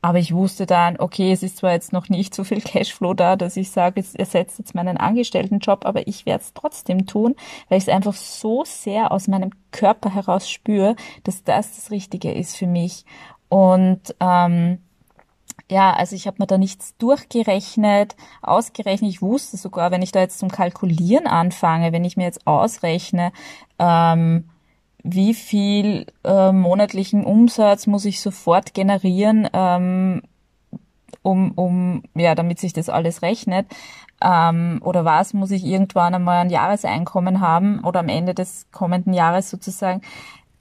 aber 0.00 0.18
ich 0.18 0.32
wusste 0.32 0.66
dann, 0.66 0.98
okay, 0.98 1.32
es 1.32 1.42
ist 1.42 1.58
zwar 1.58 1.72
jetzt 1.72 1.92
noch 1.92 2.08
nicht 2.08 2.34
so 2.34 2.44
viel 2.44 2.60
Cashflow 2.62 3.14
da, 3.14 3.36
dass 3.36 3.56
ich 3.56 3.70
sage, 3.70 4.00
es 4.00 4.14
ersetzt 4.14 4.58
jetzt 4.58 4.74
meinen 4.74 4.96
Angestelltenjob, 4.96 5.84
aber 5.84 6.06
ich 6.06 6.26
werde 6.26 6.44
es 6.44 6.54
trotzdem 6.54 7.06
tun, 7.06 7.34
weil 7.68 7.78
ich 7.78 7.84
es 7.84 7.92
einfach 7.94 8.14
so 8.14 8.64
sehr 8.64 9.10
aus 9.12 9.28
meinem 9.28 9.50
Körper 9.72 10.14
heraus 10.14 10.48
spüre, 10.48 10.94
dass 11.24 11.42
das 11.42 11.74
das 11.74 11.90
Richtige 11.90 12.32
ist 12.32 12.56
für 12.56 12.66
mich. 12.66 13.04
Und 13.48 14.14
ähm, 14.20 14.78
ja, 15.70 15.92
also 15.92 16.16
ich 16.16 16.26
habe 16.26 16.36
mir 16.38 16.46
da 16.46 16.56
nichts 16.56 16.96
durchgerechnet, 16.96 18.16
ausgerechnet. 18.40 19.10
Ich 19.10 19.20
wusste 19.20 19.56
sogar, 19.56 19.90
wenn 19.90 20.02
ich 20.02 20.12
da 20.12 20.20
jetzt 20.20 20.38
zum 20.38 20.50
Kalkulieren 20.50 21.26
anfange, 21.26 21.92
wenn 21.92 22.04
ich 22.04 22.16
mir 22.16 22.24
jetzt 22.24 22.46
ausrechne, 22.46 23.32
ähm, 23.78 24.48
wie 25.02 25.34
viel 25.34 26.06
äh, 26.24 26.52
monatlichen 26.52 27.24
Umsatz 27.24 27.86
muss 27.86 28.04
ich 28.04 28.20
sofort 28.20 28.74
generieren, 28.74 29.48
ähm, 29.52 30.22
um, 31.22 31.52
um, 31.52 32.02
ja, 32.14 32.34
damit 32.34 32.58
sich 32.58 32.72
das 32.72 32.88
alles 32.88 33.22
rechnet, 33.22 33.66
ähm, 34.22 34.80
oder 34.82 35.04
was 35.04 35.34
muss 35.34 35.50
ich 35.50 35.64
irgendwann 35.64 36.14
einmal 36.14 36.38
ein 36.38 36.50
Jahreseinkommen 36.50 37.40
haben 37.40 37.84
oder 37.84 38.00
am 38.00 38.08
Ende 38.08 38.34
des 38.34 38.66
kommenden 38.72 39.12
Jahres 39.12 39.50
sozusagen. 39.50 40.02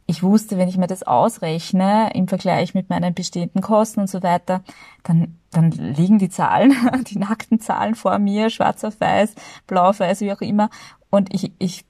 Ich 0.06 0.24
wusste, 0.24 0.58
wenn 0.58 0.70
ich 0.70 0.78
mir 0.78 0.88
das 0.88 1.04
ausrechne 1.04 2.12
im 2.14 2.28
Vergleich 2.30 2.74
mit 2.74 2.90
meinen 2.90 3.14
bestehenden 3.14 3.62
Kosten 3.62 4.02
und 4.02 4.10
so 4.10 4.24
weiter, 4.24 4.64
dann, 5.04 5.38
dann 5.52 5.72
liegen 5.72 6.18
die 6.18 6.30
Zahlen, 6.30 6.74
die 7.08 7.18
nackten 7.18 7.60
Zahlen 7.60 7.96
vor 7.96 8.18
mir, 8.20 8.50
schwarz 8.50 8.84
auf 8.84 9.02
weiß, 9.02 9.36
blau 9.66 9.90
auf 9.90 10.00
weiß, 10.00 10.22
wie 10.22 10.32
auch 10.32 10.42
immer. 10.42 10.70
Und 11.10 11.34
ich, 11.34 11.52
ich, 11.60 11.84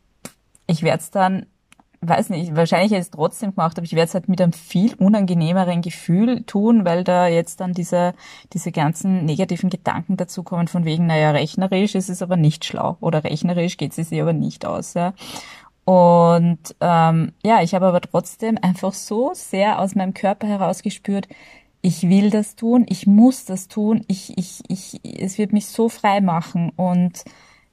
ich 0.66 0.82
werde 0.82 1.00
es 1.00 1.12
dann 1.12 1.46
weiß 2.02 2.30
nicht, 2.30 2.56
wahrscheinlich 2.56 2.92
hätte 2.92 3.02
ich 3.02 3.08
es 3.08 3.12
trotzdem 3.12 3.52
gemacht, 3.56 3.78
aber 3.78 3.86
ich 3.86 3.94
werde 3.94 4.08
es 4.08 4.14
halt 4.14 4.30
mit 4.30 4.42
einem 4.42 4.54
viel 4.54 4.94
unangenehmeren 4.96 5.82
Gefühl 5.82 6.44
tun, 6.44 6.86
weil 6.86 7.04
da 7.04 7.28
jetzt 7.28 7.60
dann 7.60 7.74
diese, 7.74 8.14
diese 8.54 8.72
ganzen 8.72 9.26
negativen 9.26 9.70
Gedanken 9.70 10.18
dazukommen 10.18 10.68
von 10.68 10.86
wegen, 10.86 11.08
naja, 11.08 11.32
rechnerisch 11.32 11.96
ist 11.96 12.10
es 12.10 12.22
aber 12.22 12.38
nicht 12.38 12.66
schlau 12.66 12.98
oder 13.02 13.24
rechnerisch 13.24 13.78
geht 13.78 13.98
es 13.98 14.10
sich 14.10 14.22
aber 14.22 14.34
nicht 14.34 14.66
aus. 14.66 14.94
Ja. 14.94 15.14
Und 15.86 16.76
ähm, 16.82 17.32
ja, 17.44 17.62
ich 17.62 17.74
habe 17.74 17.88
aber 17.88 18.02
trotzdem 18.02 18.58
einfach 18.62 18.94
so 18.94 19.32
sehr 19.34 19.80
aus 19.80 19.96
meinem 19.96 20.14
Körper 20.14 20.48
heraus 20.48 20.84
gespürt, 20.84 21.28
ich 21.82 22.10
will 22.10 22.30
das 22.30 22.56
tun, 22.56 22.86
ich 22.90 23.08
muss 23.08 23.46
das 23.46 23.68
tun, 23.68 24.04
ich, 24.08 24.38
ich, 24.38 24.62
ich, 24.68 25.00
es 25.04 25.38
wird 25.38 25.54
mich 25.54 25.68
so 25.68 25.90
frei 25.90 26.22
machen 26.22 26.72
und 26.76 27.24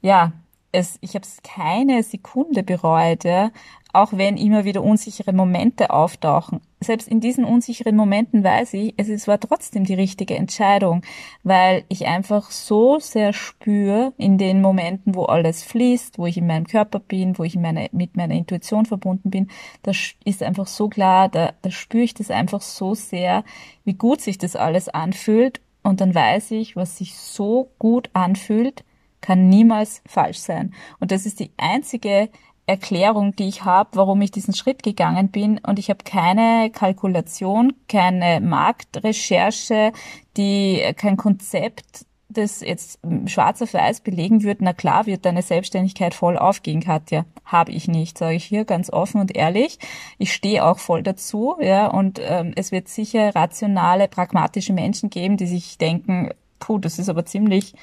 ja, 0.03 0.33
es, 0.75 0.99
ich 1.01 1.15
habe 1.15 1.25
es 1.25 1.39
keine 1.43 2.03
Sekunde 2.03 2.63
bereut, 2.63 3.25
ja, 3.25 3.51
auch 3.93 4.13
wenn 4.13 4.37
immer 4.37 4.65
wieder 4.65 4.83
unsichere 4.83 5.33
Momente 5.33 5.91
auftauchen. 5.91 6.61
Selbst 6.81 7.07
in 7.07 7.21
diesen 7.21 7.45
unsicheren 7.45 7.95
Momenten 7.95 8.43
weiß 8.43 8.75
ich, 8.75 8.95
es 8.97 9.29
war 9.29 9.39
trotzdem 9.39 9.85
die 9.85 9.95
richtige 9.95 10.35
Entscheidung, 10.35 11.03
weil 11.45 11.85
ich 11.89 12.07
einfach 12.07 12.51
so 12.51 12.99
sehr 12.99 13.33
spüre 13.33 14.13
in 14.19 14.37
den 14.37 14.61
Momenten, 14.61 15.15
wo 15.15 15.25
alles 15.27 15.63
fließt, 15.63 16.19
wo 16.19 16.27
ich 16.27 16.37
in 16.37 16.49
meinem 16.49 16.67
Körper 16.67 16.99
bin, 16.99 17.39
wo 17.39 17.45
ich 17.45 17.57
meine, 17.57 17.89
mit 17.93 18.17
meiner 18.17 18.35
Intuition 18.35 18.85
verbunden 18.85 19.31
bin, 19.31 19.49
das 19.83 19.97
ist 20.25 20.43
einfach 20.43 20.67
so 20.67 20.89
klar, 20.89 21.29
da, 21.29 21.53
da 21.63 21.71
spüre 21.71 22.03
ich 22.03 22.15
das 22.15 22.33
einfach 22.33 22.63
so 22.63 22.95
sehr, 22.95 23.45
wie 23.85 23.95
gut 23.95 24.21
sich 24.21 24.39
das 24.39 24.57
alles 24.57 24.89
anfühlt 24.89 25.61
und 25.85 26.01
dann 26.01 26.15
weiß 26.15 26.51
ich, 26.51 26.75
was 26.75 26.99
sich 26.99 27.15
so 27.15 27.71
gut 27.79 28.11
anfühlt, 28.13 28.85
kann 29.25 29.49
niemals 29.49 30.03
falsch 30.07 30.39
sein. 30.39 30.75
Und 31.01 31.11
das 31.11 31.25
ist 31.25 31.41
die 31.41 31.51
einzige 31.57 32.29
Erklärung, 32.67 33.35
die 33.37 33.49
ich 33.49 33.65
habe, 33.65 33.91
warum 33.95 34.21
ich 34.21 34.31
diesen 34.31 34.53
Schritt 34.55 34.83
gegangen 34.83 35.31
bin. 35.31 35.59
Und 35.67 35.79
ich 35.79 35.89
habe 35.89 36.05
keine 36.05 36.71
Kalkulation, 36.71 37.73
keine 37.89 38.41
Marktrecherche, 38.43 39.93
die 40.37 40.83
kein 40.97 41.17
Konzept, 41.17 42.05
das 42.29 42.61
jetzt 42.61 42.99
schwarz 43.27 43.63
auf 43.63 43.73
weiß 43.73 44.01
belegen 44.01 44.43
würde, 44.43 44.65
na 44.65 44.75
klar 44.75 45.07
wird 45.07 45.25
deine 45.25 45.43
Selbstständigkeit 45.43 46.13
voll 46.13 46.37
aufgehen, 46.37 46.83
Katja. 46.83 47.25
Habe 47.47 47.73
ich 47.73 47.89
nicht, 47.89 48.19
sage 48.19 48.37
ich 48.37 48.45
hier 48.45 48.67
ganz 48.67 48.91
offen 48.91 49.23
und 49.23 49.35
ehrlich. 49.35 49.79
Ich 50.19 50.35
stehe 50.35 50.65
auch 50.67 50.79
voll 50.79 51.03
dazu, 51.03 51.57
ja, 51.61 51.87
und 51.87 52.21
ähm, 52.23 52.53
es 52.57 52.73
wird 52.73 52.89
sicher 52.89 53.35
rationale, 53.35 54.09
pragmatische 54.09 54.75
Menschen 54.75 55.09
geben, 55.09 55.39
die 55.39 55.47
sich 55.47 55.79
denken, 55.79 56.31
puh, 56.65 56.79
das 56.79 56.99
ist 56.99 57.09
aber 57.09 57.25
ziemlich 57.27 57.75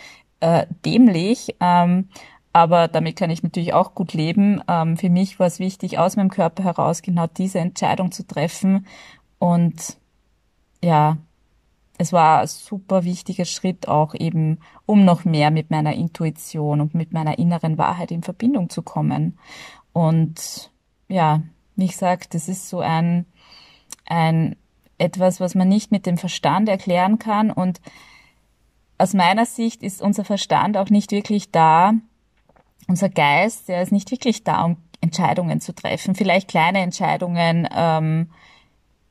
äh, 0.42 0.66
dämlich. 0.86 1.56
Ähm, 1.60 2.10
aber 2.54 2.88
damit 2.88 3.16
kann 3.16 3.30
ich 3.30 3.44
natürlich 3.44 3.74
auch 3.74 3.96
gut 3.96 4.14
leben. 4.14 4.62
Ähm, 4.68 4.98
für 4.98 5.10
mich 5.10 5.40
war 5.40 5.48
es 5.48 5.60
wichtig, 5.60 5.98
aus 5.98 6.18
meinem 6.18 6.30
Körper 6.30 6.64
heraus 6.64 7.02
genau 7.02 7.28
diese 7.28 7.60
Entscheidung 7.60 8.12
zu 8.12 8.28
treffen. 8.28 8.86
Und 9.40 9.98
ja, 10.84 11.18
es 11.98 12.12
war 12.12 12.42
ein 12.42 12.48
super 12.48 13.04
wichtiger 13.04 13.46
Schritt 13.46 13.88
auch 13.88 14.14
eben, 14.16 14.60
um 14.86 15.06
noch 15.06 15.24
mehr 15.24 15.52
mit 15.52 15.70
meiner 15.70 15.94
Intuition 15.94 16.82
und 16.82 16.96
mit 16.96 17.14
meiner 17.14 17.40
inneren 17.40 17.78
Wahrheit 17.78 18.12
in 18.12 18.24
Verbindung 18.24 18.70
zu 18.70 18.82
kommen. 18.82 19.38
Und 19.94 20.72
ja, 21.08 21.42
wie 21.76 21.88
gesagt, 21.88 22.34
das 22.34 22.48
ist 22.48 22.70
so 22.70 22.80
ein, 22.80 23.26
ein 24.06 24.56
etwas, 24.98 25.40
was 25.40 25.56
man 25.56 25.70
nicht 25.70 25.92
mit 25.92 26.06
dem 26.06 26.18
Verstand 26.18 26.70
erklären 26.70 27.18
kann. 27.18 27.52
Und 27.52 27.82
aus 29.02 29.14
meiner 29.14 29.46
Sicht 29.46 29.82
ist 29.82 30.02
unser 30.02 30.24
Verstand 30.24 30.78
auch 30.78 30.90
nicht 30.90 31.12
wirklich 31.12 31.52
da, 31.52 31.94
unser 32.88 33.10
Geist, 33.10 33.68
der 33.68 33.82
ist 33.82 33.92
nicht 33.92 34.12
wirklich 34.12 34.44
da, 34.44 34.64
um 34.64 34.78
Entscheidungen 35.02 35.60
zu 35.60 35.74
treffen. 35.74 36.14
Vielleicht 36.14 36.48
kleine 36.48 36.80
Entscheidungen, 36.80 37.68
ähm, 37.76 38.30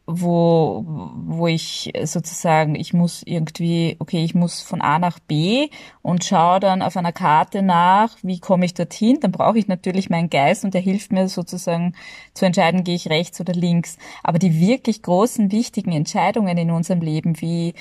wo, 0.07 0.85
wo 0.87 1.47
ich 1.47 1.93
sozusagen, 2.05 2.75
ich 2.75 2.93
muss 2.93 3.23
irgendwie, 3.25 3.97
okay, 3.99 4.25
ich 4.25 4.35
muss 4.35 4.61
von 4.61 4.81
A 4.81 4.99
nach 4.99 5.19
B 5.19 5.69
und 6.03 6.25
schaue 6.25 6.61
dann 6.61 6.83
auf 6.83 6.97
einer 6.97 7.13
Karte 7.13 7.63
nach, 7.63 8.17
wie 8.23 8.39
komme 8.41 8.65
ich 8.65 8.75
dorthin. 8.75 9.19
Dann 9.21 9.33
brauche 9.33 9.59
ich 9.59 9.69
natürlich 9.69 10.11
meinen 10.11 10.31
Geist 10.31 10.65
und 10.65 10.75
der 10.75 10.81
hilft 10.81 11.13
mir 11.13 11.29
sozusagen 11.29 11.95
zu 12.35 12.45
entscheiden, 12.45 12.85
gehe 12.85 12.97
ich 12.97 13.11
rechts 13.11 13.41
oder 13.41 13.53
links. 13.53 13.99
Aber 14.23 14.39
die 14.39 14.61
wirklich 14.61 15.03
großen, 15.03 15.51
wichtigen 15.53 15.93
Entscheidungen 15.93 16.59
in 16.59 16.71
unserem 16.71 17.01
Leben, 17.01 17.41
wie 17.41 17.75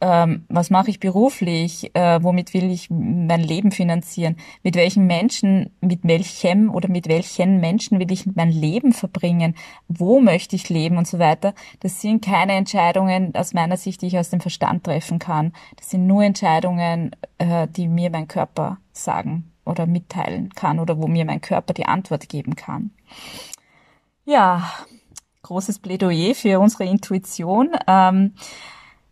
ähm, 0.00 0.44
was 0.48 0.70
mache 0.70 0.90
ich 0.90 1.00
beruflich, 1.00 1.94
äh, 1.94 2.22
womit 2.22 2.52
will 2.52 2.70
ich 2.70 2.90
mein 2.90 3.40
Leben 3.40 3.72
finanzieren, 3.72 4.36
mit 4.62 4.76
welchen 4.76 5.06
Menschen, 5.06 5.70
mit 5.80 6.00
welchem 6.02 6.70
oder 6.70 6.88
mit 6.88 7.08
welchen 7.08 7.60
Menschen 7.60 7.98
will 7.98 8.12
ich 8.12 8.26
mein 8.26 8.50
Leben 8.50 8.92
verbringen, 8.92 9.54
wo 9.88 10.20
möchte 10.20 10.54
ich 10.56 10.68
leben 10.68 10.98
und 10.98 11.06
so 11.06 11.18
weiter. 11.18 11.54
Das 11.80 12.00
sind 12.00 12.24
keine 12.24 12.52
Entscheidungen 12.52 13.34
aus 13.34 13.54
meiner 13.54 13.76
Sicht, 13.76 14.02
die 14.02 14.08
ich 14.08 14.18
aus 14.18 14.30
dem 14.30 14.40
Verstand 14.40 14.84
treffen 14.84 15.18
kann. 15.18 15.52
Das 15.76 15.90
sind 15.90 16.06
nur 16.06 16.22
Entscheidungen, 16.24 17.16
äh, 17.38 17.66
die 17.68 17.88
mir 17.88 18.10
mein 18.10 18.28
Körper 18.28 18.78
sagen 18.92 19.50
oder 19.64 19.86
mitteilen 19.86 20.50
kann 20.50 20.78
oder 20.78 20.98
wo 20.98 21.06
mir 21.06 21.24
mein 21.24 21.40
Körper 21.40 21.72
die 21.72 21.86
Antwort 21.86 22.28
geben 22.28 22.54
kann. 22.54 22.90
Ja, 24.24 24.70
großes 25.42 25.78
Plädoyer 25.78 26.34
für 26.34 26.60
unsere 26.60 26.84
Intuition. 26.84 27.70
Ähm, 27.86 28.34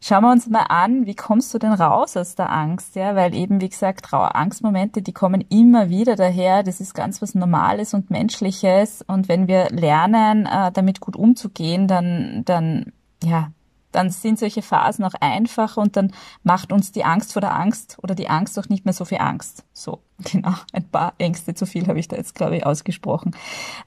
Schauen 0.06 0.22
wir 0.22 0.32
uns 0.32 0.50
mal 0.50 0.66
an, 0.68 1.06
wie 1.06 1.14
kommst 1.14 1.54
du 1.54 1.58
denn 1.58 1.72
raus 1.72 2.14
aus 2.18 2.34
der 2.34 2.52
Angst? 2.52 2.94
Ja, 2.94 3.16
weil 3.16 3.34
eben, 3.34 3.62
wie 3.62 3.70
gesagt, 3.70 4.12
Angstmomente, 4.12 5.00
die 5.00 5.14
kommen 5.14 5.40
immer 5.48 5.88
wieder 5.88 6.14
daher. 6.14 6.62
Das 6.62 6.78
ist 6.82 6.92
ganz 6.92 7.22
was 7.22 7.34
Normales 7.34 7.94
und 7.94 8.10
Menschliches. 8.10 9.00
Und 9.00 9.30
wenn 9.30 9.48
wir 9.48 9.70
lernen, 9.70 10.44
äh, 10.44 10.70
damit 10.72 11.00
gut 11.00 11.16
umzugehen, 11.16 11.88
dann, 11.88 12.42
dann, 12.44 12.92
ja, 13.22 13.50
dann 13.92 14.10
sind 14.10 14.38
solche 14.38 14.60
Phasen 14.60 15.06
auch 15.06 15.14
einfacher 15.22 15.80
und 15.80 15.96
dann 15.96 16.12
macht 16.42 16.70
uns 16.70 16.92
die 16.92 17.06
Angst 17.06 17.32
vor 17.32 17.40
der 17.40 17.58
Angst 17.58 17.96
oder 18.02 18.14
die 18.14 18.28
Angst 18.28 18.58
auch 18.58 18.68
nicht 18.68 18.84
mehr 18.84 18.92
so 18.92 19.06
viel 19.06 19.22
Angst. 19.22 19.64
So, 19.72 20.00
genau, 20.18 20.52
ein 20.74 20.86
paar 20.86 21.14
Ängste 21.16 21.54
zu 21.54 21.64
viel 21.64 21.86
habe 21.86 21.98
ich 21.98 22.08
da 22.08 22.16
jetzt, 22.16 22.34
glaube 22.34 22.58
ich, 22.58 22.66
ausgesprochen. 22.66 23.34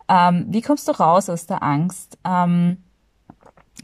Ähm, 0.07 0.47
wie 0.49 0.63
kommst 0.63 0.87
du 0.87 0.93
raus 0.93 1.29
aus 1.29 1.45
der 1.45 1.61
Angst? 1.61 2.17
Ähm, 2.23 2.77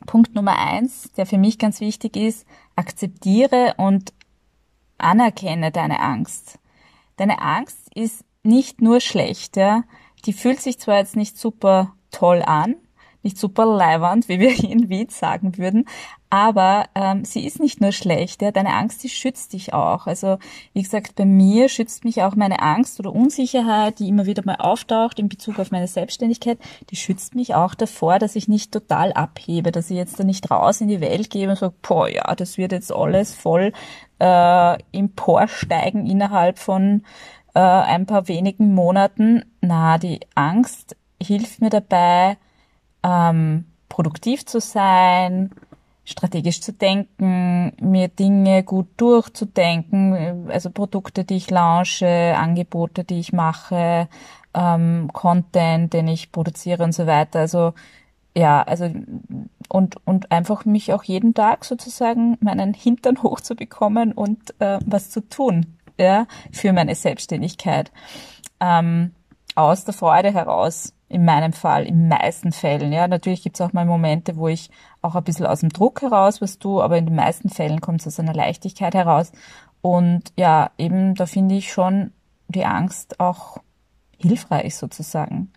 Punkt 0.05 0.35
Nummer 0.35 0.57
eins, 0.57 1.11
der 1.17 1.25
für 1.25 1.37
mich 1.37 1.57
ganz 1.57 1.79
wichtig 1.79 2.15
ist, 2.15 2.45
akzeptiere 2.75 3.75
und 3.77 4.13
anerkenne 4.97 5.71
deine 5.71 5.99
Angst. 5.99 6.59
Deine 7.17 7.41
Angst 7.41 7.93
ist 7.95 8.23
nicht 8.43 8.81
nur 8.81 8.99
schlecht, 8.99 9.57
ja. 9.57 9.83
Die 10.25 10.33
fühlt 10.33 10.61
sich 10.61 10.79
zwar 10.79 10.97
jetzt 10.97 11.15
nicht 11.15 11.37
super 11.37 11.93
toll 12.11 12.41
an, 12.41 12.75
nicht 13.23 13.37
super 13.37 13.65
leiwand, 13.65 14.29
wie 14.29 14.39
wir 14.39 14.63
in 14.63 14.89
Wien 14.89 15.09
sagen 15.09 15.57
würden, 15.57 15.85
aber 16.29 16.85
ähm, 16.95 17.25
sie 17.25 17.45
ist 17.45 17.59
nicht 17.59 17.79
nur 17.79 17.91
schlecht, 17.91 18.41
ja, 18.41 18.49
deine 18.51 18.73
Angst, 18.73 19.03
die 19.03 19.09
schützt 19.09 19.53
dich 19.53 19.73
auch. 19.73 20.07
Also 20.07 20.39
wie 20.73 20.81
gesagt, 20.81 21.15
bei 21.15 21.25
mir 21.25 21.69
schützt 21.69 22.05
mich 22.05 22.23
auch 22.23 22.35
meine 22.35 22.59
Angst 22.59 22.99
oder 22.99 23.13
Unsicherheit, 23.13 23.99
die 23.99 24.07
immer 24.07 24.25
wieder 24.25 24.41
mal 24.43 24.55
auftaucht 24.55 25.19
in 25.19 25.29
Bezug 25.29 25.59
auf 25.59 25.69
meine 25.69 25.87
Selbstständigkeit, 25.87 26.57
die 26.89 26.95
schützt 26.95 27.35
mich 27.35 27.53
auch 27.53 27.75
davor, 27.75 28.17
dass 28.17 28.35
ich 28.35 28.47
nicht 28.47 28.71
total 28.71 29.13
abhebe, 29.13 29.71
dass 29.71 29.91
ich 29.91 29.97
jetzt 29.97 30.19
da 30.19 30.23
nicht 30.23 30.49
raus 30.49 30.81
in 30.81 30.87
die 30.87 31.01
Welt 31.01 31.29
gehe 31.29 31.47
und 31.47 31.55
sage, 31.55 31.75
boah, 31.83 32.09
ja, 32.09 32.33
das 32.35 32.57
wird 32.57 32.71
jetzt 32.71 32.91
alles 32.91 33.35
voll 33.35 33.71
äh, 34.19 34.77
emporsteigen 34.91 36.07
innerhalb 36.07 36.57
von 36.57 37.03
äh, 37.53 37.59
ein 37.59 38.07
paar 38.07 38.27
wenigen 38.27 38.73
Monaten. 38.73 39.43
Na, 39.61 39.99
die 39.99 40.19
Angst 40.33 40.95
hilft 41.21 41.61
mir 41.61 41.69
dabei, 41.69 42.37
ähm, 43.03 43.65
produktiv 43.89 44.45
zu 44.45 44.59
sein, 44.59 45.51
strategisch 46.05 46.61
zu 46.61 46.73
denken, 46.73 47.73
mir 47.79 48.07
Dinge 48.07 48.63
gut 48.63 48.87
durchzudenken, 48.97 50.49
also 50.49 50.69
Produkte, 50.69 51.23
die 51.23 51.37
ich 51.37 51.49
launche, 51.49 52.35
Angebote, 52.37 53.03
die 53.03 53.19
ich 53.19 53.33
mache, 53.33 54.07
ähm, 54.53 55.09
Content, 55.13 55.93
den 55.93 56.07
ich 56.07 56.31
produziere 56.31 56.83
und 56.83 56.93
so 56.93 57.07
weiter. 57.07 57.39
Also 57.39 57.73
ja, 58.35 58.63
also 58.63 58.89
und, 59.69 59.95
und 60.05 60.31
einfach 60.31 60.65
mich 60.65 60.91
auch 60.91 61.03
jeden 61.03 61.33
Tag 61.33 61.65
sozusagen 61.65 62.37
meinen 62.41 62.73
Hintern 62.73 63.21
hochzubekommen 63.23 64.11
und 64.11 64.59
äh, 64.59 64.79
was 64.85 65.09
zu 65.09 65.21
tun 65.21 65.77
ja, 65.97 66.27
für 66.51 66.73
meine 66.73 66.95
Selbstständigkeit. 66.95 67.91
Ähm, 68.59 69.11
aus 69.55 69.85
der 69.85 69.93
Freude 69.93 70.33
heraus, 70.33 70.93
in 71.13 71.25
meinem 71.25 71.53
Fall, 71.53 71.85
in 71.85 72.07
meisten 72.07 72.51
Fällen. 72.51 72.91
Ja, 72.91 73.07
natürlich 73.07 73.43
gibt's 73.43 73.61
auch 73.61 73.71
mal 73.71 73.85
Momente, 73.85 74.35
wo 74.35 74.47
ich 74.47 74.69
auch 75.01 75.15
ein 75.15 75.23
bisschen 75.23 75.45
aus 75.45 75.59
dem 75.59 75.69
Druck 75.69 76.01
heraus 76.01 76.41
was 76.41 76.57
tue, 76.57 76.83
aber 76.83 76.97
in 76.97 77.05
den 77.05 77.15
meisten 77.15 77.49
Fällen 77.49 77.81
kommt 77.81 78.01
es 78.01 78.07
aus 78.07 78.19
einer 78.19 78.33
Leichtigkeit 78.33 78.95
heraus. 78.95 79.31
Und 79.81 80.33
ja, 80.37 80.71
eben 80.77 81.13
da 81.15 81.25
finde 81.25 81.55
ich 81.55 81.71
schon 81.71 82.11
die 82.47 82.65
Angst 82.65 83.19
auch 83.19 83.57
hilfreich 84.17 84.75
sozusagen. 84.75 85.51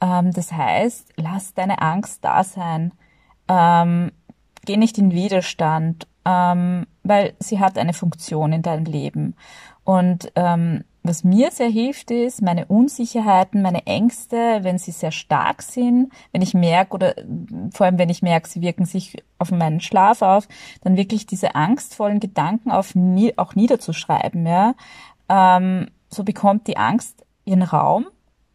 Ähm, 0.00 0.32
das 0.32 0.52
heißt, 0.52 1.12
lass 1.16 1.52
deine 1.52 1.82
Angst 1.82 2.24
da 2.24 2.42
sein. 2.42 2.92
Ähm, 3.48 4.12
geh 4.64 4.76
nicht 4.76 4.98
in 4.98 5.12
Widerstand, 5.12 6.06
ähm, 6.24 6.86
weil 7.02 7.34
sie 7.38 7.60
hat 7.60 7.76
eine 7.76 7.92
Funktion 7.92 8.52
in 8.52 8.62
deinem 8.62 8.84
Leben. 8.84 9.34
Und 9.84 10.32
ähm, 10.36 10.84
was 11.08 11.24
mir 11.24 11.50
sehr 11.50 11.68
hilft, 11.68 12.10
ist 12.10 12.42
meine 12.42 12.66
Unsicherheiten, 12.66 13.62
meine 13.62 13.86
Ängste, 13.86 14.60
wenn 14.62 14.78
sie 14.78 14.90
sehr 14.90 15.10
stark 15.10 15.62
sind, 15.62 16.12
wenn 16.32 16.42
ich 16.42 16.54
merke 16.54 16.94
oder 16.94 17.14
vor 17.72 17.86
allem 17.86 17.98
wenn 17.98 18.08
ich 18.08 18.22
merke, 18.22 18.48
sie 18.48 18.60
wirken 18.60 18.84
sich 18.84 19.22
auf 19.38 19.50
meinen 19.50 19.80
Schlaf 19.80 20.22
auf, 20.22 20.48
dann 20.82 20.96
wirklich 20.96 21.26
diese 21.26 21.54
angstvollen 21.54 22.20
Gedanken 22.20 22.70
auf 22.70 22.94
auch 23.36 23.54
niederzuschreiben. 23.54 24.46
Ja, 24.46 24.74
ähm, 25.28 25.88
so 26.08 26.24
bekommt 26.24 26.66
die 26.66 26.76
Angst 26.76 27.24
ihren 27.44 27.62
Raum 27.62 28.06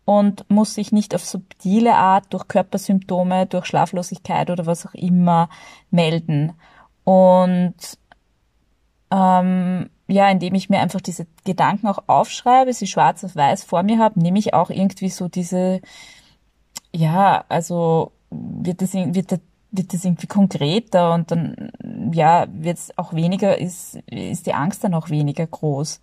und 0.06 0.50
muss 0.50 0.76
sich 0.76 0.92
nicht 0.92 1.16
auf 1.16 1.24
subtile 1.24 1.96
Art 1.96 2.26
durch 2.34 2.48
Körpersymptome, 2.48 3.46
durch 3.46 3.66
Schlaflosigkeit 3.66 4.50
oder 4.50 4.66
was 4.66 4.86
auch 4.86 4.94
immer 4.94 5.50
melden. 5.90 6.54
Und 7.04 7.76
ähm, 9.12 9.90
ja, 10.12 10.30
indem 10.30 10.56
ich 10.56 10.70
mir 10.70 10.80
einfach 10.80 11.02
diese 11.02 11.26
Gedanken 11.46 11.88
auch 11.88 12.04
aufschreibe, 12.08 12.74
sie 12.74 12.88
schwarz 12.88 13.24
auf 13.24 13.36
weiß 13.36 13.64
vor 13.64 13.84
mir 13.84 13.98
habe, 13.98 14.20
nehme 14.20 14.40
ich 14.40 14.54
auch 14.54 14.70
irgendwie 14.70 15.10
so 15.10 15.28
diese, 15.28 15.82
ja, 16.94 17.46
also 17.48 18.12
wird 18.30 18.82
das, 18.82 18.94
wird, 18.94 19.40
wird 19.72 19.94
das 19.94 20.06
irgendwie 20.06 20.28
konkreter 20.28 21.14
und 21.14 21.32
dann, 21.32 21.72
ja, 22.14 22.46
wird 22.52 22.78
es 22.78 22.98
auch 22.98 23.14
weniger, 23.14 23.58
ist, 23.58 23.96
ist 24.08 24.48
die 24.48 24.54
Angst 24.54 24.84
dann 24.84 24.94
auch 24.94 25.10
weniger 25.10 25.48
groß. 25.48 26.02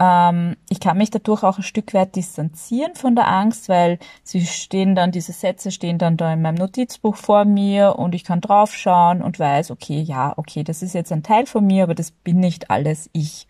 Ähm, 0.00 0.56
ich 0.68 0.80
kann 0.80 0.98
mich 0.98 1.10
dadurch 1.10 1.42
auch 1.42 1.58
ein 1.58 1.64
Stück 1.64 1.92
weit 1.94 2.14
distanzieren 2.14 2.94
von 2.94 3.16
der 3.16 3.28
Angst, 3.28 3.68
weil 3.68 3.98
sie 4.22 4.44
stehen 4.46 4.94
dann, 4.94 5.10
diese 5.10 5.32
Sätze 5.32 5.70
stehen 5.70 5.98
dann 5.98 6.16
da 6.16 6.32
in 6.32 6.42
meinem 6.42 6.56
Notizbuch 6.56 7.16
vor 7.16 7.44
mir 7.44 7.96
und 7.98 8.14
ich 8.14 8.24
kann 8.24 8.40
draufschauen 8.40 9.22
und 9.22 9.38
weiß, 9.38 9.70
okay, 9.70 10.00
ja, 10.00 10.34
okay, 10.36 10.62
das 10.62 10.82
ist 10.82 10.94
jetzt 10.94 11.12
ein 11.12 11.22
Teil 11.22 11.46
von 11.46 11.66
mir, 11.66 11.84
aber 11.84 11.94
das 11.94 12.12
bin 12.12 12.38
nicht 12.38 12.70
alles 12.70 13.10
ich. 13.12 13.48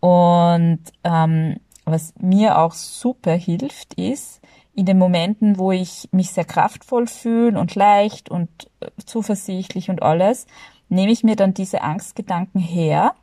Und 0.00 0.80
ähm, 1.04 1.56
was 1.84 2.12
mir 2.20 2.58
auch 2.58 2.72
super 2.72 3.32
hilft, 3.32 3.94
ist, 3.94 4.40
in 4.74 4.86
den 4.86 4.98
Momenten, 4.98 5.58
wo 5.58 5.72
ich 5.72 6.08
mich 6.12 6.30
sehr 6.30 6.44
kraftvoll 6.44 7.08
fühle 7.08 7.58
und 7.58 7.74
leicht 7.74 8.30
und 8.30 8.48
äh, 8.80 8.86
zuversichtlich 9.04 9.90
und 9.90 10.02
alles, 10.02 10.46
nehme 10.88 11.10
ich 11.10 11.24
mir 11.24 11.34
dann 11.34 11.54
diese 11.54 11.82
Angstgedanken 11.82 12.60
her 12.60 13.14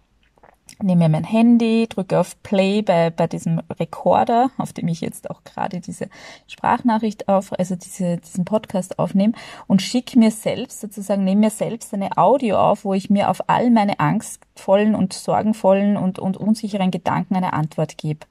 nehme 0.82 1.04
mir 1.04 1.10
mein 1.10 1.24
Handy, 1.24 1.88
drücke 1.88 2.20
auf 2.20 2.42
Play 2.44 2.82
bei, 2.82 3.10
bei 3.10 3.28
diesem 3.28 3.62
Recorder, 3.80 4.52
auf 4.58 4.74
dem 4.74 4.88
ich 4.88 5.02
jetzt 5.02 5.30
auch 5.30 5.44
gerade 5.44 5.80
diese 5.80 6.10
Sprachnachricht 6.48 7.28
auf, 7.28 7.58
also 7.58 7.76
diese, 7.76 8.18
diesen 8.18 8.46
Podcast 8.46 9.00
aufnehme 9.00 9.34
und 9.68 9.82
schicke 9.82 10.20
mir 10.20 10.32
selbst 10.32 10.82
sozusagen, 10.82 11.24
nehme 11.24 11.42
mir 11.42 11.50
selbst 11.50 11.94
eine 11.94 12.18
Audio 12.18 12.58
auf, 12.58 12.84
wo 12.84 12.94
ich 12.94 13.10
mir 13.10 13.30
auf 13.30 13.50
all 13.50 13.70
meine 13.70 14.00
angstvollen 14.00 14.96
und 14.96 15.14
sorgenvollen 15.14 15.98
und, 15.98 16.20
und 16.20 16.38
unsicheren 16.38 16.92
Gedanken 16.92 17.36
eine 17.36 17.54
Antwort 17.54 17.98
gebe. 17.98 18.26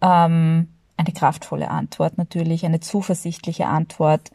Ähm, 0.00 0.68
eine 0.96 1.12
kraftvolle 1.12 1.70
Antwort 1.70 2.18
natürlich, 2.18 2.64
eine 2.64 2.80
zuversichtliche 2.80 3.66
Antwort 3.66 4.30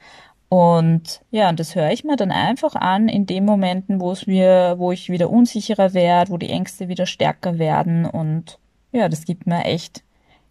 und 0.51 1.21
ja, 1.31 1.47
und 1.47 1.61
das 1.61 1.75
höre 1.75 1.91
ich 1.91 2.03
mir 2.03 2.17
dann 2.17 2.29
einfach 2.29 2.75
an 2.75 3.07
in 3.07 3.25
den 3.25 3.45
Momenten, 3.45 4.01
wo 4.01 4.11
es 4.11 4.27
mir, 4.27 4.75
wo 4.79 4.91
ich 4.91 5.09
wieder 5.09 5.29
unsicherer 5.29 5.93
werde, 5.93 6.29
wo 6.29 6.37
die 6.37 6.49
Ängste 6.49 6.89
wieder 6.89 7.05
stärker 7.05 7.57
werden. 7.57 8.05
Und 8.05 8.59
ja, 8.91 9.07
das 9.07 9.23
gibt 9.23 9.47
mir 9.47 9.63
echt 9.63 10.03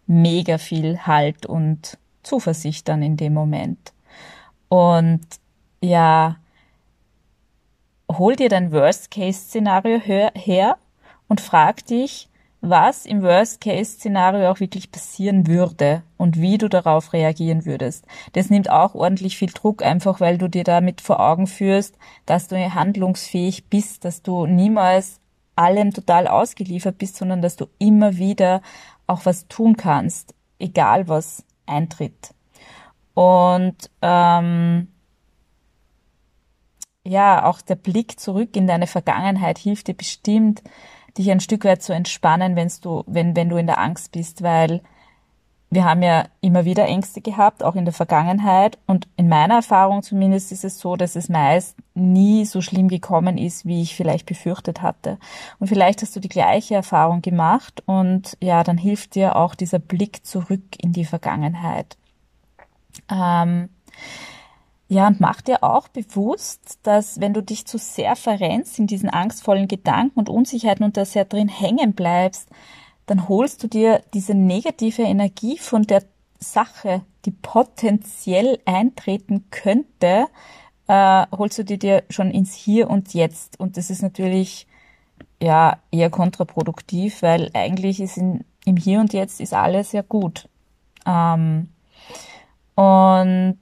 mega 0.07 0.57
viel 0.57 1.05
Halt 1.05 1.45
und 1.45 1.99
Zuversicht 2.23 2.87
dann 2.87 3.03
in 3.03 3.15
dem 3.15 3.35
Moment. 3.35 3.93
Und 4.69 5.21
ja, 5.83 6.37
hol 8.11 8.35
dir 8.35 8.49
dein 8.49 8.71
Worst-Case-Szenario 8.71 9.99
her 9.99 10.77
und 11.27 11.41
frag 11.41 11.85
dich, 11.85 12.27
was 12.61 13.07
im 13.07 13.23
Worst-Case-Szenario 13.23 14.49
auch 14.49 14.59
wirklich 14.59 14.91
passieren 14.91 15.47
würde 15.47 16.03
und 16.17 16.39
wie 16.39 16.59
du 16.59 16.69
darauf 16.69 17.11
reagieren 17.11 17.65
würdest. 17.65 18.05
Das 18.33 18.51
nimmt 18.51 18.69
auch 18.69 18.93
ordentlich 18.93 19.35
viel 19.35 19.49
Druck, 19.51 19.83
einfach 19.83 20.19
weil 20.19 20.37
du 20.37 20.47
dir 20.47 20.63
damit 20.63 21.01
vor 21.01 21.19
Augen 21.19 21.47
führst, 21.47 21.97
dass 22.27 22.47
du 22.47 22.55
handlungsfähig 22.55 23.65
bist, 23.67 24.05
dass 24.05 24.21
du 24.21 24.45
niemals 24.45 25.19
allem 25.55 25.91
total 25.91 26.27
ausgeliefert 26.27 26.99
bist, 26.99 27.17
sondern 27.17 27.41
dass 27.41 27.55
du 27.55 27.65
immer 27.79 28.17
wieder 28.17 28.61
auch 29.07 29.25
was 29.25 29.47
tun 29.47 29.75
kannst, 29.75 30.35
egal 30.59 31.07
was 31.07 31.43
eintritt. 31.65 32.33
Und 33.15 33.89
ähm, 34.03 34.87
ja, 37.03 37.45
auch 37.45 37.61
der 37.61 37.75
Blick 37.75 38.19
zurück 38.19 38.55
in 38.55 38.67
deine 38.67 38.87
Vergangenheit 38.87 39.57
hilft 39.57 39.87
dir 39.87 39.95
bestimmt, 39.95 40.61
dich 41.17 41.31
ein 41.31 41.39
Stück 41.39 41.65
weit 41.65 41.81
zu 41.83 41.93
entspannen, 41.93 42.55
wenn 42.55 42.71
du, 42.81 43.03
wenn, 43.07 43.35
wenn 43.35 43.49
du 43.49 43.57
in 43.57 43.67
der 43.67 43.79
Angst 43.79 44.11
bist, 44.11 44.41
weil 44.41 44.81
wir 45.73 45.85
haben 45.85 46.03
ja 46.03 46.25
immer 46.41 46.65
wieder 46.65 46.85
Ängste 46.85 47.21
gehabt, 47.21 47.63
auch 47.63 47.75
in 47.75 47.85
der 47.85 47.93
Vergangenheit. 47.93 48.77
Und 48.87 49.07
in 49.15 49.29
meiner 49.29 49.55
Erfahrung 49.55 50.03
zumindest 50.03 50.51
ist 50.51 50.65
es 50.65 50.79
so, 50.79 50.97
dass 50.97 51.15
es 51.15 51.29
meist 51.29 51.77
nie 51.93 52.43
so 52.43 52.59
schlimm 52.59 52.89
gekommen 52.89 53.37
ist, 53.37 53.65
wie 53.65 53.81
ich 53.81 53.95
vielleicht 53.95 54.25
befürchtet 54.25 54.81
hatte. 54.81 55.17
Und 55.59 55.67
vielleicht 55.67 56.01
hast 56.01 56.13
du 56.13 56.19
die 56.19 56.27
gleiche 56.27 56.75
Erfahrung 56.75 57.21
gemacht 57.21 57.83
und 57.85 58.37
ja, 58.41 58.65
dann 58.65 58.77
hilft 58.77 59.15
dir 59.15 59.37
auch 59.37 59.55
dieser 59.55 59.79
Blick 59.79 60.25
zurück 60.25 60.61
in 60.77 60.91
die 60.91 61.05
Vergangenheit. 61.05 61.95
Ähm, 63.09 63.69
ja, 64.91 65.07
und 65.07 65.21
mach 65.21 65.39
dir 65.39 65.63
auch 65.63 65.87
bewusst, 65.87 66.79
dass 66.83 67.21
wenn 67.21 67.33
du 67.33 67.41
dich 67.41 67.65
zu 67.65 67.77
sehr 67.77 68.17
verrennst 68.17 68.77
in 68.77 68.87
diesen 68.87 69.09
angstvollen 69.09 69.69
Gedanken 69.69 70.19
und 70.19 70.27
Unsicherheiten 70.27 70.83
und 70.83 70.97
da 70.97 71.05
sehr 71.05 71.23
drin 71.23 71.47
hängen 71.47 71.93
bleibst, 71.93 72.49
dann 73.05 73.29
holst 73.29 73.63
du 73.63 73.69
dir 73.69 74.01
diese 74.13 74.33
negative 74.33 75.03
Energie 75.03 75.57
von 75.57 75.83
der 75.83 76.03
Sache, 76.39 77.03
die 77.23 77.31
potenziell 77.31 78.59
eintreten 78.65 79.45
könnte, 79.49 80.27
äh, 80.89 81.25
holst 81.31 81.59
du 81.59 81.63
die 81.63 81.79
dir 81.79 82.03
schon 82.09 82.29
ins 82.29 82.53
Hier 82.53 82.89
und 82.89 83.13
Jetzt. 83.13 83.61
Und 83.61 83.77
das 83.77 83.91
ist 83.91 84.01
natürlich 84.01 84.67
ja 85.41 85.77
eher 85.91 86.09
kontraproduktiv, 86.09 87.21
weil 87.21 87.49
eigentlich 87.53 88.01
ist 88.01 88.17
in, 88.17 88.43
im 88.65 88.75
Hier 88.75 88.99
und 88.99 89.13
Jetzt 89.13 89.39
ist 89.39 89.53
alles 89.53 89.93
ja 89.93 90.01
gut. 90.01 90.49
Ähm, 91.05 91.69
und 92.75 93.57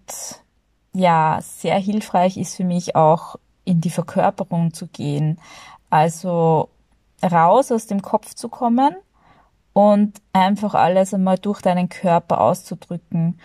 ja, 0.99 1.39
sehr 1.41 1.77
hilfreich 1.79 2.37
ist 2.37 2.55
für 2.55 2.63
mich 2.63 2.95
auch 2.95 3.37
in 3.65 3.81
die 3.81 3.89
Verkörperung 3.89 4.73
zu 4.73 4.87
gehen. 4.87 5.39
Also 5.89 6.69
raus 7.23 7.71
aus 7.71 7.87
dem 7.87 8.01
Kopf 8.01 8.33
zu 8.35 8.49
kommen 8.49 8.95
und 9.73 10.21
einfach 10.33 10.73
alles 10.73 11.13
einmal 11.13 11.37
durch 11.37 11.61
deinen 11.61 11.89
Körper 11.89 12.41
auszudrücken. 12.41 13.39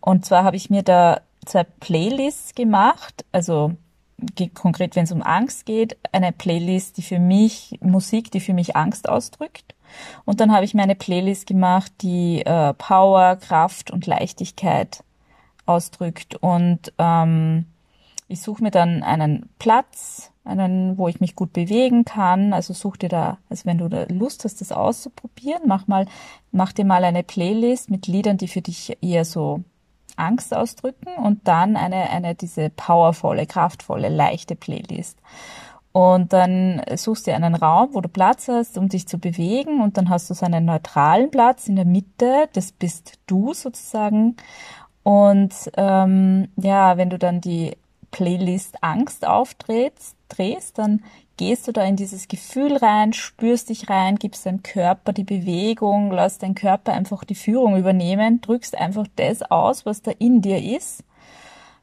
Und 0.00 0.24
zwar 0.24 0.44
habe 0.44 0.56
ich 0.56 0.70
mir 0.70 0.82
da 0.82 1.20
zwei 1.44 1.64
Playlists 1.64 2.54
gemacht, 2.54 3.24
also 3.32 3.72
konkret, 4.54 4.96
wenn 4.96 5.04
es 5.04 5.12
um 5.12 5.22
Angst 5.22 5.64
geht, 5.64 5.96
eine 6.12 6.32
Playlist, 6.32 6.96
die 6.96 7.02
für 7.02 7.18
mich, 7.18 7.78
Musik, 7.80 8.30
die 8.30 8.40
für 8.40 8.54
mich 8.54 8.76
Angst 8.76 9.08
ausdrückt. 9.08 9.74
Und 10.24 10.40
dann 10.40 10.52
habe 10.52 10.64
ich 10.64 10.74
mir 10.74 10.82
eine 10.82 10.96
Playlist 10.96 11.46
gemacht, 11.46 11.92
die 12.02 12.42
äh, 12.44 12.74
Power, 12.74 13.36
Kraft 13.36 13.90
und 13.90 14.06
Leichtigkeit 14.06 15.04
ausdrückt. 15.68 16.36
Und 16.36 16.92
ähm, 16.98 17.66
ich 18.28 18.42
suche 18.42 18.62
mir 18.62 18.70
dann 18.70 19.02
einen 19.02 19.48
Platz, 19.58 20.32
einen, 20.44 20.98
wo 20.98 21.08
ich 21.08 21.20
mich 21.20 21.36
gut 21.36 21.52
bewegen 21.52 22.04
kann. 22.04 22.52
Also 22.52 22.74
such 22.74 22.96
dir 22.96 23.08
da, 23.08 23.38
also 23.48 23.66
wenn 23.66 23.78
du 23.78 23.88
da 23.88 24.04
Lust 24.08 24.44
hast, 24.44 24.60
das 24.60 24.72
auszuprobieren, 24.72 25.62
mach 25.66 25.86
mal, 25.86 26.06
mach 26.50 26.72
dir 26.72 26.84
mal 26.84 27.04
eine 27.04 27.22
Playlist 27.22 27.90
mit 27.90 28.06
Liedern, 28.06 28.38
die 28.38 28.48
für 28.48 28.62
dich 28.62 28.96
eher 29.02 29.24
so 29.24 29.62
Angst 30.16 30.54
ausdrücken 30.54 31.14
und 31.22 31.46
dann 31.46 31.76
eine, 31.76 32.10
eine, 32.10 32.34
diese 32.34 32.70
powervolle, 32.70 33.46
kraftvolle, 33.46 34.08
leichte 34.08 34.56
Playlist. 34.56 35.18
Und 35.92 36.32
dann 36.32 36.82
suchst 36.96 37.26
du 37.26 37.34
einen 37.34 37.54
Raum, 37.54 37.90
wo 37.92 38.00
du 38.00 38.08
Platz 38.08 38.48
hast, 38.48 38.78
um 38.78 38.88
dich 38.88 39.08
zu 39.08 39.18
bewegen 39.18 39.80
und 39.80 39.96
dann 39.96 40.10
hast 40.10 40.28
du 40.28 40.34
so 40.34 40.44
einen 40.44 40.64
neutralen 40.64 41.30
Platz 41.30 41.66
in 41.66 41.76
der 41.76 41.86
Mitte, 41.86 42.48
das 42.52 42.72
bist 42.72 43.18
du 43.26 43.54
sozusagen 43.54 44.36
und 45.08 45.54
ähm, 45.78 46.48
ja, 46.56 46.98
wenn 46.98 47.08
du 47.08 47.18
dann 47.18 47.40
die 47.40 47.78
Playlist 48.10 48.84
Angst 48.84 49.26
aufdrehst, 49.26 50.16
drehst, 50.28 50.76
dann 50.76 51.02
gehst 51.38 51.66
du 51.66 51.72
da 51.72 51.82
in 51.84 51.96
dieses 51.96 52.28
Gefühl 52.28 52.76
rein, 52.76 53.14
spürst 53.14 53.70
dich 53.70 53.88
rein, 53.88 54.16
gibst 54.16 54.44
deinem 54.44 54.62
Körper 54.62 55.14
die 55.14 55.24
Bewegung, 55.24 56.10
lass 56.10 56.36
deinen 56.36 56.54
Körper 56.54 56.92
einfach 56.92 57.24
die 57.24 57.36
Führung 57.36 57.78
übernehmen, 57.78 58.42
drückst 58.42 58.76
einfach 58.76 59.06
das 59.16 59.40
aus, 59.50 59.86
was 59.86 60.02
da 60.02 60.10
in 60.10 60.42
dir 60.42 60.62
ist, 60.62 61.02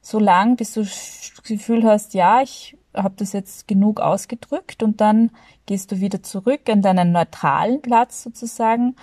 so 0.04 0.20
lang, 0.20 0.56
bis 0.56 0.74
du 0.74 0.82
das 0.82 1.34
Gefühl 1.44 1.84
hast, 1.84 2.14
ja, 2.14 2.44
ich 2.44 2.78
habe 2.94 3.16
das 3.18 3.34
jetzt 3.34 3.68
genug 3.68 4.02
ausgedrückt 4.02 4.84
und 4.84 5.02
dann 5.02 5.32
gehst 5.66 5.92
du 5.92 6.00
wieder 6.00 6.22
zurück 6.22 6.70
an 6.70 6.84
deinen 6.84 7.12
neutralen 7.12 7.82
Platz 7.82 8.22
sozusagen 8.22 8.96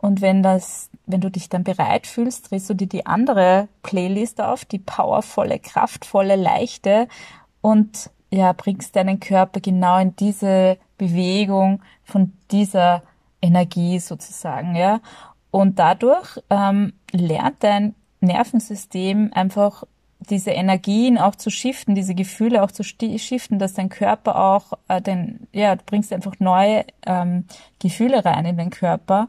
und 0.00 0.22
wenn 0.22 0.42
das, 0.42 0.90
wenn 1.06 1.20
du 1.20 1.30
dich 1.30 1.48
dann 1.48 1.64
bereit 1.64 2.06
fühlst, 2.06 2.50
drehst 2.50 2.70
du 2.70 2.74
dir 2.74 2.86
die 2.86 3.06
andere 3.06 3.68
Playlist 3.82 4.40
auf, 4.40 4.64
die 4.64 4.78
powervolle, 4.78 5.58
kraftvolle, 5.58 6.36
leichte 6.36 7.06
und 7.60 8.10
ja, 8.30 8.52
bringst 8.52 8.96
deinen 8.96 9.20
Körper 9.20 9.60
genau 9.60 9.98
in 9.98 10.16
diese 10.16 10.78
Bewegung 10.96 11.82
von 12.04 12.32
dieser 12.50 13.02
Energie 13.42 13.98
sozusagen, 13.98 14.76
ja. 14.76 15.00
Und 15.50 15.78
dadurch 15.78 16.38
ähm, 16.48 16.92
lernt 17.12 17.64
dein 17.64 17.94
Nervensystem 18.20 19.30
einfach 19.34 19.84
diese 20.28 20.50
Energien 20.50 21.18
auch 21.18 21.34
zu 21.34 21.50
shiften, 21.50 21.94
diese 21.94 22.14
Gefühle 22.14 22.62
auch 22.62 22.70
zu 22.70 22.84
shiften, 22.84 23.58
dass 23.58 23.74
dein 23.74 23.88
Körper 23.88 24.38
auch 24.38 24.74
äh, 24.88 25.00
den, 25.00 25.48
ja, 25.52 25.74
du 25.74 25.82
bringst 25.84 26.12
einfach 26.12 26.34
neue 26.38 26.84
ähm, 27.06 27.46
Gefühle 27.80 28.24
rein 28.24 28.44
in 28.44 28.56
den 28.56 28.70
Körper 28.70 29.28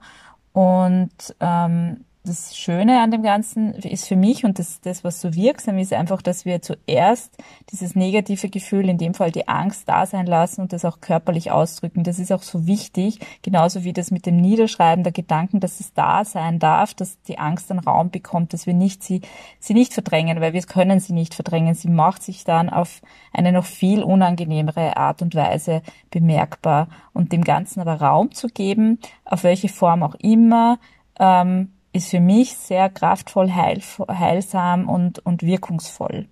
und 0.54 1.12
ähm, 1.40 2.06
das 2.24 2.56
Schöne 2.56 3.02
an 3.02 3.10
dem 3.10 3.24
Ganzen 3.24 3.74
ist 3.74 4.08
für 4.08 4.16
mich 4.16 4.46
und 4.46 4.60
das, 4.60 4.80
das, 4.82 5.04
was 5.04 5.22
so 5.22 5.34
wirksam 5.34 5.80
ist, 5.80 5.92
einfach, 5.92 6.22
dass 6.22 6.46
wir 6.46 6.62
zuerst 6.62 7.36
dieses 7.72 7.96
negative 7.96 8.50
Gefühl, 8.50 8.90
in 8.90 9.00
dem 9.00 9.16
Fall 9.16 9.32
die 9.32 9.48
Angst, 9.48 9.90
da 9.90 10.06
sein 10.06 10.28
lassen 10.28 10.62
und 10.62 10.72
das 10.72 10.86
auch 10.86 11.02
körperlich 11.02 11.50
ausdrücken. 11.50 12.04
Das 12.04 12.20
ist 12.20 12.32
auch 12.32 12.44
so 12.44 12.68
wichtig, 12.68 13.20
genauso 13.42 13.84
wie 13.84 13.92
das 13.94 14.12
mit 14.12 14.28
dem 14.28 14.38
Niederschreiben 14.38 15.04
der 15.04 15.14
Gedanken, 15.14 15.60
dass 15.60 15.80
es 15.80 15.94
da 15.94 16.24
sein 16.24 16.60
darf, 16.60 16.94
dass 16.94 17.20
die 17.24 17.40
Angst 17.40 17.72
einen 17.72 17.80
Raum 17.80 18.12
bekommt, 18.12 18.54
dass 18.54 18.68
wir 18.68 18.76
nicht 18.76 19.04
sie, 19.04 19.22
sie 19.60 19.74
nicht 19.74 19.94
verdrängen, 19.94 20.42
weil 20.42 20.54
wir 20.54 20.62
können 20.62 21.00
sie 21.00 21.14
nicht 21.14 21.34
verdrängen. 21.34 21.74
Sie 21.74 21.90
macht 21.90 22.22
sich 22.22 22.44
dann 22.44 22.70
auf 22.70 23.02
eine 23.34 23.52
noch 23.52 23.66
viel 23.66 24.04
unangenehmere 24.04 24.96
Art 24.96 25.24
und 25.24 25.34
Weise 25.34 25.82
bemerkbar 26.12 26.88
und 27.14 27.32
dem 27.32 27.44
Ganzen 27.44 27.82
aber 27.82 27.96
Raum 27.96 28.32
zu 28.32 28.48
geben, 28.48 29.00
auf 29.26 29.44
welche 29.44 29.70
Form 29.70 30.04
auch 30.04 30.16
immer, 30.16 30.78
ähm, 31.20 31.72
ist 31.94 32.10
für 32.10 32.20
mich 32.20 32.56
sehr 32.56 32.90
kraftvoll, 32.90 33.52
heil, 33.52 33.82
heilsam 34.08 34.88
und, 34.88 35.20
und 35.26 35.44
wirkungsvoll. 35.44 36.28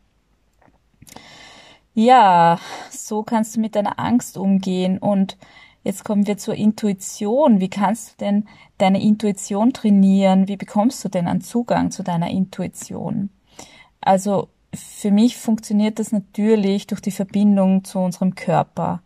Ja, 1.93 2.59
so 2.89 3.23
kannst 3.23 3.55
du 3.55 3.59
mit 3.59 3.75
deiner 3.75 3.99
Angst 3.99 4.37
umgehen 4.37 4.99
und 4.99 5.37
jetzt 5.83 6.05
kommen 6.05 6.27
wir 6.27 6.37
zur 6.37 6.55
Intuition. 6.55 7.59
Wie 7.59 7.69
kannst 7.69 8.11
du 8.11 8.25
denn 8.25 8.47
deine 8.77 9.01
Intuition 9.01 9.73
trainieren? 9.73 10.47
Wie 10.47 10.55
bekommst 10.55 11.03
du 11.03 11.09
denn 11.09 11.27
einen 11.27 11.41
Zugang 11.41 11.91
zu 11.91 12.03
deiner 12.03 12.29
Intuition? 12.29 13.29
Also 13.99 14.47
für 14.73 15.11
mich 15.11 15.35
funktioniert 15.35 15.99
das 15.99 16.11
natürlich 16.11 16.87
durch 16.87 17.01
die 17.01 17.11
Verbindung 17.11 17.83
zu 17.83 17.99
unserem 17.99 18.35
Körper. 18.35 19.01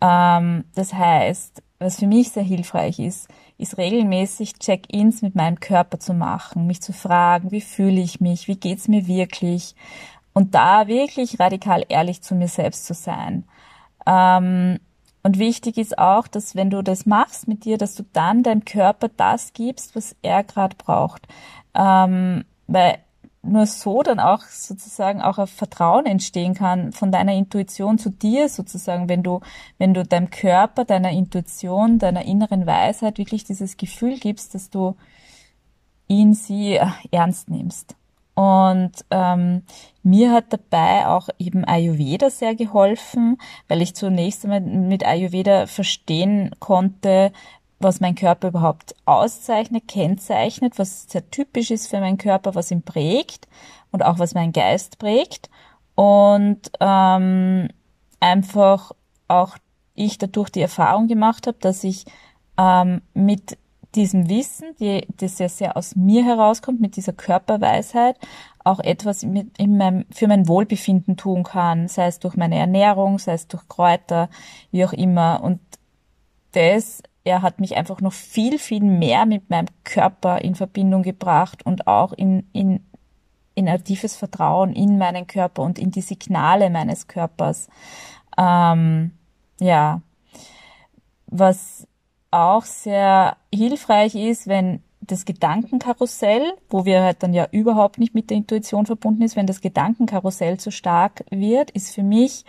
Ähm, 0.00 0.64
das 0.74 0.94
heißt, 0.94 1.62
was 1.78 1.98
für 1.98 2.06
mich 2.06 2.30
sehr 2.30 2.42
hilfreich 2.42 2.98
ist, 2.98 3.28
ist 3.58 3.76
regelmäßig 3.76 4.54
Check-ins 4.54 5.20
mit 5.20 5.34
meinem 5.34 5.60
Körper 5.60 5.98
zu 5.98 6.14
machen, 6.14 6.66
mich 6.66 6.80
zu 6.80 6.92
fragen, 6.92 7.50
wie 7.50 7.60
fühle 7.60 8.00
ich 8.00 8.20
mich, 8.20 8.48
wie 8.48 8.56
geht's 8.56 8.88
mir 8.88 9.06
wirklich 9.06 9.74
und 10.32 10.54
da 10.54 10.86
wirklich 10.86 11.40
radikal 11.40 11.84
ehrlich 11.88 12.22
zu 12.22 12.36
mir 12.36 12.48
selbst 12.48 12.86
zu 12.86 12.94
sein. 12.94 13.44
Ähm, 14.06 14.78
und 15.24 15.38
wichtig 15.38 15.76
ist 15.78 15.98
auch, 15.98 16.28
dass 16.28 16.54
wenn 16.54 16.70
du 16.70 16.82
das 16.82 17.04
machst 17.04 17.48
mit 17.48 17.64
dir, 17.64 17.76
dass 17.76 17.96
du 17.96 18.04
dann 18.12 18.44
deinem 18.44 18.64
Körper 18.64 19.08
das 19.08 19.52
gibst, 19.52 19.96
was 19.96 20.14
er 20.22 20.44
gerade 20.44 20.76
braucht. 20.76 21.26
Ähm, 21.74 22.44
weil 22.68 22.98
nur 23.42 23.66
so 23.66 24.02
dann 24.02 24.20
auch 24.20 24.42
sozusagen 24.42 25.22
auch 25.22 25.38
ein 25.38 25.46
Vertrauen 25.46 26.06
entstehen 26.06 26.54
kann 26.54 26.92
von 26.92 27.12
deiner 27.12 27.34
Intuition 27.34 27.98
zu 27.98 28.10
dir 28.10 28.48
sozusagen, 28.48 29.08
wenn 29.08 29.22
du, 29.22 29.40
wenn 29.78 29.94
du 29.94 30.04
deinem 30.04 30.30
Körper, 30.30 30.84
deiner 30.84 31.10
Intuition, 31.10 31.98
deiner 31.98 32.24
inneren 32.24 32.66
Weisheit 32.66 33.18
wirklich 33.18 33.44
dieses 33.44 33.76
Gefühl 33.76 34.18
gibst, 34.18 34.54
dass 34.54 34.70
du 34.70 34.96
ihn, 36.08 36.34
sie 36.34 36.76
äh, 36.76 36.86
ernst 37.10 37.48
nimmst. 37.48 37.94
Und 38.34 38.92
ähm, 39.10 39.62
mir 40.04 40.30
hat 40.30 40.52
dabei 40.52 41.08
auch 41.08 41.28
eben 41.40 41.64
Ayurveda 41.64 42.30
sehr 42.30 42.54
geholfen, 42.54 43.36
weil 43.66 43.82
ich 43.82 43.96
zunächst 43.96 44.44
einmal 44.44 44.60
mit 44.60 45.04
Ayurveda 45.04 45.66
verstehen 45.66 46.54
konnte, 46.60 47.32
was 47.80 48.00
mein 48.00 48.14
Körper 48.14 48.48
überhaupt 48.48 48.94
auszeichnet, 49.04 49.86
kennzeichnet, 49.86 50.78
was 50.78 51.04
sehr 51.08 51.30
typisch 51.30 51.70
ist 51.70 51.88
für 51.88 52.00
meinen 52.00 52.18
Körper, 52.18 52.54
was 52.54 52.70
ihn 52.70 52.82
prägt 52.82 53.46
und 53.92 54.04
auch 54.04 54.18
was 54.18 54.34
meinen 54.34 54.52
Geist 54.52 54.98
prägt. 54.98 55.48
Und 55.94 56.70
ähm, 56.80 57.68
einfach 58.20 58.92
auch 59.28 59.56
ich 59.94 60.18
dadurch 60.18 60.50
die 60.50 60.60
Erfahrung 60.60 61.08
gemacht 61.08 61.46
habe, 61.46 61.58
dass 61.60 61.84
ich 61.84 62.04
ähm, 62.56 63.02
mit 63.14 63.58
diesem 63.94 64.28
Wissen, 64.28 64.74
die, 64.78 65.06
das 65.16 65.38
ja 65.38 65.48
sehr 65.48 65.76
aus 65.76 65.96
mir 65.96 66.24
herauskommt, 66.24 66.80
mit 66.80 66.96
dieser 66.96 67.12
Körperweisheit, 67.12 68.16
auch 68.62 68.80
etwas 68.80 69.24
mit, 69.24 69.58
in 69.58 69.76
meinem, 69.78 70.04
für 70.10 70.28
mein 70.28 70.46
Wohlbefinden 70.46 71.16
tun 71.16 71.42
kann, 71.42 71.88
sei 71.88 72.06
es 72.06 72.18
durch 72.18 72.36
meine 72.36 72.58
Ernährung, 72.58 73.18
sei 73.18 73.32
es 73.32 73.48
durch 73.48 73.66
Kräuter, 73.68 74.28
wie 74.70 74.84
auch 74.84 74.92
immer. 74.92 75.42
Und 75.42 75.60
das 76.52 77.02
er 77.28 77.42
hat 77.42 77.60
mich 77.60 77.76
einfach 77.76 78.00
noch 78.00 78.14
viel, 78.14 78.58
viel 78.58 78.82
mehr 78.82 79.26
mit 79.26 79.50
meinem 79.50 79.68
Körper 79.84 80.40
in 80.40 80.54
Verbindung 80.54 81.02
gebracht 81.02 81.64
und 81.66 81.86
auch 81.86 82.12
in, 82.12 82.48
in, 82.54 82.80
in 83.54 83.68
ein 83.68 83.84
tiefes 83.84 84.16
Vertrauen 84.16 84.72
in 84.72 84.96
meinen 84.96 85.26
Körper 85.26 85.62
und 85.62 85.78
in 85.78 85.90
die 85.90 86.00
Signale 86.00 86.70
meines 86.70 87.06
Körpers. 87.06 87.68
Ähm, 88.38 89.12
ja, 89.60 90.00
was 91.26 91.86
auch 92.30 92.64
sehr 92.64 93.36
hilfreich 93.54 94.14
ist, 94.14 94.46
wenn 94.46 94.82
das 95.00 95.26
Gedankenkarussell, 95.26 96.54
wo 96.70 96.86
wir 96.86 97.02
halt 97.02 97.22
dann 97.22 97.34
ja 97.34 97.46
überhaupt 97.50 97.98
nicht 97.98 98.14
mit 98.14 98.30
der 98.30 98.38
Intuition 98.38 98.86
verbunden 98.86 99.22
ist, 99.22 99.36
wenn 99.36 99.46
das 99.46 99.60
Gedankenkarussell 99.60 100.58
zu 100.58 100.70
stark 100.70 101.24
wird, 101.30 101.70
ist 101.72 101.94
für 101.94 102.02
mich 102.02 102.44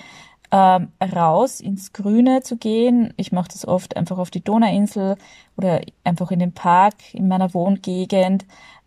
ähm, 0.51 0.89
raus 1.01 1.59
ins 1.59 1.93
Grüne 1.93 2.41
zu 2.41 2.57
gehen. 2.57 3.13
Ich 3.17 3.31
mache 3.31 3.49
das 3.51 3.67
oft 3.67 3.95
einfach 3.95 4.17
auf 4.17 4.31
die 4.31 4.43
Donauinsel 4.43 5.15
oder 5.57 5.81
einfach 6.03 6.31
in 6.31 6.39
den 6.39 6.53
Park 6.53 6.95
in 7.13 7.27
meiner 7.27 7.53
Wohngegend. 7.53 8.45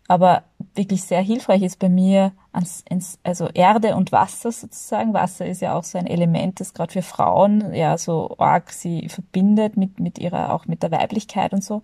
Aber 0.09 0.43
wirklich 0.75 1.03
sehr 1.03 1.21
hilfreich 1.21 1.61
ist 1.61 1.79
bei 1.79 1.87
mir 1.87 2.33
ans, 2.51 2.83
ins, 2.89 3.19
also 3.23 3.47
Erde 3.53 3.95
und 3.95 4.11
Wasser 4.11 4.51
sozusagen. 4.51 5.13
Wasser 5.13 5.45
ist 5.45 5.61
ja 5.61 5.75
auch 5.75 5.85
so 5.85 5.97
ein 5.97 6.07
Element, 6.07 6.59
das 6.59 6.73
gerade 6.73 6.91
für 6.91 7.01
Frauen 7.01 7.73
ja 7.73 7.97
so 7.97 8.35
arg 8.37 8.71
sie 8.71 9.07
verbindet 9.07 9.77
mit, 9.77 10.01
mit 10.01 10.19
ihrer, 10.19 10.53
auch 10.53 10.65
mit 10.65 10.83
der 10.83 10.91
Weiblichkeit 10.91 11.53
und 11.53 11.63
so. 11.63 11.81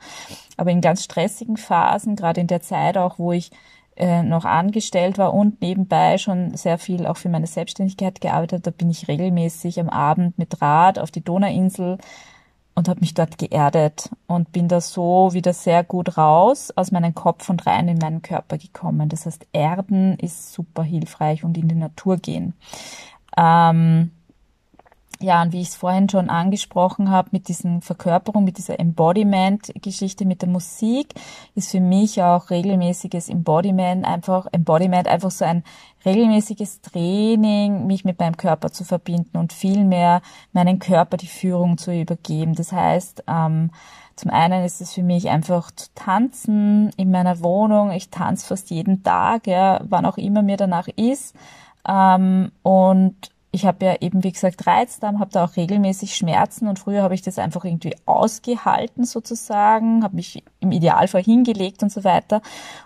Aber 0.57 0.71
in 0.71 0.81
ganz 0.81 1.03
stressigen 1.05 1.55
Phasen, 1.55 2.17
gerade 2.17 2.41
in 2.41 2.47
der 2.47 2.61
Zeit 2.61 2.97
auch, 2.97 3.19
wo 3.19 3.31
ich 3.31 3.51
äh, 3.99 4.23
noch 4.23 4.45
angestellt 4.45 5.17
war 5.17 5.33
und 5.33 5.61
nebenbei 5.61 6.17
schon 6.17 6.55
sehr 6.55 6.77
viel 6.77 7.05
auch 7.05 7.17
für 7.17 7.29
meine 7.29 7.47
Selbstständigkeit 7.47 8.21
gearbeitet. 8.21 8.65
Da 8.65 8.71
bin 8.71 8.89
ich 8.89 9.07
regelmäßig 9.07 9.79
am 9.79 9.89
Abend 9.89 10.37
mit 10.37 10.61
Rad 10.61 10.99
auf 10.99 11.11
die 11.11 11.23
Donauinsel 11.23 11.97
und 12.75 12.87
habe 12.87 13.01
mich 13.01 13.13
dort 13.13 13.37
geerdet 13.37 14.09
und 14.25 14.53
bin 14.53 14.69
da 14.69 14.79
so 14.79 15.33
wieder 15.33 15.53
sehr 15.53 15.83
gut 15.83 16.17
raus 16.17 16.71
aus 16.75 16.91
meinem 16.91 17.13
Kopf 17.13 17.49
und 17.49 17.67
rein 17.67 17.89
in 17.89 17.97
meinen 17.97 18.21
Körper 18.21 18.57
gekommen. 18.57 19.09
Das 19.09 19.25
heißt, 19.25 19.47
Erden 19.51 20.17
ist 20.17 20.53
super 20.53 20.83
hilfreich 20.83 21.43
und 21.43 21.57
in 21.57 21.67
die 21.67 21.75
Natur 21.75 22.17
gehen. 22.17 22.53
Ähm, 23.37 24.11
ja, 25.21 25.41
und 25.41 25.51
wie 25.51 25.61
ich 25.61 25.69
es 25.69 25.75
vorhin 25.75 26.07
schon 26.07 26.29
angesprochen 26.29 27.09
habe, 27.09 27.29
mit 27.31 27.49
diesen 27.49 27.81
Verkörperung, 27.81 28.45
mit 28.45 28.57
dieser 28.57 28.79
Embodiment-Geschichte 28.79 30.25
mit 30.25 30.41
der 30.41 30.49
Musik, 30.49 31.13
ist 31.55 31.71
für 31.71 31.81
mich 31.81 32.23
auch 32.23 32.49
regelmäßiges 32.49 33.27
Embodiment 33.27 34.05
einfach, 34.05 34.47
Embodiment 34.53 35.09
einfach 35.09 35.31
so 35.31 35.43
ein 35.43 35.65
regelmäßiges 36.05 36.79
Training, 36.81 37.85
mich 37.85 38.05
mit 38.05 38.17
meinem 38.19 38.37
Körper 38.37 38.71
zu 38.71 38.85
verbinden 38.85 39.37
und 39.37 39.51
vielmehr 39.51 40.21
meinen 40.53 40.79
Körper 40.79 41.17
die 41.17 41.27
Führung 41.27 41.77
zu 41.77 41.93
übergeben. 41.93 42.55
Das 42.55 42.71
heißt, 42.71 43.25
ähm, 43.27 43.71
zum 44.15 44.31
einen 44.31 44.63
ist 44.63 44.79
es 44.79 44.93
für 44.93 45.03
mich 45.03 45.29
einfach 45.29 45.71
zu 45.71 45.87
tanzen 45.95 46.91
in 46.95 47.11
meiner 47.11 47.41
Wohnung. 47.41 47.91
Ich 47.91 48.09
tanze 48.09 48.47
fast 48.47 48.69
jeden 48.69 49.03
Tag, 49.03 49.47
ja, 49.47 49.81
wann 49.83 50.05
auch 50.05 50.17
immer 50.17 50.43
mir 50.43 50.55
danach 50.55 50.87
ist. 50.87 51.35
Ähm, 51.85 52.53
und 52.63 53.31
ich 53.51 53.65
habe 53.65 53.83
ja 53.83 53.95
eben, 53.99 54.23
wie 54.23 54.31
gesagt, 54.31 54.67
Reizdarm, 54.67 55.19
habe 55.19 55.31
da 55.31 55.43
auch 55.43 55.55
regelmäßig 55.55 56.15
Schmerzen 56.15 56.67
und 56.67 56.77
früher 56.77 57.01
habe 57.01 57.15
ich 57.15 57.23
das 57.23 57.39
einfach 57.39 57.65
irgendwie 57.65 57.95
ausgehalten 58.05 59.05
sozusagen, 59.05 60.03
habe 60.03 60.17
mich 60.17 60.43
im 60.59 60.71
Idealfall 60.71 61.23
hingelegt 61.23 61.81
und 61.81 61.91
so 61.91 62.03
weiter. 62.03 62.41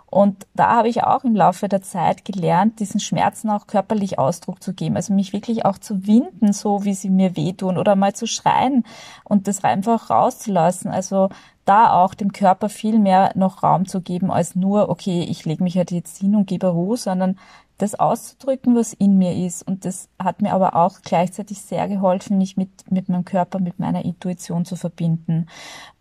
Und 0.05 0.45
da 0.53 0.75
habe 0.75 0.87
ich 0.87 1.03
auch 1.03 1.23
im 1.23 1.35
Laufe 1.35 1.67
der 1.67 1.81
Zeit 1.81 2.23
gelernt, 2.23 2.79
diesen 2.79 2.99
Schmerzen 2.99 3.49
auch 3.49 3.67
körperlich 3.67 4.19
Ausdruck 4.19 4.61
zu 4.61 4.73
geben. 4.73 4.95
Also 4.95 5.11
mich 5.11 5.33
wirklich 5.33 5.65
auch 5.65 5.79
zu 5.79 6.05
winden, 6.05 6.53
so 6.53 6.85
wie 6.85 6.93
sie 6.93 7.09
mir 7.09 7.35
wehtun 7.35 7.77
oder 7.77 7.95
mal 7.95 8.13
zu 8.13 8.27
schreien 8.27 8.85
und 9.23 9.47
das 9.47 9.63
einfach 9.63 10.11
rauszulassen. 10.11 10.91
Also 10.91 11.29
da 11.65 11.93
auch 11.93 12.13
dem 12.13 12.31
Körper 12.31 12.69
viel 12.69 12.99
mehr 12.99 13.31
noch 13.35 13.63
Raum 13.63 13.87
zu 13.87 14.01
geben 14.01 14.31
als 14.31 14.55
nur, 14.55 14.89
okay, 14.89 15.25
ich 15.27 15.45
lege 15.45 15.63
mich 15.63 15.77
halt 15.77 15.91
jetzt 15.91 16.19
hin 16.19 16.35
und 16.35 16.45
gebe 16.45 16.67
Ruhe, 16.67 16.97
sondern 16.97 17.39
das 17.77 17.95
auszudrücken, 17.95 18.75
was 18.75 18.93
in 18.93 19.17
mir 19.17 19.35
ist. 19.45 19.65
Und 19.67 19.85
das 19.85 20.09
hat 20.21 20.41
mir 20.41 20.53
aber 20.53 20.75
auch 20.75 21.01
gleichzeitig 21.03 21.61
sehr 21.61 21.87
geholfen, 21.87 22.37
mich 22.37 22.57
mit, 22.57 22.69
mit 22.91 23.09
meinem 23.09 23.25
Körper, 23.25 23.59
mit 23.59 23.79
meiner 23.79 24.05
Intuition 24.05 24.65
zu 24.65 24.75
verbinden. 24.75 25.47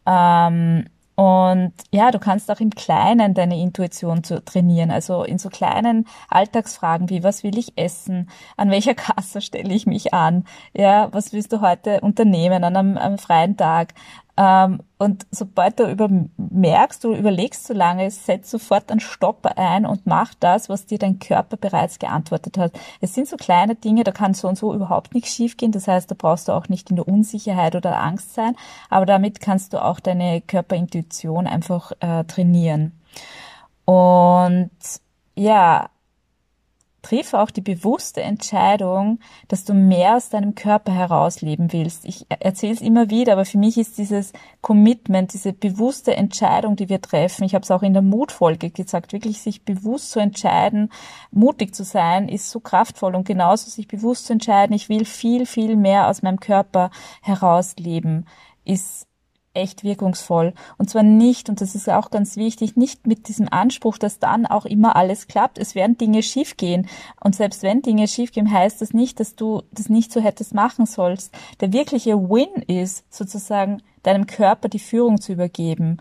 Ähm, 0.06 0.84
und 1.14 1.72
ja, 1.90 2.10
du 2.10 2.18
kannst 2.18 2.50
auch 2.50 2.60
im 2.60 2.70
Kleinen 2.70 3.34
deine 3.34 3.60
Intuition 3.60 4.24
zu 4.24 4.42
trainieren. 4.42 4.90
Also 4.90 5.24
in 5.24 5.38
so 5.38 5.50
kleinen 5.50 6.06
Alltagsfragen 6.30 7.10
wie, 7.10 7.22
was 7.22 7.42
will 7.44 7.58
ich 7.58 7.76
essen? 7.76 8.30
An 8.56 8.70
welcher 8.70 8.94
Kasse 8.96 9.42
stelle 9.42 9.74
ich 9.74 9.86
mich 9.86 10.14
an? 10.14 10.44
Ja, 10.72 11.08
was 11.12 11.32
willst 11.32 11.52
du 11.52 11.60
heute 11.60 12.00
unternehmen 12.00 12.64
an 12.64 12.76
einem, 12.76 12.98
einem 12.98 13.18
freien 13.18 13.56
Tag? 13.56 13.94
Ähm, 14.36 14.80
und 14.98 15.26
sobald 15.30 15.78
du 15.78 15.90
über, 15.90 16.08
merkst, 16.36 17.04
du 17.04 17.14
überlegst 17.14 17.66
zu 17.66 17.74
lange, 17.74 18.10
setz 18.10 18.50
sofort 18.50 18.90
einen 18.90 19.00
Stopper 19.00 19.58
ein 19.58 19.84
und 19.84 20.06
mach 20.06 20.32
das, 20.40 20.68
was 20.68 20.86
dir 20.86 20.98
dein 20.98 21.18
Körper 21.18 21.56
bereits 21.56 21.98
geantwortet 21.98 22.56
hat. 22.56 22.72
Es 23.00 23.14
sind 23.14 23.28
so 23.28 23.36
kleine 23.36 23.74
Dinge, 23.74 24.04
da 24.04 24.12
kann 24.12 24.32
so 24.32 24.48
und 24.48 24.56
so 24.56 24.72
überhaupt 24.74 25.14
nichts 25.14 25.34
schiefgehen. 25.34 25.72
Das 25.72 25.86
heißt, 25.86 26.10
da 26.10 26.14
brauchst 26.16 26.48
du 26.48 26.52
auch 26.52 26.68
nicht 26.68 26.88
in 26.88 26.96
der 26.96 27.08
Unsicherheit 27.08 27.74
oder 27.74 28.00
Angst 28.00 28.34
sein. 28.34 28.56
Aber 28.88 29.04
damit 29.04 29.40
kannst 29.40 29.74
du 29.74 29.84
auch 29.84 30.00
deine 30.00 30.40
Körperintuition 30.40 31.46
einfach 31.46 31.92
äh, 32.00 32.24
trainieren. 32.24 32.92
Und 33.84 34.70
ja, 35.34 35.90
triff 37.02 37.34
auch 37.34 37.50
die 37.50 37.60
bewusste 37.60 38.22
Entscheidung, 38.22 39.18
dass 39.48 39.64
du 39.64 39.74
mehr 39.74 40.16
aus 40.16 40.28
deinem 40.28 40.54
Körper 40.54 40.92
herausleben 40.92 41.72
willst. 41.72 42.04
Ich 42.04 42.26
erzähle 42.28 42.72
es 42.72 42.80
immer 42.80 43.10
wieder, 43.10 43.34
aber 43.34 43.44
für 43.44 43.58
mich 43.58 43.76
ist 43.76 43.98
dieses 43.98 44.32
Commitment, 44.60 45.32
diese 45.34 45.52
bewusste 45.52 46.16
Entscheidung, 46.16 46.76
die 46.76 46.88
wir 46.88 47.00
treffen, 47.00 47.44
ich 47.44 47.54
habe 47.54 47.64
es 47.64 47.70
auch 47.70 47.82
in 47.82 47.92
der 47.92 48.02
Mutfolge 48.02 48.70
gesagt, 48.70 49.12
wirklich 49.12 49.40
sich 49.42 49.64
bewusst 49.64 50.12
zu 50.12 50.20
entscheiden, 50.20 50.90
mutig 51.30 51.74
zu 51.74 51.84
sein, 51.84 52.28
ist 52.28 52.50
so 52.50 52.60
kraftvoll 52.60 53.14
und 53.14 53.26
genauso 53.26 53.68
sich 53.68 53.88
bewusst 53.88 54.26
zu 54.26 54.32
entscheiden, 54.32 54.74
ich 54.74 54.88
will 54.88 55.04
viel, 55.04 55.44
viel 55.44 55.76
mehr 55.76 56.08
aus 56.08 56.22
meinem 56.22 56.40
Körper 56.40 56.90
herausleben, 57.20 58.26
ist 58.64 59.08
echt 59.54 59.84
wirkungsvoll. 59.84 60.54
Und 60.78 60.90
zwar 60.90 61.02
nicht, 61.02 61.48
und 61.48 61.60
das 61.60 61.74
ist 61.74 61.88
auch 61.88 62.10
ganz 62.10 62.36
wichtig, 62.36 62.76
nicht 62.76 63.06
mit 63.06 63.28
diesem 63.28 63.48
Anspruch, 63.50 63.98
dass 63.98 64.18
dann 64.18 64.46
auch 64.46 64.64
immer 64.64 64.96
alles 64.96 65.26
klappt. 65.26 65.58
Es 65.58 65.74
werden 65.74 65.98
Dinge 65.98 66.22
schiefgehen. 66.22 66.88
Und 67.22 67.36
selbst 67.36 67.62
wenn 67.62 67.82
Dinge 67.82 68.08
schiefgehen, 68.08 68.50
heißt 68.50 68.80
das 68.80 68.92
nicht, 68.92 69.20
dass 69.20 69.36
du 69.36 69.62
das 69.72 69.88
nicht 69.88 70.12
so 70.12 70.20
hättest 70.20 70.54
machen 70.54 70.86
sollst. 70.86 71.34
Der 71.60 71.72
wirkliche 71.72 72.18
Win 72.18 72.62
ist 72.66 73.04
sozusagen 73.12 73.82
deinem 74.02 74.26
Körper 74.26 74.68
die 74.68 74.78
Führung 74.78 75.20
zu 75.20 75.32
übergeben. 75.32 75.98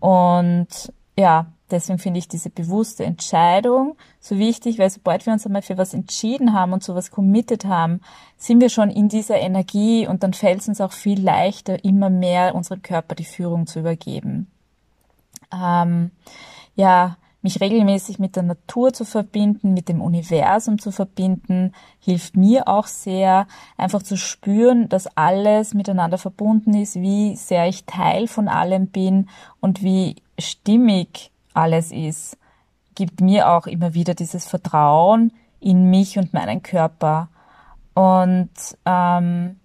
Und 0.00 0.92
ja, 1.16 1.46
Deswegen 1.70 1.98
finde 1.98 2.18
ich 2.18 2.28
diese 2.28 2.50
bewusste 2.50 3.04
Entscheidung 3.04 3.96
so 4.20 4.38
wichtig, 4.38 4.78
weil 4.78 4.90
sobald 4.90 5.24
wir 5.24 5.32
uns 5.32 5.46
einmal 5.46 5.62
für 5.62 5.78
was 5.78 5.94
entschieden 5.94 6.52
haben 6.52 6.72
und 6.72 6.84
so 6.84 6.94
was 6.94 7.10
committed 7.10 7.64
haben, 7.64 8.00
sind 8.36 8.60
wir 8.60 8.68
schon 8.68 8.90
in 8.90 9.08
dieser 9.08 9.38
Energie 9.40 10.06
und 10.06 10.22
dann 10.22 10.34
fällt 10.34 10.60
es 10.60 10.68
uns 10.68 10.80
auch 10.80 10.92
viel 10.92 11.20
leichter, 11.22 11.82
immer 11.84 12.10
mehr 12.10 12.54
unserem 12.54 12.82
Körper 12.82 13.14
die 13.14 13.24
Führung 13.24 13.66
zu 13.66 13.80
übergeben. 13.80 14.50
Ähm, 15.52 16.10
ja, 16.76 17.16
mich 17.44 17.60
regelmäßig 17.60 18.18
mit 18.18 18.36
der 18.36 18.42
Natur 18.42 18.92
zu 18.94 19.04
verbinden, 19.04 19.74
mit 19.74 19.90
dem 19.90 20.00
Universum 20.00 20.78
zu 20.78 20.90
verbinden, 20.90 21.72
hilft 22.00 22.36
mir 22.36 22.68
auch 22.68 22.86
sehr, 22.86 23.46
einfach 23.76 24.02
zu 24.02 24.16
spüren, 24.16 24.88
dass 24.88 25.14
alles 25.16 25.74
miteinander 25.74 26.16
verbunden 26.16 26.74
ist, 26.74 26.96
wie 26.96 27.36
sehr 27.36 27.68
ich 27.68 27.84
Teil 27.84 28.28
von 28.28 28.48
allem 28.48 28.86
bin 28.86 29.28
und 29.60 29.82
wie 29.82 30.16
stimmig 30.38 31.30
alles 31.54 31.92
ist, 31.92 32.36
gibt 32.94 33.20
mir 33.20 33.50
auch 33.50 33.66
immer 33.66 33.94
wieder 33.94 34.14
dieses 34.14 34.46
Vertrauen 34.46 35.32
in 35.60 35.90
mich 35.90 36.18
und 36.18 36.32
meinen 36.32 36.62
Körper. 36.62 37.28
Und 37.94 38.50
ähm, 38.84 39.56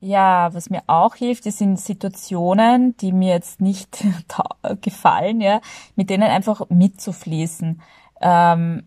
ja, 0.00 0.52
was 0.52 0.70
mir 0.70 0.82
auch 0.86 1.14
hilft, 1.14 1.46
das 1.46 1.58
sind 1.58 1.80
Situationen, 1.80 2.96
die 2.98 3.12
mir 3.12 3.34
jetzt 3.34 3.60
nicht 3.60 4.04
gefallen, 4.80 5.40
ja, 5.40 5.60
mit 5.94 6.10
denen 6.10 6.24
einfach 6.24 6.68
mitzufließen. 6.68 7.80
Ähm, 8.20 8.84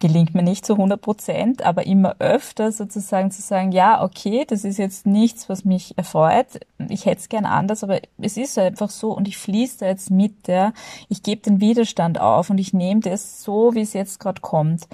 gelingt 0.00 0.34
mir 0.34 0.42
nicht 0.42 0.66
zu 0.66 0.72
100 0.72 1.00
Prozent, 1.00 1.62
aber 1.62 1.86
immer 1.86 2.16
öfter 2.18 2.72
sozusagen 2.72 3.30
zu 3.30 3.42
sagen, 3.42 3.70
ja, 3.70 4.02
okay, 4.02 4.44
das 4.48 4.64
ist 4.64 4.78
jetzt 4.78 5.06
nichts, 5.06 5.48
was 5.48 5.64
mich 5.64 5.96
erfreut. 5.96 6.46
Ich 6.88 7.04
hätte 7.04 7.20
es 7.20 7.28
gern 7.28 7.44
anders, 7.44 7.84
aber 7.84 8.00
es 8.18 8.36
ist 8.36 8.58
einfach 8.58 8.90
so 8.90 9.12
und 9.12 9.28
ich 9.28 9.36
fließe 9.36 9.80
da 9.80 9.86
jetzt 9.86 10.10
mit, 10.10 10.48
ja. 10.48 10.72
Ich 11.08 11.22
gebe 11.22 11.42
den 11.42 11.60
Widerstand 11.60 12.18
auf 12.18 12.50
und 12.50 12.58
ich 12.58 12.72
nehme 12.72 13.00
das 13.00 13.42
so, 13.42 13.74
wie 13.74 13.82
es 13.82 13.92
jetzt 13.92 14.18
gerade 14.18 14.40
kommt. 14.40 14.88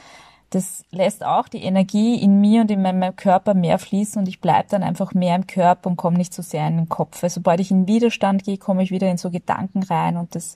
Das 0.50 0.84
lässt 0.90 1.24
auch 1.24 1.48
die 1.48 1.62
Energie 1.62 2.20
in 2.20 2.40
mir 2.40 2.62
und 2.62 2.70
in 2.70 2.82
meinem 2.82 3.14
Körper 3.16 3.54
mehr 3.54 3.78
fließen 3.78 4.20
und 4.20 4.28
ich 4.28 4.40
bleibe 4.40 4.68
dann 4.70 4.82
einfach 4.82 5.14
mehr 5.14 5.36
im 5.36 5.46
Körper 5.46 5.88
und 5.88 5.96
komme 5.96 6.18
nicht 6.18 6.34
so 6.34 6.42
sehr 6.42 6.66
in 6.66 6.76
den 6.76 6.88
Kopf. 6.88 7.22
Weil 7.22 7.30
sobald 7.30 7.60
ich 7.60 7.70
in 7.70 7.88
Widerstand 7.88 8.44
gehe, 8.44 8.58
komme 8.58 8.82
ich 8.82 8.90
wieder 8.90 9.08
in 9.08 9.18
so 9.18 9.30
Gedanken 9.30 9.82
rein 9.82 10.16
und 10.16 10.34
das 10.34 10.54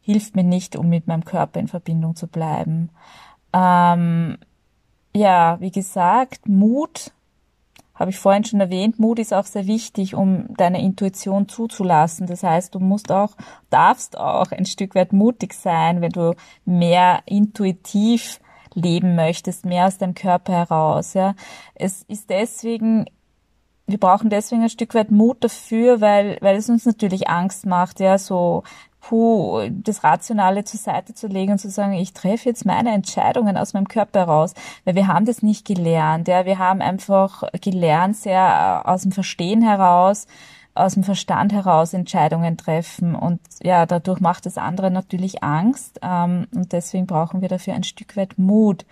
hilft 0.00 0.36
mir 0.36 0.44
nicht, 0.44 0.76
um 0.76 0.88
mit 0.88 1.06
meinem 1.06 1.24
Körper 1.24 1.60
in 1.60 1.68
Verbindung 1.68 2.16
zu 2.16 2.28
bleiben. 2.28 2.90
Ähm, 3.52 4.38
ja, 5.14 5.60
wie 5.60 5.70
gesagt, 5.70 6.48
Mut, 6.48 7.12
habe 7.94 8.10
ich 8.10 8.18
vorhin 8.18 8.44
schon 8.44 8.60
erwähnt, 8.60 9.00
Mut 9.00 9.18
ist 9.18 9.34
auch 9.34 9.46
sehr 9.46 9.66
wichtig, 9.66 10.14
um 10.14 10.54
deine 10.56 10.80
Intuition 10.80 11.48
zuzulassen. 11.48 12.26
Das 12.28 12.44
heißt, 12.44 12.74
du 12.74 12.78
musst 12.78 13.10
auch, 13.10 13.34
darfst 13.70 14.16
auch 14.16 14.52
ein 14.52 14.66
Stück 14.66 14.94
weit 14.94 15.12
mutig 15.12 15.52
sein, 15.54 16.00
wenn 16.00 16.12
du 16.12 16.34
mehr 16.64 17.22
intuitiv 17.26 18.40
leben 18.74 19.16
möchtest, 19.16 19.66
mehr 19.66 19.86
aus 19.86 19.98
deinem 19.98 20.14
Körper 20.14 20.52
heraus. 20.52 21.14
Ja, 21.14 21.34
es 21.74 22.02
ist 22.04 22.30
deswegen 22.30 23.06
wir 23.88 23.98
brauchen 23.98 24.28
deswegen 24.28 24.62
ein 24.62 24.68
Stück 24.68 24.94
weit 24.94 25.10
Mut 25.10 25.42
dafür, 25.42 26.02
weil, 26.02 26.36
weil 26.42 26.56
es 26.56 26.68
uns 26.68 26.84
natürlich 26.84 27.28
Angst 27.28 27.64
macht, 27.64 28.00
ja, 28.00 28.18
so 28.18 28.62
puh, 29.00 29.68
das 29.70 30.04
Rationale 30.04 30.64
zur 30.64 30.80
Seite 30.80 31.14
zu 31.14 31.26
legen 31.28 31.52
und 31.52 31.58
zu 31.58 31.70
sagen, 31.70 31.92
ich 31.94 32.12
treffe 32.12 32.48
jetzt 32.48 32.66
meine 32.66 32.92
Entscheidungen 32.92 33.56
aus 33.56 33.72
meinem 33.72 33.88
Körper 33.88 34.20
heraus, 34.20 34.54
weil 34.84 34.94
wir 34.94 35.06
haben 35.06 35.24
das 35.24 35.42
nicht 35.42 35.66
gelernt, 35.66 36.28
ja, 36.28 36.44
wir 36.44 36.58
haben 36.58 36.80
einfach 36.80 37.44
gelernt, 37.60 38.16
sehr 38.16 38.82
äh, 38.84 38.88
aus 38.88 39.02
dem 39.02 39.12
Verstehen 39.12 39.62
heraus, 39.62 40.26
aus 40.74 40.94
dem 40.94 41.02
Verstand 41.02 41.52
heraus 41.52 41.92
Entscheidungen 41.92 42.56
treffen. 42.56 43.14
Und 43.14 43.40
ja, 43.62 43.84
dadurch 43.84 44.20
macht 44.20 44.46
das 44.46 44.58
andere 44.58 44.90
natürlich 44.90 45.42
Angst 45.42 45.98
ähm, 46.02 46.46
und 46.54 46.72
deswegen 46.72 47.06
brauchen 47.06 47.40
wir 47.40 47.48
dafür 47.48 47.74
ein 47.74 47.84
Stück 47.84 48.16
weit 48.16 48.38
Mut. 48.38 48.84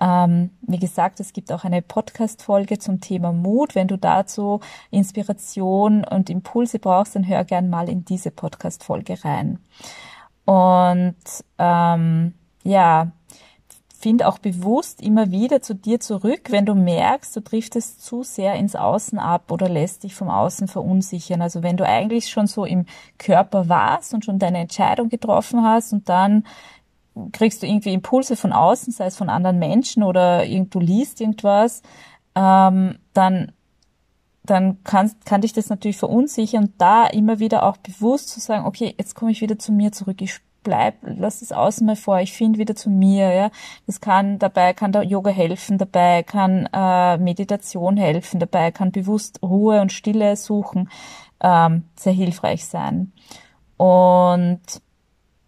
Ähm, 0.00 0.50
wie 0.62 0.78
gesagt, 0.78 1.20
es 1.20 1.32
gibt 1.32 1.52
auch 1.52 1.64
eine 1.64 1.82
Podcast-Folge 1.82 2.78
zum 2.78 3.00
Thema 3.00 3.32
Mut. 3.32 3.74
Wenn 3.74 3.88
du 3.88 3.96
dazu 3.96 4.60
Inspiration 4.90 6.04
und 6.04 6.30
Impulse 6.30 6.78
brauchst, 6.78 7.14
dann 7.14 7.26
hör 7.26 7.44
gern 7.44 7.70
mal 7.70 7.88
in 7.88 8.04
diese 8.04 8.30
Podcast-Folge 8.30 9.24
rein. 9.24 9.58
Und 10.44 11.14
ähm, 11.58 12.34
ja, 12.64 13.12
find 14.02 14.24
auch 14.24 14.38
bewusst 14.38 15.00
immer 15.00 15.30
wieder 15.30 15.62
zu 15.62 15.76
dir 15.76 16.00
zurück, 16.00 16.48
wenn 16.50 16.66
du 16.66 16.74
merkst, 16.74 17.36
du 17.36 17.40
driftest 17.40 18.04
zu 18.04 18.24
sehr 18.24 18.54
ins 18.54 18.74
Außen 18.74 19.20
ab 19.20 19.52
oder 19.52 19.68
lässt 19.68 20.02
dich 20.02 20.16
vom 20.16 20.28
Außen 20.28 20.66
verunsichern. 20.66 21.40
Also 21.40 21.62
wenn 21.62 21.76
du 21.76 21.86
eigentlich 21.86 22.28
schon 22.28 22.48
so 22.48 22.64
im 22.64 22.86
Körper 23.18 23.68
warst 23.68 24.12
und 24.12 24.24
schon 24.24 24.40
deine 24.40 24.58
Entscheidung 24.58 25.08
getroffen 25.08 25.62
hast 25.62 25.92
und 25.92 26.08
dann 26.08 26.44
kriegst 27.32 27.62
du 27.62 27.66
irgendwie 27.66 27.92
Impulse 27.92 28.36
von 28.36 28.52
außen, 28.52 28.92
sei 28.92 29.06
es 29.06 29.16
von 29.16 29.28
anderen 29.28 29.58
Menschen 29.58 30.02
oder 30.02 30.46
du 30.46 30.80
liest 30.80 31.20
irgendwas, 31.20 31.82
ähm, 32.34 32.98
dann 33.12 33.52
dann 34.44 34.82
kann, 34.82 35.12
kann 35.24 35.42
dich 35.42 35.52
das 35.52 35.68
natürlich 35.68 35.98
verunsichern 35.98 36.72
da 36.76 37.06
immer 37.06 37.38
wieder 37.38 37.62
auch 37.62 37.76
bewusst 37.76 38.30
zu 38.30 38.40
sagen, 38.40 38.66
okay, 38.66 38.94
jetzt 38.98 39.14
komme 39.14 39.30
ich 39.30 39.40
wieder 39.40 39.58
zu 39.58 39.72
mir 39.72 39.92
zurück, 39.92 40.20
ich 40.20 40.40
bleib, 40.62 40.94
lass 41.02 41.40
das 41.40 41.52
außen 41.52 41.86
mal 41.86 41.96
vor, 41.96 42.20
ich 42.20 42.32
finde 42.32 42.58
wieder 42.58 42.74
zu 42.74 42.90
mir, 42.90 43.32
ja. 43.32 43.50
Das 43.86 44.00
kann, 44.00 44.38
dabei 44.38 44.72
kann 44.74 44.92
der 44.92 45.02
Yoga 45.02 45.30
helfen, 45.30 45.78
dabei 45.78 46.22
kann 46.22 46.68
äh, 46.72 47.18
Meditation 47.18 47.96
helfen, 47.96 48.40
dabei 48.40 48.70
kann 48.70 48.92
bewusst 48.92 49.40
Ruhe 49.42 49.80
und 49.80 49.92
Stille 49.92 50.36
suchen, 50.36 50.88
ähm, 51.40 51.84
sehr 51.96 52.12
hilfreich 52.12 52.66
sein. 52.66 53.12
Und 53.76 54.60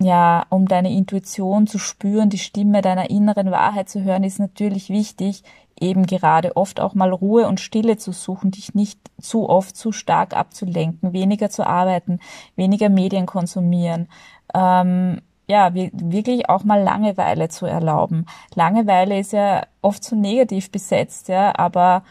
ja, 0.00 0.44
um 0.50 0.66
deine 0.66 0.92
Intuition 0.92 1.66
zu 1.66 1.78
spüren, 1.78 2.30
die 2.30 2.38
Stimme 2.38 2.82
deiner 2.82 3.10
inneren 3.10 3.50
Wahrheit 3.50 3.88
zu 3.88 4.02
hören, 4.02 4.24
ist 4.24 4.38
natürlich 4.38 4.90
wichtig, 4.90 5.44
eben 5.80 6.06
gerade 6.06 6.56
oft 6.56 6.80
auch 6.80 6.94
mal 6.94 7.12
Ruhe 7.12 7.46
und 7.46 7.60
Stille 7.60 7.96
zu 7.96 8.12
suchen, 8.12 8.50
dich 8.50 8.74
nicht 8.74 9.00
zu 9.20 9.48
oft 9.48 9.76
zu 9.76 9.92
stark 9.92 10.34
abzulenken, 10.36 11.12
weniger 11.12 11.50
zu 11.50 11.66
arbeiten, 11.66 12.20
weniger 12.56 12.88
Medien 12.88 13.26
konsumieren, 13.26 14.08
ähm, 14.54 15.20
ja, 15.46 15.74
wirklich 15.74 16.48
auch 16.48 16.64
mal 16.64 16.82
Langeweile 16.82 17.50
zu 17.50 17.66
erlauben. 17.66 18.24
Langeweile 18.54 19.18
ist 19.18 19.32
ja 19.32 19.66
oft 19.82 20.02
so 20.02 20.16
negativ 20.16 20.70
besetzt, 20.70 21.28
ja, 21.28 21.52
aber 21.58 22.02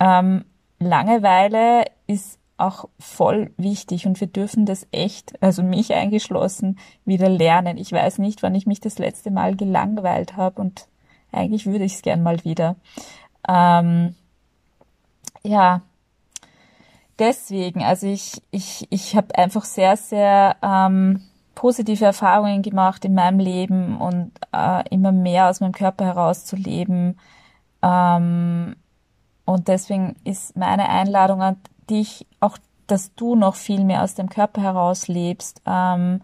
ähm, 0.00 0.44
Langeweile 0.78 1.84
ist 2.06 2.38
auch 2.66 2.88
voll 2.98 3.52
wichtig 3.56 4.06
und 4.06 4.20
wir 4.20 4.26
dürfen 4.26 4.66
das 4.66 4.86
echt, 4.92 5.42
also 5.42 5.62
mich 5.62 5.94
eingeschlossen, 5.94 6.78
wieder 7.04 7.28
lernen. 7.28 7.76
Ich 7.76 7.92
weiß 7.92 8.18
nicht, 8.18 8.42
wann 8.42 8.54
ich 8.54 8.66
mich 8.66 8.80
das 8.80 8.98
letzte 8.98 9.30
Mal 9.30 9.56
gelangweilt 9.56 10.36
habe 10.36 10.60
und 10.60 10.88
eigentlich 11.32 11.66
würde 11.66 11.84
ich 11.84 11.94
es 11.94 12.02
gern 12.02 12.22
mal 12.22 12.44
wieder. 12.44 12.76
Ähm, 13.48 14.14
ja, 15.42 15.82
deswegen, 17.18 17.82
also 17.82 18.06
ich, 18.06 18.42
ich, 18.50 18.86
ich 18.90 19.16
habe 19.16 19.36
einfach 19.36 19.64
sehr, 19.64 19.96
sehr 19.96 20.56
ähm, 20.62 21.22
positive 21.54 22.04
Erfahrungen 22.04 22.62
gemacht 22.62 23.04
in 23.04 23.14
meinem 23.14 23.38
Leben 23.38 24.00
und 24.00 24.32
äh, 24.52 24.88
immer 24.90 25.12
mehr 25.12 25.48
aus 25.48 25.60
meinem 25.60 25.72
Körper 25.72 26.04
heraus 26.04 26.44
zu 26.44 26.56
leben. 26.56 27.18
Ähm, 27.82 28.76
und 29.44 29.68
deswegen 29.68 30.16
ist 30.24 30.56
meine 30.56 30.88
Einladung 30.88 31.42
an 31.42 31.56
dich 31.90 32.26
auch, 32.40 32.58
dass 32.86 33.14
du 33.14 33.34
noch 33.34 33.54
viel 33.56 33.84
mehr 33.84 34.02
aus 34.02 34.14
dem 34.14 34.28
Körper 34.28 34.62
heraus 34.62 35.08
lebst, 35.08 35.62
ähm, 35.66 36.22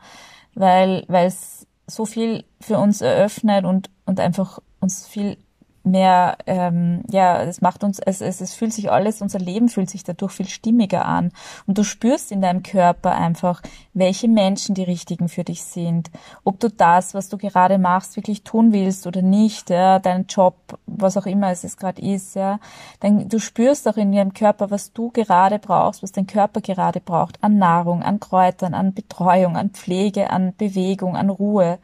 weil 0.54 1.04
weil 1.08 1.26
es 1.26 1.66
so 1.86 2.04
viel 2.04 2.44
für 2.60 2.78
uns 2.78 3.00
eröffnet 3.00 3.64
und 3.64 3.90
und 4.06 4.20
einfach 4.20 4.58
uns 4.80 5.06
viel 5.06 5.36
mehr, 5.82 6.36
ähm, 6.46 7.02
ja, 7.10 7.42
es 7.42 7.60
macht 7.60 7.84
uns, 7.84 7.98
es, 7.98 8.20
es, 8.20 8.40
es 8.40 8.54
fühlt 8.54 8.72
sich 8.72 8.90
alles, 8.90 9.22
unser 9.22 9.38
Leben 9.38 9.68
fühlt 9.68 9.90
sich 9.90 10.04
dadurch 10.04 10.32
viel 10.32 10.48
stimmiger 10.48 11.04
an. 11.04 11.32
Und 11.66 11.78
du 11.78 11.84
spürst 11.84 12.32
in 12.32 12.40
deinem 12.40 12.62
Körper 12.62 13.12
einfach, 13.12 13.62
welche 13.94 14.28
Menschen 14.28 14.74
die 14.74 14.82
richtigen 14.82 15.28
für 15.28 15.44
dich 15.44 15.62
sind. 15.62 16.10
Ob 16.44 16.60
du 16.60 16.68
das, 16.68 17.14
was 17.14 17.28
du 17.28 17.38
gerade 17.38 17.78
machst, 17.78 18.16
wirklich 18.16 18.42
tun 18.42 18.72
willst 18.72 19.06
oder 19.06 19.22
nicht, 19.22 19.70
ja, 19.70 19.98
deinen 19.98 20.26
Job, 20.26 20.56
was 20.86 21.16
auch 21.16 21.26
immer 21.26 21.50
es 21.50 21.76
gerade 21.76 22.02
ist, 22.02 22.36
ja. 22.36 22.60
Dann, 23.00 23.28
du 23.28 23.38
spürst 23.38 23.88
auch 23.88 23.96
in 23.96 24.12
deinem 24.12 24.34
Körper, 24.34 24.70
was 24.70 24.92
du 24.92 25.10
gerade 25.10 25.58
brauchst, 25.58 26.02
was 26.02 26.12
dein 26.12 26.26
Körper 26.26 26.60
gerade 26.60 27.00
braucht, 27.00 27.42
an 27.42 27.58
Nahrung, 27.58 28.02
an 28.02 28.20
Kräutern, 28.20 28.74
an 28.74 28.94
Betreuung, 28.94 29.56
an 29.56 29.70
Pflege, 29.70 30.30
an 30.30 30.54
Bewegung, 30.56 31.16
an 31.16 31.30
Ruhe 31.30 31.78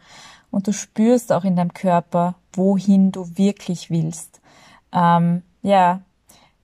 und 0.57 0.67
du 0.67 0.73
spürst 0.73 1.35
auch 1.35 1.45
in 1.45 1.55
deinem 1.55 1.75
Körper, 1.75 2.37
wohin 2.55 3.13
du 3.13 3.37
wirklich 3.37 3.91
willst. 3.91 4.41
Ähm, 4.91 5.43
ja, 5.61 6.01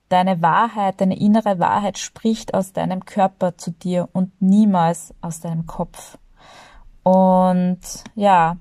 deine 0.09 0.41
Wahrheit, 0.41 0.99
deine 0.99 1.19
innere 1.19 1.59
Wahrheit 1.59 1.99
spricht 1.99 2.55
aus 2.55 2.73
deinem 2.73 3.05
Körper 3.05 3.55
zu 3.55 3.69
dir 3.69 4.09
und 4.11 4.31
niemals 4.41 5.13
aus 5.21 5.41
deinem 5.41 5.67
Kopf. 5.67 6.17
Und 7.03 7.81
ja, 8.15 8.57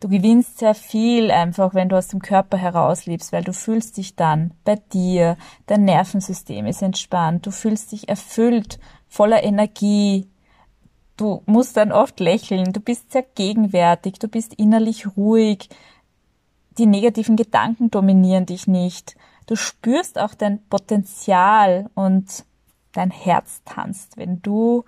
du 0.00 0.10
gewinnst 0.10 0.58
sehr 0.58 0.74
viel 0.74 1.30
einfach, 1.30 1.72
wenn 1.72 1.88
du 1.88 1.96
aus 1.96 2.08
dem 2.08 2.20
Körper 2.20 2.58
herauslebst, 2.58 3.32
weil 3.32 3.44
du 3.44 3.54
fühlst 3.54 3.96
dich 3.96 4.14
dann 4.14 4.52
bei 4.62 4.74
dir, 4.92 5.38
dein 5.64 5.84
Nervensystem 5.84 6.66
ist 6.66 6.82
entspannt, 6.82 7.46
du 7.46 7.50
fühlst 7.50 7.92
dich 7.92 8.10
erfüllt, 8.10 8.78
voller 9.08 9.42
Energie, 9.42 10.28
Du 11.18 11.42
musst 11.46 11.76
dann 11.76 11.90
oft 11.90 12.20
lächeln, 12.20 12.72
du 12.72 12.78
bist 12.78 13.10
sehr 13.10 13.24
gegenwärtig, 13.34 14.20
du 14.20 14.28
bist 14.28 14.54
innerlich 14.54 15.16
ruhig, 15.16 15.68
die 16.78 16.86
negativen 16.86 17.34
Gedanken 17.34 17.90
dominieren 17.90 18.46
dich 18.46 18.68
nicht. 18.68 19.16
Du 19.46 19.56
spürst 19.56 20.16
auch 20.16 20.34
dein 20.34 20.62
Potenzial 20.68 21.90
und 21.94 22.44
dein 22.92 23.10
Herz 23.10 23.62
tanzt, 23.64 24.16
wenn 24.16 24.40
du 24.42 24.84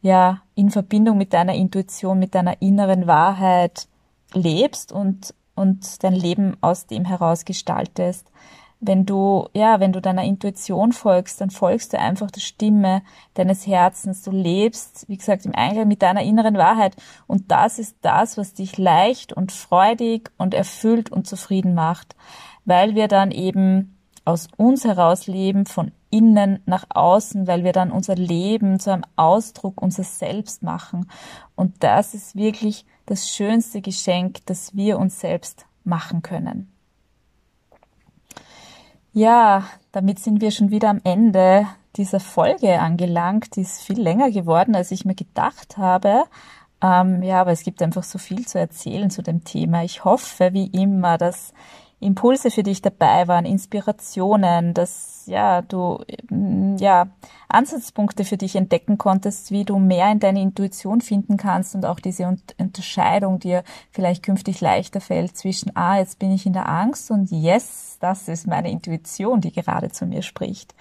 ja 0.00 0.40
in 0.54 0.70
Verbindung 0.70 1.18
mit 1.18 1.34
deiner 1.34 1.54
Intuition, 1.54 2.18
mit 2.18 2.34
deiner 2.34 2.62
inneren 2.62 3.06
Wahrheit 3.06 3.86
lebst 4.32 4.90
und, 4.90 5.34
und 5.54 6.02
dein 6.02 6.14
Leben 6.14 6.56
aus 6.62 6.86
dem 6.86 7.04
heraus 7.04 7.44
gestaltest 7.44 8.30
wenn 8.86 9.06
du, 9.06 9.48
ja, 9.52 9.80
wenn 9.80 9.92
du 9.92 10.00
deiner 10.00 10.24
Intuition 10.24 10.92
folgst, 10.92 11.40
dann 11.40 11.50
folgst 11.50 11.92
du 11.92 11.98
einfach 11.98 12.30
der 12.30 12.40
Stimme 12.40 13.02
deines 13.34 13.66
Herzens. 13.66 14.22
Du 14.22 14.30
lebst, 14.30 15.08
wie 15.08 15.16
gesagt, 15.16 15.46
im 15.46 15.54
Einklang 15.54 15.88
mit 15.88 16.02
deiner 16.02 16.22
inneren 16.22 16.56
Wahrheit. 16.56 16.96
Und 17.26 17.50
das 17.50 17.78
ist 17.78 17.96
das, 18.02 18.36
was 18.36 18.54
dich 18.54 18.78
leicht 18.78 19.32
und 19.32 19.52
freudig 19.52 20.30
und 20.38 20.54
erfüllt 20.54 21.10
und 21.10 21.26
zufrieden 21.26 21.74
macht, 21.74 22.16
weil 22.64 22.94
wir 22.94 23.08
dann 23.08 23.30
eben 23.30 23.96
aus 24.24 24.48
uns 24.56 24.84
heraus 24.84 25.26
leben, 25.26 25.66
von 25.66 25.92
innen 26.10 26.60
nach 26.66 26.84
außen, 26.88 27.46
weil 27.46 27.64
wir 27.64 27.72
dann 27.72 27.90
unser 27.90 28.14
Leben 28.14 28.78
zu 28.78 28.92
einem 28.92 29.04
Ausdruck 29.16 29.82
unseres 29.82 30.18
Selbst 30.18 30.62
machen. 30.62 31.10
Und 31.56 31.82
das 31.82 32.14
ist 32.14 32.36
wirklich 32.36 32.86
das 33.06 33.28
schönste 33.28 33.80
Geschenk, 33.80 34.46
das 34.46 34.74
wir 34.74 34.98
uns 34.98 35.20
selbst 35.20 35.66
machen 35.84 36.22
können. 36.22 36.73
Ja, 39.16 39.62
damit 39.92 40.18
sind 40.18 40.40
wir 40.40 40.50
schon 40.50 40.72
wieder 40.72 40.90
am 40.90 41.00
Ende 41.04 41.68
dieser 41.94 42.18
Folge 42.18 42.80
angelangt. 42.80 43.54
Die 43.54 43.60
ist 43.60 43.80
viel 43.80 44.00
länger 44.00 44.32
geworden, 44.32 44.74
als 44.74 44.90
ich 44.90 45.04
mir 45.04 45.14
gedacht 45.14 45.76
habe. 45.76 46.24
Ähm, 46.82 47.22
ja, 47.22 47.40
aber 47.40 47.52
es 47.52 47.62
gibt 47.62 47.80
einfach 47.80 48.02
so 48.02 48.18
viel 48.18 48.44
zu 48.44 48.58
erzählen 48.58 49.10
zu 49.10 49.22
dem 49.22 49.44
Thema. 49.44 49.84
Ich 49.84 50.04
hoffe, 50.04 50.52
wie 50.52 50.66
immer, 50.66 51.16
dass 51.16 51.54
Impulse 52.00 52.50
für 52.50 52.64
dich 52.64 52.82
dabei 52.82 53.28
waren, 53.28 53.44
Inspirationen, 53.44 54.74
dass 54.74 55.13
ja 55.26 55.62
du 55.62 55.98
mm, 56.30 56.76
ja 56.76 57.08
Ansatzpunkte 57.48 58.24
für 58.24 58.36
dich 58.36 58.56
entdecken 58.56 58.98
konntest, 58.98 59.50
wie 59.50 59.64
du 59.64 59.78
mehr 59.78 60.10
in 60.10 60.20
deine 60.20 60.40
Intuition 60.40 61.00
finden 61.00 61.36
kannst 61.36 61.74
und 61.74 61.86
auch 61.86 62.00
diese 62.00 62.36
Unterscheidung 62.58 63.38
dir 63.38 63.62
vielleicht 63.90 64.22
künftig 64.22 64.60
leichter 64.60 65.00
fällt 65.00 65.36
zwischen 65.36 65.76
ah 65.76 65.98
jetzt 65.98 66.18
bin 66.18 66.32
ich 66.32 66.46
in 66.46 66.52
der 66.52 66.68
Angst 66.68 67.10
und 67.10 67.30
yes 67.30 67.94
das 68.04 68.28
ist 68.28 68.46
meine 68.46 68.70
Intuition, 68.70 69.40
die 69.40 69.50
gerade 69.50 69.90
zu 69.90 70.04
mir 70.04 70.20
spricht. 70.20 70.74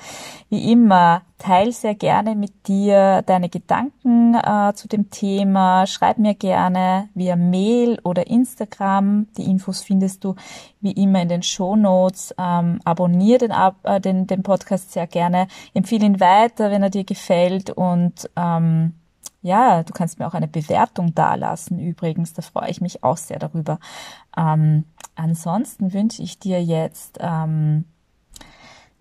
Wie 0.49 0.73
immer 0.73 1.21
teil 1.37 1.71
sehr 1.71 1.95
gerne 1.95 2.35
mit 2.35 2.67
dir 2.67 3.21
deine 3.21 3.47
Gedanken 3.47 4.35
äh, 4.35 4.73
zu 4.73 4.89
dem 4.89 5.09
Thema. 5.09 5.87
Schreib 5.87 6.17
mir 6.17 6.35
gerne 6.35 7.07
via 7.13 7.37
Mail 7.37 7.97
oder 8.03 8.27
Instagram. 8.27 9.27
Die 9.37 9.43
Infos 9.43 9.81
findest 9.81 10.25
du 10.25 10.35
wie 10.81 10.91
immer 10.91 11.21
in 11.21 11.29
den 11.29 11.43
Show 11.43 11.77
Notes. 11.77 12.35
Ähm, 12.37 12.79
abonnier 12.83 13.37
den, 13.37 13.53
äh, 13.83 14.01
den, 14.01 14.27
den 14.35 14.43
Podcast 14.43 14.91
sehr 14.91 15.07
gerne. 15.07 15.47
Empfehle 15.73 16.05
ihn 16.05 16.19
weiter, 16.19 16.71
wenn 16.71 16.83
er 16.83 16.89
dir 16.89 17.03
gefällt 17.03 17.69
und 17.69 18.29
ähm, 18.35 18.93
ja, 19.41 19.83
du 19.83 19.91
kannst 19.91 20.19
mir 20.19 20.27
auch 20.27 20.33
eine 20.33 20.47
Bewertung 20.47 21.13
dalassen. 21.13 21.77
Übrigens, 21.77 22.33
da 22.33 22.41
freue 22.41 22.69
ich 22.69 22.79
mich 22.79 23.03
auch 23.03 23.17
sehr 23.17 23.39
darüber. 23.39 23.77
Ähm, 24.37 24.85
ansonsten 25.15 25.93
wünsche 25.93 26.23
ich 26.23 26.39
dir 26.39 26.63
jetzt 26.63 27.17
ähm, 27.19 27.83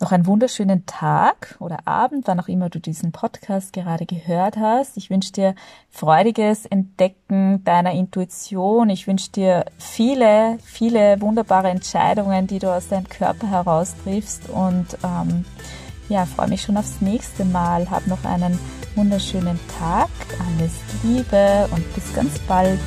noch 0.03 0.13
einen 0.13 0.27
wunderschönen 0.27 0.85
Tag 0.85 1.57
oder 1.61 1.87
Abend, 1.87 2.27
wann 2.27 2.41
auch 2.41 2.49
immer 2.49 2.69
du 2.69 2.81
diesen 2.81 3.13
Podcast 3.13 3.73
gerade 3.73 4.05
gehört 4.05 4.57
hast. 4.57 4.97
Ich 4.97 5.11
wünsche 5.11 5.33
dir 5.33 5.55
freudiges 5.91 6.67
Entdecken 6.67 7.63
deiner 7.65 7.93
Intuition. 7.93 8.91
Ich 8.91 9.07
wünsche 9.07 9.31
dir 9.31 9.65
viele, 9.79 10.59
viele 10.65 11.21
wunderbare 11.21 11.71
Entscheidungen, 11.71 12.49
die 12.49 12.59
du 12.59 12.75
aus 12.75 12.89
deinem 12.89 13.09
Körper 13.09 13.49
heraus 13.49 13.95
triffst. 14.03 14.51
Und 14.51 14.99
ähm, 15.05 15.45
ja, 16.09 16.27
freue 16.27 16.49
mich 16.49 16.63
schon 16.63 16.77
aufs 16.77 17.01
nächste 17.01 17.45
Mal. 17.45 17.89
Hab 17.89 18.07
noch 18.09 18.25
einen 18.25 18.59
wunderschönen 18.97 19.59
Tag. 19.79 20.11
Alles 20.57 20.73
Liebe 21.05 21.69
und 21.73 21.95
bis 21.95 22.13
ganz 22.13 22.39
bald. 22.41 22.81